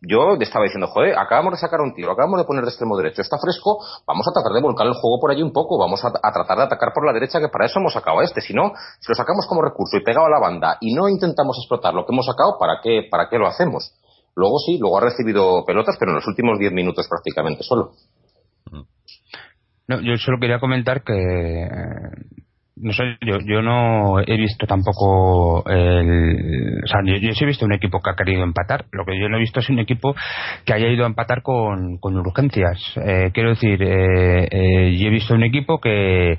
yo 0.00 0.34
estaba 0.40 0.64
diciendo, 0.64 0.86
joder, 0.88 1.18
acabamos 1.18 1.52
de 1.52 1.58
sacar 1.58 1.80
un 1.80 1.94
tiro, 1.94 2.12
acabamos 2.12 2.38
de 2.38 2.44
poner 2.44 2.64
de 2.64 2.70
extremo 2.70 2.96
derecho, 2.96 3.22
está 3.22 3.38
fresco, 3.38 3.78
vamos 4.06 4.26
a 4.28 4.32
tratar 4.32 4.52
de 4.52 4.62
volcar 4.62 4.86
el 4.86 4.94
juego 4.94 5.18
por 5.20 5.30
allí 5.30 5.42
un 5.42 5.52
poco, 5.52 5.78
vamos 5.78 6.04
a, 6.04 6.12
tratar 6.12 6.56
de 6.56 6.64
atacar 6.64 6.92
por 6.94 7.04
la 7.04 7.12
derecha, 7.12 7.40
que 7.40 7.48
para 7.48 7.66
eso 7.66 7.80
hemos 7.80 7.92
sacado 7.92 8.20
a 8.20 8.24
este. 8.24 8.40
Si 8.40 8.54
no, 8.54 8.72
si 9.00 9.08
lo 9.08 9.14
sacamos 9.14 9.46
como 9.48 9.62
recurso 9.62 9.96
y 9.96 10.04
pegado 10.04 10.26
a 10.26 10.30
la 10.30 10.38
banda 10.38 10.78
y 10.80 10.94
no 10.94 11.08
intentamos 11.08 11.58
explotar 11.58 11.94
lo 11.94 12.06
que 12.06 12.12
hemos 12.12 12.26
sacado, 12.26 12.56
¿para 12.58 12.80
qué, 12.82 13.08
para 13.10 13.28
qué 13.28 13.38
lo 13.38 13.46
hacemos? 13.46 13.94
Luego 14.34 14.58
sí, 14.58 14.78
luego 14.78 14.98
ha 14.98 15.02
recibido 15.02 15.64
pelotas, 15.64 15.96
pero 15.98 16.12
en 16.12 16.16
los 16.16 16.26
últimos 16.26 16.58
10 16.58 16.72
minutos 16.72 17.06
prácticamente 17.08 17.62
solo. 17.62 17.92
No, 19.88 20.00
yo 20.00 20.16
solo 20.16 20.38
quería 20.40 20.60
comentar 20.60 21.02
que 21.02 21.68
no 22.82 22.92
sé, 22.92 23.16
yo, 23.20 23.38
yo 23.46 23.62
no 23.62 24.18
he 24.20 24.36
visto 24.36 24.66
tampoco 24.66 25.62
el. 25.70 26.80
O 26.84 26.86
sea, 26.86 27.00
yo, 27.04 27.32
sí 27.32 27.44
he 27.44 27.46
visto 27.46 27.64
un 27.64 27.72
equipo 27.72 28.00
que 28.00 28.10
ha 28.10 28.16
querido 28.16 28.42
empatar. 28.42 28.86
Lo 28.90 29.04
que 29.04 29.18
yo 29.18 29.28
no 29.28 29.36
he 29.36 29.40
visto 29.40 29.60
es 29.60 29.70
un 29.70 29.78
equipo 29.78 30.14
que 30.64 30.74
haya 30.74 30.88
ido 30.88 31.04
a 31.04 31.08
empatar 31.08 31.42
con, 31.42 31.98
con 31.98 32.16
urgencias. 32.16 32.78
Eh, 32.96 33.30
quiero 33.32 33.50
decir, 33.50 33.80
eh, 33.82 34.48
eh, 34.50 34.96
yo 34.98 35.06
he 35.06 35.10
visto 35.10 35.34
un 35.34 35.44
equipo 35.44 35.80
que, 35.80 36.38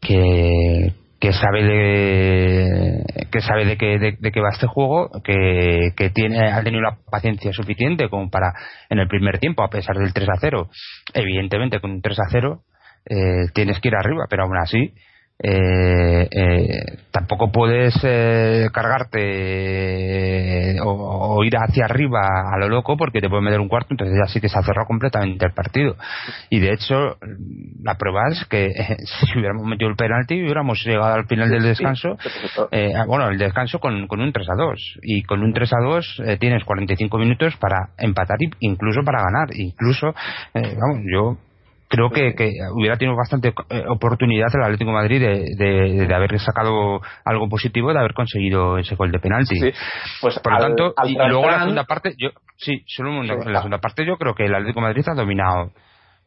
que, 0.00 0.92
que 1.20 1.32
sabe 1.32 1.62
de 1.62 3.04
que 3.30 3.40
sabe 3.40 3.64
de 3.64 3.76
qué 3.76 3.98
de, 3.98 4.32
qué 4.32 4.40
va 4.40 4.50
este 4.52 4.66
juego 4.66 5.10
que, 5.22 5.92
que 5.96 6.10
tiene 6.10 6.50
ha 6.50 6.62
tenido 6.62 6.82
la 6.82 6.98
paciencia 7.10 7.52
suficiente 7.52 8.08
como 8.08 8.28
para 8.28 8.52
en 8.90 8.98
el 8.98 9.08
primer 9.08 9.38
tiempo 9.38 9.62
a 9.62 9.70
pesar 9.70 9.96
del 9.96 10.12
3 10.12 10.28
a 10.28 10.38
0 10.40 10.68
evidentemente 11.14 11.80
con 11.80 11.92
un 11.92 12.02
3 12.02 12.20
a 12.20 12.28
0 12.30 12.60
eh, 13.08 13.48
tienes 13.54 13.80
que 13.80 13.88
ir 13.88 13.94
arriba 13.96 14.26
pero 14.28 14.44
aún 14.44 14.58
así 14.58 14.92
eh, 15.38 16.28
eh, 16.30 16.98
tampoco 17.10 17.52
puedes 17.52 17.94
eh, 18.02 18.70
cargarte 18.72 20.78
o, 20.82 21.44
ir 21.44 21.54
hacia 21.58 21.84
arriba 21.84 22.20
a 22.50 22.58
lo 22.58 22.70
loco 22.70 22.96
porque 22.96 23.20
te 23.20 23.28
puede 23.28 23.42
meter 23.42 23.60
un 23.60 23.68
cuarto, 23.68 23.88
entonces 23.90 24.16
ya 24.18 24.32
sí 24.32 24.40
que 24.40 24.48
se 24.48 24.58
ha 24.58 24.62
cerrado 24.62 24.86
completamente 24.86 25.44
el 25.44 25.52
partido. 25.52 25.96
Y 26.48 26.60
de 26.60 26.72
hecho, 26.72 27.18
la 27.82 27.96
prueba 27.96 28.28
es 28.30 28.46
que 28.46 28.68
si 29.04 29.38
hubiéramos 29.38 29.66
metido 29.66 29.90
el 29.90 29.96
penalti, 29.96 30.42
hubiéramos 30.42 30.82
llegado 30.84 31.14
al 31.14 31.26
final 31.26 31.50
del 31.50 31.64
descanso, 31.64 32.16
ah, 32.72 33.04
bueno, 33.06 33.28
el 33.28 33.38
descanso 33.38 33.78
con, 33.78 34.06
con, 34.06 34.20
un 34.20 34.32
3 34.32 34.48
a 34.48 34.54
2. 34.54 35.00
Y 35.02 35.22
con 35.22 35.42
un 35.42 35.52
3 35.52 35.70
a 35.74 35.82
2 35.82 36.22
tienes 36.40 36.64
45 36.64 37.18
minutos 37.18 37.56
para 37.58 37.90
empatar, 37.98 38.38
incluso 38.60 39.02
para 39.04 39.22
ganar. 39.22 39.54
Incluso, 39.54 40.14
vamos, 40.54 41.00
yo 41.12 41.36
creo 41.88 42.10
que, 42.10 42.34
que, 42.34 42.52
hubiera 42.72 42.96
tenido 42.96 43.16
bastante 43.16 43.52
eh, 43.70 43.84
oportunidad 43.88 44.48
el 44.54 44.62
Atlético 44.62 44.90
de 44.90 44.96
Madrid 44.96 45.20
de, 45.20 46.06
de, 46.06 46.14
haber 46.14 46.38
sacado 46.40 47.00
algo 47.24 47.48
positivo 47.48 47.92
de 47.92 47.98
haber 47.98 48.14
conseguido 48.14 48.78
ese 48.78 48.94
gol 48.96 49.12
de 49.12 49.18
penalti. 49.18 49.58
Pues 50.20 50.38
Por 50.40 50.52
lo 50.52 50.58
tanto, 50.58 50.94
y, 51.04 51.14
luego 51.14 51.44
en 51.44 51.50
la 51.50 51.58
segunda 51.60 51.84
parte, 51.84 52.14
yo, 52.18 52.30
sí, 52.56 52.82
solo 52.86 53.22
en 53.22 53.52
la 53.52 53.58
segunda 53.60 53.78
parte 53.78 54.06
yo 54.06 54.16
creo 54.16 54.34
que 54.34 54.46
el 54.46 54.54
Atlético 54.54 54.80
de 54.80 54.86
Madrid 54.86 55.04
ha 55.08 55.14
dominado 55.14 55.72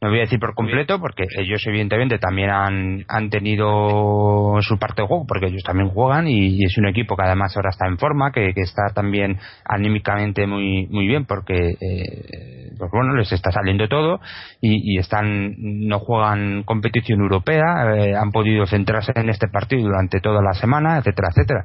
no 0.01 0.09
voy 0.09 0.19
a 0.19 0.21
decir 0.21 0.39
por 0.39 0.55
completo 0.55 0.99
porque 0.99 1.25
ellos 1.37 1.61
evidentemente 1.67 2.19
también 2.19 2.49
han, 2.49 3.05
han 3.07 3.29
tenido 3.29 4.57
su 4.61 4.77
parte 4.79 5.01
de 5.01 5.07
juego 5.07 5.25
porque 5.27 5.47
ellos 5.47 5.63
también 5.63 5.89
juegan 5.89 6.27
y, 6.27 6.63
es 6.63 6.77
un 6.77 6.87
equipo 6.87 7.15
que 7.15 7.23
además 7.23 7.55
ahora 7.55 7.69
está 7.69 7.87
en 7.87 7.97
forma 7.97 8.31
que, 8.31 8.53
que 8.53 8.61
está 8.61 8.93
también 8.93 9.37
anímicamente 9.65 10.47
muy 10.47 10.87
muy 10.87 11.07
bien 11.07 11.25
porque 11.25 11.75
eh, 11.81 12.71
pues 12.77 12.91
bueno 12.91 13.13
les 13.15 13.31
está 13.31 13.51
saliendo 13.51 13.87
todo 13.89 14.19
y, 14.61 14.93
y 14.95 14.99
están 14.99 15.55
no 15.57 15.99
juegan 15.99 16.63
competición 16.63 17.21
europea 17.21 17.95
eh, 17.95 18.15
han 18.15 18.31
podido 18.31 18.65
centrarse 18.67 19.11
en 19.15 19.29
este 19.29 19.47
partido 19.49 19.83
durante 19.83 20.21
toda 20.21 20.41
la 20.41 20.53
semana 20.53 20.97
etcétera 20.97 21.29
etcétera. 21.29 21.63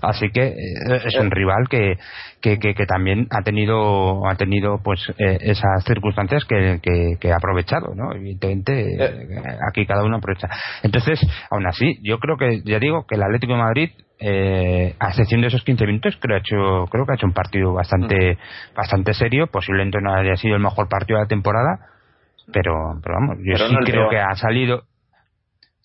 Así 0.00 0.30
que 0.30 0.46
eh, 0.48 1.02
es 1.04 1.16
un 1.16 1.30
rival 1.30 1.68
que 1.68 1.98
que, 2.44 2.74
que, 2.74 2.86
también 2.86 3.26
ha 3.30 3.42
tenido 3.42 4.28
ha 4.28 4.34
tenido 4.34 4.78
pues 4.82 5.00
eh, 5.18 5.38
esas 5.40 5.82
circunstancias 5.84 6.44
que, 6.44 6.80
que, 7.18 7.32
ha 7.32 7.36
aprovechado 7.36 7.94
no 7.94 8.12
evidentemente 8.12 9.02
eh, 9.02 9.38
aquí 9.66 9.86
cada 9.86 10.04
uno 10.04 10.18
aprovecha. 10.18 10.48
Entonces 10.82 11.20
aún 11.50 11.66
así 11.66 11.98
yo 12.02 12.18
creo 12.18 12.36
que 12.36 12.62
ya 12.64 12.78
digo 12.78 13.06
que 13.06 13.14
el 13.14 13.22
Atlético 13.22 13.54
de 13.54 13.58
Madrid 13.58 13.90
eh, 14.18 14.94
a 14.98 15.08
excepción 15.08 15.40
de 15.40 15.48
esos 15.48 15.64
15 15.64 15.86
minutos 15.86 16.18
creo, 16.20 16.36
ha 16.36 16.40
hecho, 16.40 16.86
creo 16.90 17.06
que 17.06 17.12
ha 17.12 17.16
hecho 17.16 17.26
un 17.26 17.32
partido 17.32 17.72
bastante 17.72 18.34
mm. 18.34 18.74
bastante 18.76 19.14
serio. 19.14 19.46
Posiblemente 19.48 19.98
no 20.00 20.14
haya 20.14 20.36
sido 20.36 20.56
el 20.56 20.62
mejor 20.62 20.88
partido 20.88 21.18
de 21.18 21.24
la 21.24 21.28
temporada 21.28 21.78
pero, 22.52 23.00
pero 23.02 23.14
vamos 23.14 23.38
yo 23.42 23.56
sí 23.56 23.74
creo 23.86 24.10
que 24.10 24.18
ha 24.18 24.34
salido 24.34 24.82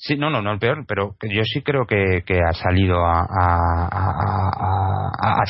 Sí, 0.02 0.16
no, 0.16 0.30
no, 0.30 0.42
no 0.42 0.54
el 0.54 0.60
peor, 0.60 0.86
pero 0.88 1.18
yo 1.30 1.44
sí 1.44 1.62
creo 1.62 1.86
que, 1.86 2.24
que 2.26 2.40
ha 2.40 2.54
salido 2.54 3.06
a, 3.06 3.20
ha 3.20 4.39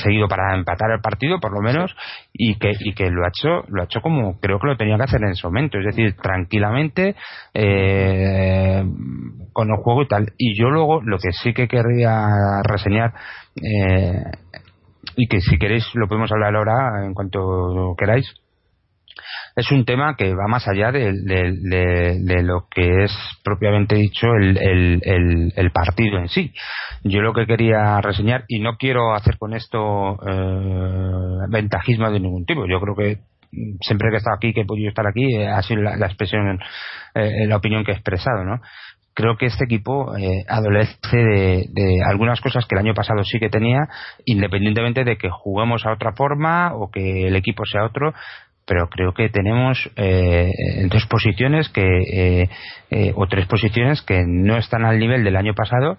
seguido 0.01 0.27
para 0.27 0.55
empatar 0.55 0.91
el 0.91 1.01
partido, 1.01 1.39
por 1.39 1.53
lo 1.53 1.61
menos, 1.61 1.95
y 2.33 2.55
que, 2.55 2.71
y 2.79 2.93
que 2.93 3.09
lo 3.09 3.23
ha 3.25 3.29
hecho, 3.29 3.63
lo 3.67 3.81
ha 3.81 3.85
hecho 3.85 4.01
como 4.01 4.39
creo 4.39 4.59
que 4.59 4.67
lo 4.67 4.77
tenía 4.77 4.97
que 4.97 5.03
hacer 5.03 5.21
en 5.23 5.31
ese 5.31 5.47
momento, 5.47 5.77
es 5.77 5.85
decir, 5.85 6.15
tranquilamente, 6.15 7.15
eh, 7.53 8.83
con 9.53 9.69
el 9.69 9.77
juego 9.77 10.03
y 10.03 10.07
tal. 10.07 10.33
Y 10.37 10.59
yo 10.59 10.69
luego, 10.69 11.01
lo 11.01 11.17
que 11.17 11.31
sí 11.31 11.53
que 11.53 11.67
querría 11.67 12.61
reseñar, 12.63 13.13
eh, 13.61 14.23
y 15.15 15.27
que 15.27 15.41
si 15.41 15.57
queréis 15.57 15.85
lo 15.95 16.07
podemos 16.07 16.31
hablar 16.31 16.55
ahora 16.55 17.05
en 17.05 17.13
cuanto 17.13 17.95
queráis, 17.97 18.25
es 19.55 19.71
un 19.71 19.85
tema 19.85 20.15
que 20.15 20.33
va 20.33 20.47
más 20.47 20.67
allá 20.67 20.91
de, 20.91 21.11
lo 22.43 22.67
que 22.69 23.03
es 23.03 23.11
propiamente 23.43 23.95
dicho 23.95 24.27
el, 24.35 25.71
partido 25.73 26.17
en 26.17 26.29
sí. 26.29 26.53
Yo 27.03 27.21
lo 27.21 27.33
que 27.33 27.45
quería 27.45 27.99
reseñar, 28.01 28.45
y 28.47 28.59
no 28.59 28.77
quiero 28.77 29.13
hacer 29.13 29.37
con 29.37 29.53
esto 29.53 30.17
eh, 30.27 31.45
ventajismo 31.49 32.09
de 32.11 32.19
ningún 32.19 32.45
tipo, 32.45 32.65
yo 32.67 32.79
creo 32.79 32.95
que 32.95 33.19
siempre 33.81 34.09
que 34.09 34.15
he 34.15 34.17
estado 34.17 34.35
aquí, 34.35 34.53
que 34.53 34.61
he 34.61 34.65
podido 34.65 34.89
estar 34.89 35.07
aquí, 35.07 35.35
eh, 35.35 35.47
ha 35.47 35.61
sido 35.61 35.81
la, 35.81 36.05
expresión, 36.05 36.59
eh, 37.15 37.47
la 37.47 37.57
opinión 37.57 37.83
que 37.83 37.91
he 37.91 37.95
expresado, 37.95 38.43
¿no? 38.43 38.61
creo 39.15 39.35
que 39.35 39.47
este 39.47 39.65
equipo 39.65 40.13
adolece 40.47 41.17
de, 41.17 41.65
de, 41.71 42.01
algunas 42.05 42.39
cosas 42.39 42.65
que 42.65 42.75
el 42.75 42.79
año 42.79 42.93
pasado 42.93 43.21
sí 43.25 43.37
que 43.37 43.49
tenía, 43.49 43.89
independientemente 44.23 45.03
de 45.03 45.17
que 45.17 45.29
juguemos 45.29 45.85
a 45.85 45.91
otra 45.91 46.13
forma 46.13 46.73
o 46.73 46.89
que 46.89 47.27
el 47.27 47.35
equipo 47.35 47.65
sea 47.65 47.83
otro, 47.83 48.13
pero 48.69 48.87
creo 48.87 49.15
que 49.15 49.29
tenemos 49.29 49.89
eh, 49.95 50.51
dos 50.91 51.07
posiciones 51.07 51.69
que 51.69 51.81
eh, 51.81 52.49
eh, 52.91 53.11
o 53.15 53.25
tres 53.25 53.47
posiciones 53.47 54.03
que 54.03 54.23
no 54.27 54.57
están 54.57 54.85
al 54.85 54.99
nivel 54.99 55.23
del 55.23 55.37
año 55.37 55.55
pasado 55.55 55.97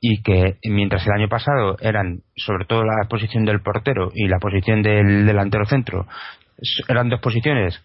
y 0.00 0.22
que 0.22 0.56
mientras 0.62 1.04
el 1.04 1.14
año 1.14 1.28
pasado 1.28 1.76
eran 1.80 2.20
sobre 2.36 2.64
todo 2.64 2.84
la 2.84 3.08
posición 3.08 3.44
del 3.44 3.60
portero 3.60 4.12
y 4.14 4.28
la 4.28 4.38
posición 4.38 4.82
del 4.82 5.26
delantero 5.26 5.64
centro 5.66 6.06
eran 6.86 7.08
dos 7.08 7.18
posiciones 7.20 7.82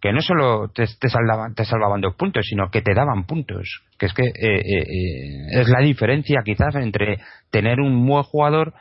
que 0.00 0.12
no 0.12 0.20
solo 0.20 0.68
te, 0.74 0.86
salvaban, 1.08 1.54
te 1.54 1.64
salvaban 1.64 2.00
dos 2.00 2.16
puntos, 2.16 2.44
sino 2.46 2.70
que 2.70 2.82
te 2.82 2.92
daban 2.92 3.24
puntos. 3.24 3.84
Que 3.98 4.04
es 4.04 4.12
que 4.12 4.30
es 4.34 5.68
la 5.70 5.80
diferencia 5.80 6.42
quizás 6.44 6.74
entre 6.74 7.20
tener 7.50 7.80
un 7.80 8.06
buen 8.06 8.22
jugador 8.24 8.74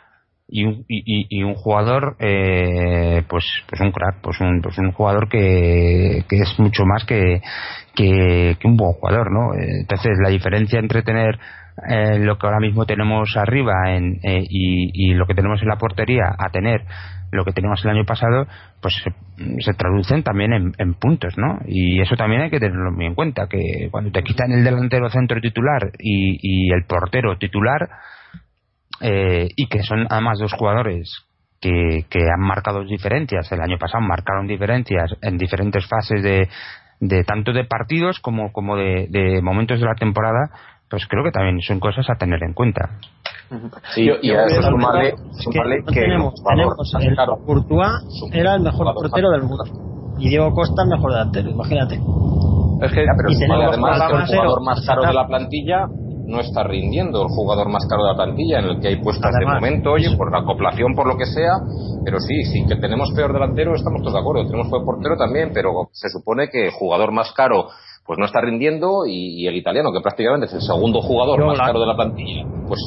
y 0.55 0.65
un, 0.65 0.85
y, 0.87 1.41
un 1.41 1.55
jugador 1.55 2.15
eh, 2.19 3.23
pues 3.27 3.43
pues 3.67 3.81
un 3.81 3.91
crack 3.91 4.21
pues 4.21 4.39
un, 4.39 4.61
pues 4.61 4.77
un 4.77 4.91
jugador 4.91 5.27
que, 5.27 6.23
que 6.29 6.35
es 6.37 6.59
mucho 6.59 6.85
más 6.85 7.03
que, 7.05 7.41
que, 7.95 8.55
un 8.63 8.77
buen 8.77 8.93
jugador 8.93 9.31
no 9.31 9.55
entonces 9.55 10.11
la 10.21 10.29
diferencia 10.29 10.79
entre 10.79 11.01
tener 11.01 11.39
eh, 11.89 12.19
lo 12.19 12.37
que 12.37 12.45
ahora 12.45 12.59
mismo 12.59 12.85
tenemos 12.85 13.35
arriba 13.35 13.73
en, 13.87 14.19
eh, 14.21 14.45
y, 14.47 14.91
y, 14.93 15.15
lo 15.15 15.25
que 15.25 15.33
tenemos 15.33 15.59
en 15.63 15.69
la 15.69 15.77
portería 15.77 16.35
a 16.37 16.51
tener 16.51 16.81
lo 17.31 17.43
que 17.45 17.51
teníamos 17.51 17.83
el 17.83 17.89
año 17.89 18.05
pasado 18.05 18.45
pues 18.79 18.93
se, 19.57 19.73
traducen 19.73 20.21
también 20.21 20.53
en, 20.53 20.71
en, 20.77 20.93
puntos 20.93 21.35
no 21.35 21.61
y 21.65 21.99
eso 21.99 22.15
también 22.15 22.43
hay 22.43 22.51
que 22.51 22.59
tenerlo 22.59 22.91
muy 22.91 23.07
en 23.07 23.15
cuenta 23.15 23.47
que 23.49 23.87
cuando 23.89 24.11
te 24.11 24.21
quitan 24.21 24.51
el 24.51 24.63
delantero 24.63 25.09
centro 25.09 25.41
titular 25.41 25.89
y, 25.97 26.37
y 26.43 26.71
el 26.71 26.85
portero 26.85 27.39
titular 27.39 27.89
eh, 29.01 29.49
y 29.55 29.67
que 29.67 29.83
son 29.83 30.07
además 30.09 30.39
dos 30.39 30.53
jugadores 30.53 31.25
que, 31.59 32.05
que, 32.09 32.19
han 32.19 32.41
marcado 32.41 32.83
diferencias. 32.83 33.51
El 33.51 33.61
año 33.61 33.77
pasado 33.77 34.03
marcaron 34.03 34.47
diferencias 34.47 35.11
en 35.21 35.37
diferentes 35.37 35.87
fases 35.87 36.21
de, 36.21 36.49
de 36.99 37.23
tanto 37.23 37.53
de 37.53 37.65
partidos 37.65 38.19
como, 38.19 38.51
como 38.51 38.75
de, 38.75 39.07
de, 39.09 39.41
momentos 39.41 39.79
de 39.79 39.85
la 39.85 39.95
temporada, 39.95 40.51
pues 40.89 41.07
creo 41.07 41.23
que 41.23 41.31
también 41.31 41.61
son 41.61 41.79
cosas 41.79 42.09
a 42.09 42.15
tener 42.15 42.43
en 42.43 42.53
cuenta. 42.53 42.99
Sí, 43.93 44.09
y 44.21 44.31
a 44.31 44.45
eso 44.45 44.61
sumarle, 44.63 45.13
que, 45.87 46.01
tenemos, 46.01 46.33
tenemos 46.43 46.93
el 46.99 47.15
Courtois 47.45 47.91
era 48.31 48.55
el 48.55 48.61
mejor 48.61 48.93
portero 48.95 49.29
del 49.29 49.43
mundo 49.43 49.63
y 50.17 50.29
Diego 50.29 50.51
Costa 50.53 50.83
el 50.83 50.89
mejor 50.89 51.11
delantero, 51.11 51.49
imagínate. 51.49 51.95
Es 51.95 52.91
que, 52.91 53.05
pero 53.17 53.29
y 53.29 53.43
además 53.43 54.01
el 54.11 54.37
jugador 54.37 54.63
más 54.63 54.85
caro 54.85 55.03
de 55.03 55.13
la 55.13 55.27
plantilla 55.27 55.87
no 56.25 56.39
está 56.39 56.63
rindiendo 56.63 57.21
el 57.21 57.27
jugador 57.29 57.69
más 57.69 57.85
caro 57.87 58.03
de 58.03 58.11
la 58.11 58.15
plantilla, 58.15 58.59
en 58.59 58.65
el 58.65 58.79
que 58.79 58.87
hay 58.89 59.01
puestas 59.01 59.31
de 59.39 59.45
momento, 59.45 59.91
oye, 59.91 60.15
por 60.17 60.31
la 60.31 60.39
acoplación, 60.39 60.95
por 60.95 61.07
lo 61.07 61.17
que 61.17 61.25
sea, 61.25 61.53
pero 62.03 62.19
sí, 62.19 62.43
sí 62.45 62.65
que 62.67 62.75
tenemos 62.77 63.11
peor 63.13 63.33
delantero, 63.33 63.75
estamos 63.75 64.01
todos 64.01 64.13
de 64.13 64.19
acuerdo, 64.19 64.45
tenemos 64.45 64.69
peor 64.69 64.85
portero 64.85 65.17
también, 65.17 65.51
pero 65.53 65.89
se 65.91 66.09
supone 66.09 66.49
que 66.49 66.67
el 66.67 66.71
jugador 66.71 67.11
más 67.11 67.31
caro 67.33 67.67
pues 68.05 68.19
no 68.19 68.25
está 68.25 68.41
rindiendo 68.41 69.05
y, 69.07 69.47
el 69.47 69.55
italiano, 69.55 69.91
que 69.93 70.01
prácticamente 70.01 70.47
es 70.47 70.53
el 70.53 70.61
segundo 70.61 71.01
jugador 71.01 71.45
más 71.45 71.57
caro 71.57 71.79
de 71.79 71.87
la 71.87 71.95
plantilla, 71.95 72.45
pues 72.67 72.81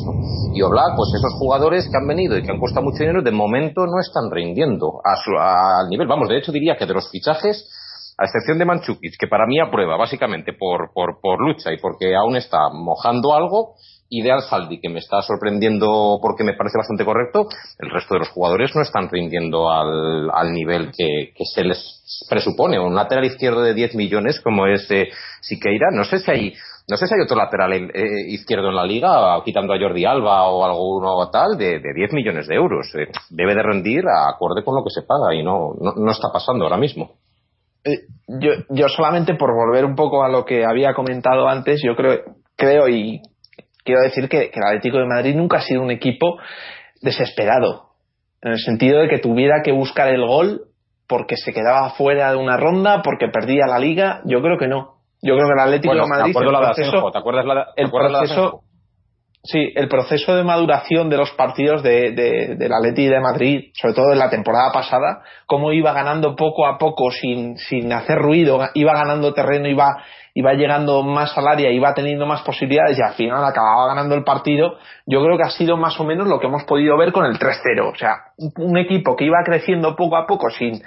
Y 0.53 0.61
Oblak, 0.61 0.95
pues 0.95 1.09
esos 1.17 1.33
jugadores 1.39 1.89
que 1.91 1.97
han 1.97 2.07
venido 2.07 2.37
y 2.37 2.43
que 2.43 2.51
han 2.51 2.61
costado 2.61 2.85
mucho 2.85 2.99
dinero, 2.99 3.23
de 3.23 3.33
momento 3.33 3.87
no 3.87 3.99
están 3.99 4.31
rindiendo 4.31 5.01
al 5.05 5.89
nivel, 5.89 6.07
vamos, 6.07 6.29
de 6.29 6.39
hecho 6.39 6.53
diría 6.53 6.77
que 6.77 6.85
de 6.85 6.93
los 6.93 7.11
fichajes 7.11 7.67
a 8.19 8.25
excepción 8.25 8.59
de 8.59 8.65
Manchukis, 8.65 9.17
que 9.19 9.27
para 9.27 9.47
mí 9.47 9.61
aprueba 9.61 9.97
básicamente 9.97 10.53
por, 10.53 10.93
por, 10.93 11.41
lucha 11.41 11.73
y 11.73 11.79
porque 11.79 12.15
aún 12.15 12.37
está 12.37 12.69
mojando 12.73 13.35
algo, 13.35 13.75
y 14.09 14.23
de 14.23 14.41
Saldi, 14.41 14.81
que 14.81 14.89
me 14.89 15.01
está 15.01 15.21
sorprendiendo 15.21 16.19
porque 16.23 16.45
me 16.45 16.55
parece 16.55 16.79
bastante 16.79 17.05
correcto, 17.05 17.49
el 17.79 17.91
resto 17.91 18.15
de 18.15 18.21
los 18.21 18.29
jugadores 18.29 18.75
no 18.75 18.83
están 18.83 19.09
rindiendo 19.11 19.71
al, 19.71 20.31
al 20.33 20.53
nivel 20.53 20.93
que, 20.97 21.33
se 21.45 21.65
les 21.65 22.25
presupone. 22.29 22.79
Un 22.79 22.95
lateral 22.95 23.25
izquierdo 23.25 23.63
de 23.63 23.75
10 23.75 23.97
millones 23.97 24.41
como 24.41 24.67
es 24.69 24.89
eh, 24.91 25.09
Siqueira, 25.41 25.89
no 25.93 26.05
sé 26.05 26.21
si 26.21 26.31
hay 26.31 26.55
no 26.89 26.97
sé 26.97 27.09
si 27.09 27.15
hay 27.15 27.21
otro 27.21 27.37
lateral 27.37 27.73
eh, 27.73 27.89
izquierdo 28.29 28.69
en 28.69 28.77
la 28.77 28.85
liga, 28.85 29.43
quitando 29.45 29.75
a 29.75 29.79
Jordi 29.79 30.05
Alba 30.05 30.49
o 30.49 30.65
alguno 30.65 31.29
tal, 31.31 31.59
de, 31.59 31.81
de 31.81 31.93
10 31.93 32.13
millones 32.13 32.47
de 32.47 32.55
euros. 32.55 32.95
Eh, 32.95 33.09
debe 33.29 33.57
de 33.57 33.63
rendir 33.63 34.05
acorde 34.07 34.63
con 34.63 34.77
lo 34.77 34.85
que 34.85 34.91
se 34.91 35.03
paga 35.03 35.35
y 35.35 35.43
no, 35.43 35.75
no, 35.81 35.95
no 35.97 36.13
está 36.13 36.29
pasando 36.33 36.65
ahora 36.65 36.77
mismo. 36.77 37.17
Eh, 37.87 38.01
yo, 38.27 38.51
yo 38.71 38.89
solamente 38.89 39.35
por 39.35 39.55
volver 39.55 39.85
un 39.85 39.95
poco 39.95 40.25
a 40.25 40.29
lo 40.29 40.45
que 40.45 40.65
había 40.65 40.93
comentado 40.95 41.49
antes, 41.49 41.81
yo 41.85 41.95
creo, 41.95 42.19
creo 42.57 42.89
y 42.89 43.23
quiero 43.85 44.03
decir 44.03 44.29
que, 44.29 44.51
que 44.51 44.59
el 44.59 44.67
Atlético 44.67 44.99
de 44.99 45.07
Madrid 45.07 45.37
nunca 45.37 45.59
ha 45.59 45.63
sido 45.63 45.83
un 45.83 45.93
equipo 45.93 46.39
desesperado, 47.01 47.91
en 48.43 48.53
el 48.53 48.59
sentido 48.59 49.01
de 49.01 49.09
que 49.09 49.19
tuviera 49.19 49.63
que 49.63 49.73
buscar 49.73 50.09
el 50.09 50.27
gol 50.27 50.63
porque 51.07 51.37
se 51.37 51.53
quedaba 51.53 51.91
fuera 51.91 52.33
de 52.33 52.37
una 52.37 52.57
ronda, 52.57 53.03
porque 53.03 53.29
perdía 53.29 53.67
la 53.69 53.79
liga, 53.79 54.23
yo 54.25 54.43
creo 54.43 54.59
que 54.59 54.67
no. 54.67 54.97
Yo 55.23 55.35
creo 55.35 55.47
que 55.47 55.55
el 55.55 55.61
Atlético 55.61 55.95
Bueno, 55.95 56.05
de 56.05 56.09
Madrid 56.11 56.25
me 56.25 56.31
acuerdo 56.31 56.51
el 56.51 56.53
la 56.53 56.61
de 56.61 56.71
Asenjo, 56.73 57.11
¿te 57.11 57.19
acuerdas 57.19 57.45
la 57.47 57.55
de, 57.55 57.61
te 57.75 57.83
el 57.83 57.87
acuerdas 57.89 58.13
la 58.13 58.19
de 58.21 58.27
proceso? 58.27 58.61
Sí 59.47 59.73
el 59.75 59.89
proceso 59.89 60.35
de 60.35 60.45
maduración 60.45 61.09
de 61.09 61.17
los 61.17 61.31
partidos 61.33 61.83
de, 61.83 62.13
de, 62.13 62.57
del 62.57 62.73
Atleti 62.73 63.07
de 63.07 63.21
Madrid 63.21 63.71
sobre 63.75 63.95
todo 63.95 64.13
en 64.13 64.19
la 64.19 64.31
temporada 64.31 64.73
pasada 64.73 65.23
cómo 65.47 65.73
iba 65.73 65.93
ganando 65.93 66.37
poco 66.37 66.67
a 66.67 66.79
poco 66.79 67.11
sin, 67.11 67.57
sin 67.57 67.93
hacer 67.93 68.19
ruido 68.19 68.61
iba 68.75 68.93
ganando 68.93 69.33
terreno 69.33 69.69
iba 69.69 70.03
iba 70.35 70.53
llegando 70.53 71.03
más 71.03 71.37
al 71.39 71.49
área 71.49 71.71
iba 71.71 71.95
teniendo 71.95 72.27
más 72.27 72.43
posibilidades 72.43 72.99
y 72.99 73.03
al 73.03 73.15
final 73.15 73.45
acababa 73.45 73.89
ganando 73.89 74.15
el 74.15 74.25
partido 74.25 74.77
yo 75.07 75.23
creo 75.23 75.37
que 75.37 75.45
ha 75.45 75.51
sido 75.51 75.77
más 75.77 75.99
o 75.99 76.05
menos 76.05 76.27
lo 76.29 76.39
que 76.41 76.47
hemos 76.47 76.65
podido 76.65 76.97
ver 76.99 77.13
con 77.13 77.25
el 77.25 77.39
3-0 77.39 77.93
o 77.93 77.95
sea 77.95 78.17
un, 78.37 78.53
un 78.57 78.77
equipo 78.79 79.17
que 79.17 79.25
iba 79.25 79.39
creciendo 79.45 79.97
poco 79.97 80.17
a 80.17 80.27
poco 80.27 80.51
sin 80.51 80.83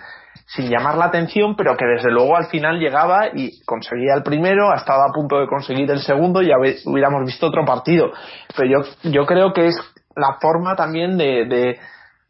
sin 0.47 0.69
llamar 0.69 0.97
la 0.97 1.05
atención, 1.05 1.55
pero 1.55 1.75
que 1.77 1.85
desde 1.85 2.11
luego 2.11 2.35
al 2.35 2.47
final 2.47 2.79
llegaba 2.79 3.27
y 3.33 3.61
conseguía 3.65 4.13
el 4.15 4.23
primero, 4.23 4.71
ha 4.71 4.75
estado 4.77 5.01
a 5.03 5.11
punto 5.13 5.39
de 5.39 5.47
conseguir 5.47 5.89
el 5.91 5.99
segundo 5.99 6.41
y 6.41 6.49
hubiéramos 6.85 7.25
visto 7.25 7.47
otro 7.47 7.63
partido. 7.65 8.11
Pero 8.57 8.69
yo, 8.83 9.09
yo 9.11 9.25
creo 9.25 9.53
que 9.53 9.67
es 9.67 9.75
la 10.15 10.37
forma 10.41 10.75
también 10.75 11.17
de, 11.17 11.45
de, 11.45 11.79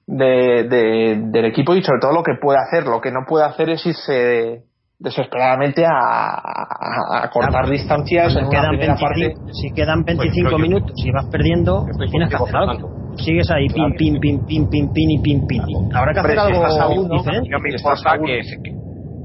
de- 0.06 0.64
de- 0.64 1.22
del 1.32 1.46
equipo 1.46 1.74
y 1.76 1.82
sobre 1.84 2.00
todo 2.02 2.12
lo 2.14 2.24
que 2.24 2.34
puede 2.42 2.60
hacer. 2.60 2.86
Lo 2.88 3.00
que 3.00 3.12
no 3.12 3.22
puede 3.28 3.46
hacer 3.46 3.70
es 3.70 3.86
irse 3.86 4.64
desesperadamente 5.00 5.86
a, 5.86 5.92
a- 5.94 7.24
a 7.24 7.30
cortar 7.30 7.70
distancias 7.70 8.36
en 8.36 8.40
Si 8.40 8.40
una 8.42 8.50
quedan, 8.50 8.70
primera 8.70 8.94
25, 8.96 9.00
parte. 9.00 9.34
si 9.54 9.72
quedan 9.72 10.04
25 10.04 10.50
Pues, 10.50 10.52
yo- 10.52 10.58
minutos 10.60 10.92
y 10.96 11.12
vas 11.12 11.26
perdiendo, 11.32 11.86
tienes 12.12 12.30
que 12.30 12.36
hacer 12.36 12.56
algo. 12.56 12.92
Sigues 13.18 13.50
ahí, 13.52 13.68
pim, 13.68 13.92
pim, 13.98 14.20
pim, 14.20 14.40
pim, 14.46 14.70
pim, 14.70 14.94
pim 14.94 15.10
y 15.10 15.20
pim, 15.20 15.48
pim. 15.48 15.64
Habrá 15.94 16.14
que 16.14 16.20
hacer 16.20 16.32
estás 16.38 16.80
a 16.80 16.84
algo 16.86 17.02
uno, 17.02 17.14
diferente. 17.16 17.50
No 17.50 17.60
me 17.60 17.70
importa 17.72 18.18
que, 18.26 18.42
que- 18.64 18.76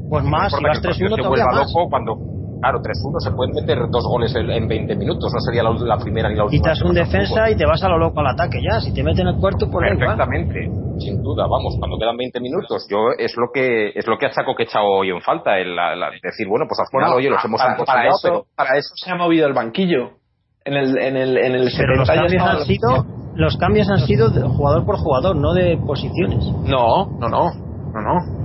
Pues 0.09 0.25
no 0.25 0.31
más, 0.31 0.53
si 0.53 0.63
vas 0.65 0.81
que 0.81 0.89
el 0.89 0.91
partido 0.93 1.09
3-1 1.11 1.17
se 1.17 1.23
todavía 1.23 1.45
vuelva 1.45 1.61
más. 1.61 1.73
loco 1.75 1.89
cuando 1.91 2.13
claro 2.61 2.79
3-1 2.81 3.21
se 3.21 3.31
pueden 3.33 3.53
meter 3.55 3.79
dos 3.91 4.05
goles 4.09 4.35
en, 4.35 4.51
en 4.51 4.67
20 4.67 4.97
minutos 4.97 5.31
no 5.33 5.39
sería 5.41 5.63
la, 5.63 5.71
la 5.79 5.99
primera 5.99 6.29
ni 6.31 6.35
la 6.37 6.45
última 6.45 6.63
Quitas 6.63 6.83
un 6.83 6.95
defensa 6.95 7.51
y 7.51 7.57
te 7.57 7.67
vas 7.67 7.83
a 7.85 7.89
lo 7.89 7.99
loco 7.99 8.21
al 8.21 8.29
ataque 8.29 8.59
ya. 8.63 8.81
Si 8.81 8.93
te 8.93 9.03
meten 9.05 9.27
el 9.29 9.37
cuarto, 9.37 9.71
pues 9.71 9.87
da 9.87 9.95
igual. 9.95 10.17
perfectamente 10.17 10.71
sin 10.99 11.21
duda, 11.23 11.47
vamos, 11.51 11.75
cuando 11.79 11.99
quedan 11.99 12.17
20 12.17 12.39
minutos, 12.41 12.87
yo 12.89 13.11
es 13.19 13.35
lo 13.37 13.49
que 13.53 13.89
es 13.95 14.07
lo 14.07 14.17
que 14.17 14.27
achaco 14.27 14.55
que 14.55 14.63
he 14.63 14.67
echado 14.67 14.87
hoy 14.87 15.11
en 15.11 15.21
falta, 15.21 15.59
el, 15.59 15.75
la- 15.75 15.95
la- 15.97 16.11
decir, 16.23 16.47
bueno, 16.49 16.67
pues 16.69 16.79
al 16.79 16.87
final, 16.87 17.11
Bueno, 17.11 17.17
oye, 17.19 17.31
los 17.31 17.45
hemos 17.45 17.61
para, 17.61 17.77
para 17.85 18.07
eso, 18.09 18.19
pero 18.23 18.45
para 18.57 18.79
eso 18.79 18.91
se 18.95 19.11
ha 19.11 19.17
movido 19.17 19.47
el 19.49 19.53
banquillo. 19.55 20.19
En 20.65 20.75
el, 20.75 20.97
en 20.97 21.17
el, 21.17 21.37
en 21.37 21.55
el 21.57 21.69
Pero 21.77 21.97
los 21.97 22.07
70 22.07 22.15
ya 22.15 22.15
cambios 22.15 22.33
estaba- 22.33 22.53
han 22.53 22.65
sido 22.65 23.24
los 23.37 23.57
cambios 23.57 23.89
han 23.91 23.99
sido 23.99 24.31
de 24.31 24.43
jugador 24.43 24.85
por 24.85 24.97
jugador, 24.99 25.37
no 25.37 25.53
de 25.55 25.77
posiciones. 25.79 26.45
No, 26.65 27.07
no, 27.19 27.29
no, 27.29 27.51
no, 27.93 28.01
no. 28.01 28.45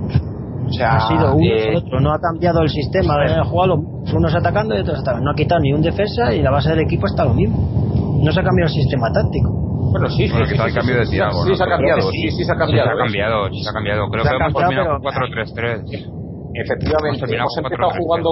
O 0.68 0.72
sea, 0.72 0.96
ha 0.96 1.08
sido 1.08 1.34
uno 1.34 1.44
eh, 1.46 1.64
por 1.66 1.74
otro, 1.84 2.00
no 2.00 2.12
ha 2.12 2.18
cambiado 2.20 2.62
el 2.62 2.68
sistema 2.68 3.16
de 3.24 3.42
juego, 3.44 3.74
unos 4.14 4.34
atacando 4.36 4.76
y 4.76 4.80
otros 4.80 5.00
atacando. 5.00 5.24
No 5.24 5.30
ha 5.32 5.34
quitado 5.34 5.60
ni 5.60 5.72
un 5.72 5.82
defensa 5.82 6.32
y 6.34 6.42
la 6.42 6.50
base 6.52 6.70
del 6.70 6.80
equipo 6.80 7.06
está 7.06 7.24
lo 7.24 7.34
mismo. 7.34 8.20
No 8.22 8.30
se 8.30 8.38
ha 8.40 8.44
cambiado 8.44 8.68
el 8.68 8.74
sistema 8.74 9.10
táctico. 9.12 9.50
bueno, 9.90 10.08
sí, 10.10 10.26
sí, 10.28 10.30
Bueno, 10.30 10.46
sí, 10.46 10.52
quizá 10.52 10.62
sí, 10.64 10.68
el 10.70 10.74
cambio 10.76 10.94
sí, 10.94 11.00
de 11.00 11.06
sí, 11.06 11.10
Thiago, 11.12 11.42
sí, 11.42 11.48
¿no? 11.50 11.56
se 11.56 11.64
ha 11.64 11.66
cambiado, 11.66 12.00
sí, 12.02 12.08
sí. 12.12 12.30
sí, 12.30 12.44
se 12.44 12.52
ha 12.52 12.54
Sí, 12.54 12.58
cambiado. 12.60 12.86
se 12.86 12.94
ha 12.94 12.98
cambiado, 13.04 13.48
sí, 13.50 13.62
se 13.64 13.70
ha 13.70 13.72
cambiado. 13.72 14.08
Creo 14.10 14.22
que 14.24 14.30
hemos 14.36 14.54
terminado 14.54 14.98
pero- 15.02 15.26
4-3-3. 15.26 16.10
Efectivamente, 16.54 17.24
Hemos 17.34 17.54
con 17.54 17.64
empezado 17.64 17.90
4-3-3. 17.90 17.98
jugando, 17.98 18.30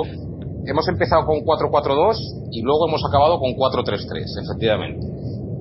hemos 0.67 0.89
empezado 0.89 1.23
con 1.27 1.37
4-4-2 1.43 2.17
y 2.53 2.63
luego 2.63 2.87
hemos 2.89 3.03
acabado 3.09 3.39
con 3.41 3.51
4-3-3, 3.55 4.23
efectivamente. 4.47 5.07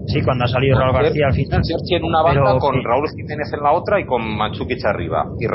Sí, 0.08 0.22
cuando 0.22 0.46
ha 0.46 0.48
salido 0.48 0.80
Raúl 0.80 0.94
García 0.94 1.28
al 1.28 1.34
final. 1.34 1.60
Sergi 1.64 1.96
en 1.96 2.04
una 2.06 2.22
banda 2.22 2.42
Pero 2.42 2.60
con 2.60 2.84
Raúl 2.84 3.10
Jiménez 3.10 3.52
en 3.52 3.62
la 3.62 3.74
otra 3.74 4.00
y 4.00 4.06
con 4.06 4.24
Manchukic 4.24 4.84
arriba. 4.86 5.26
Y 5.40 5.46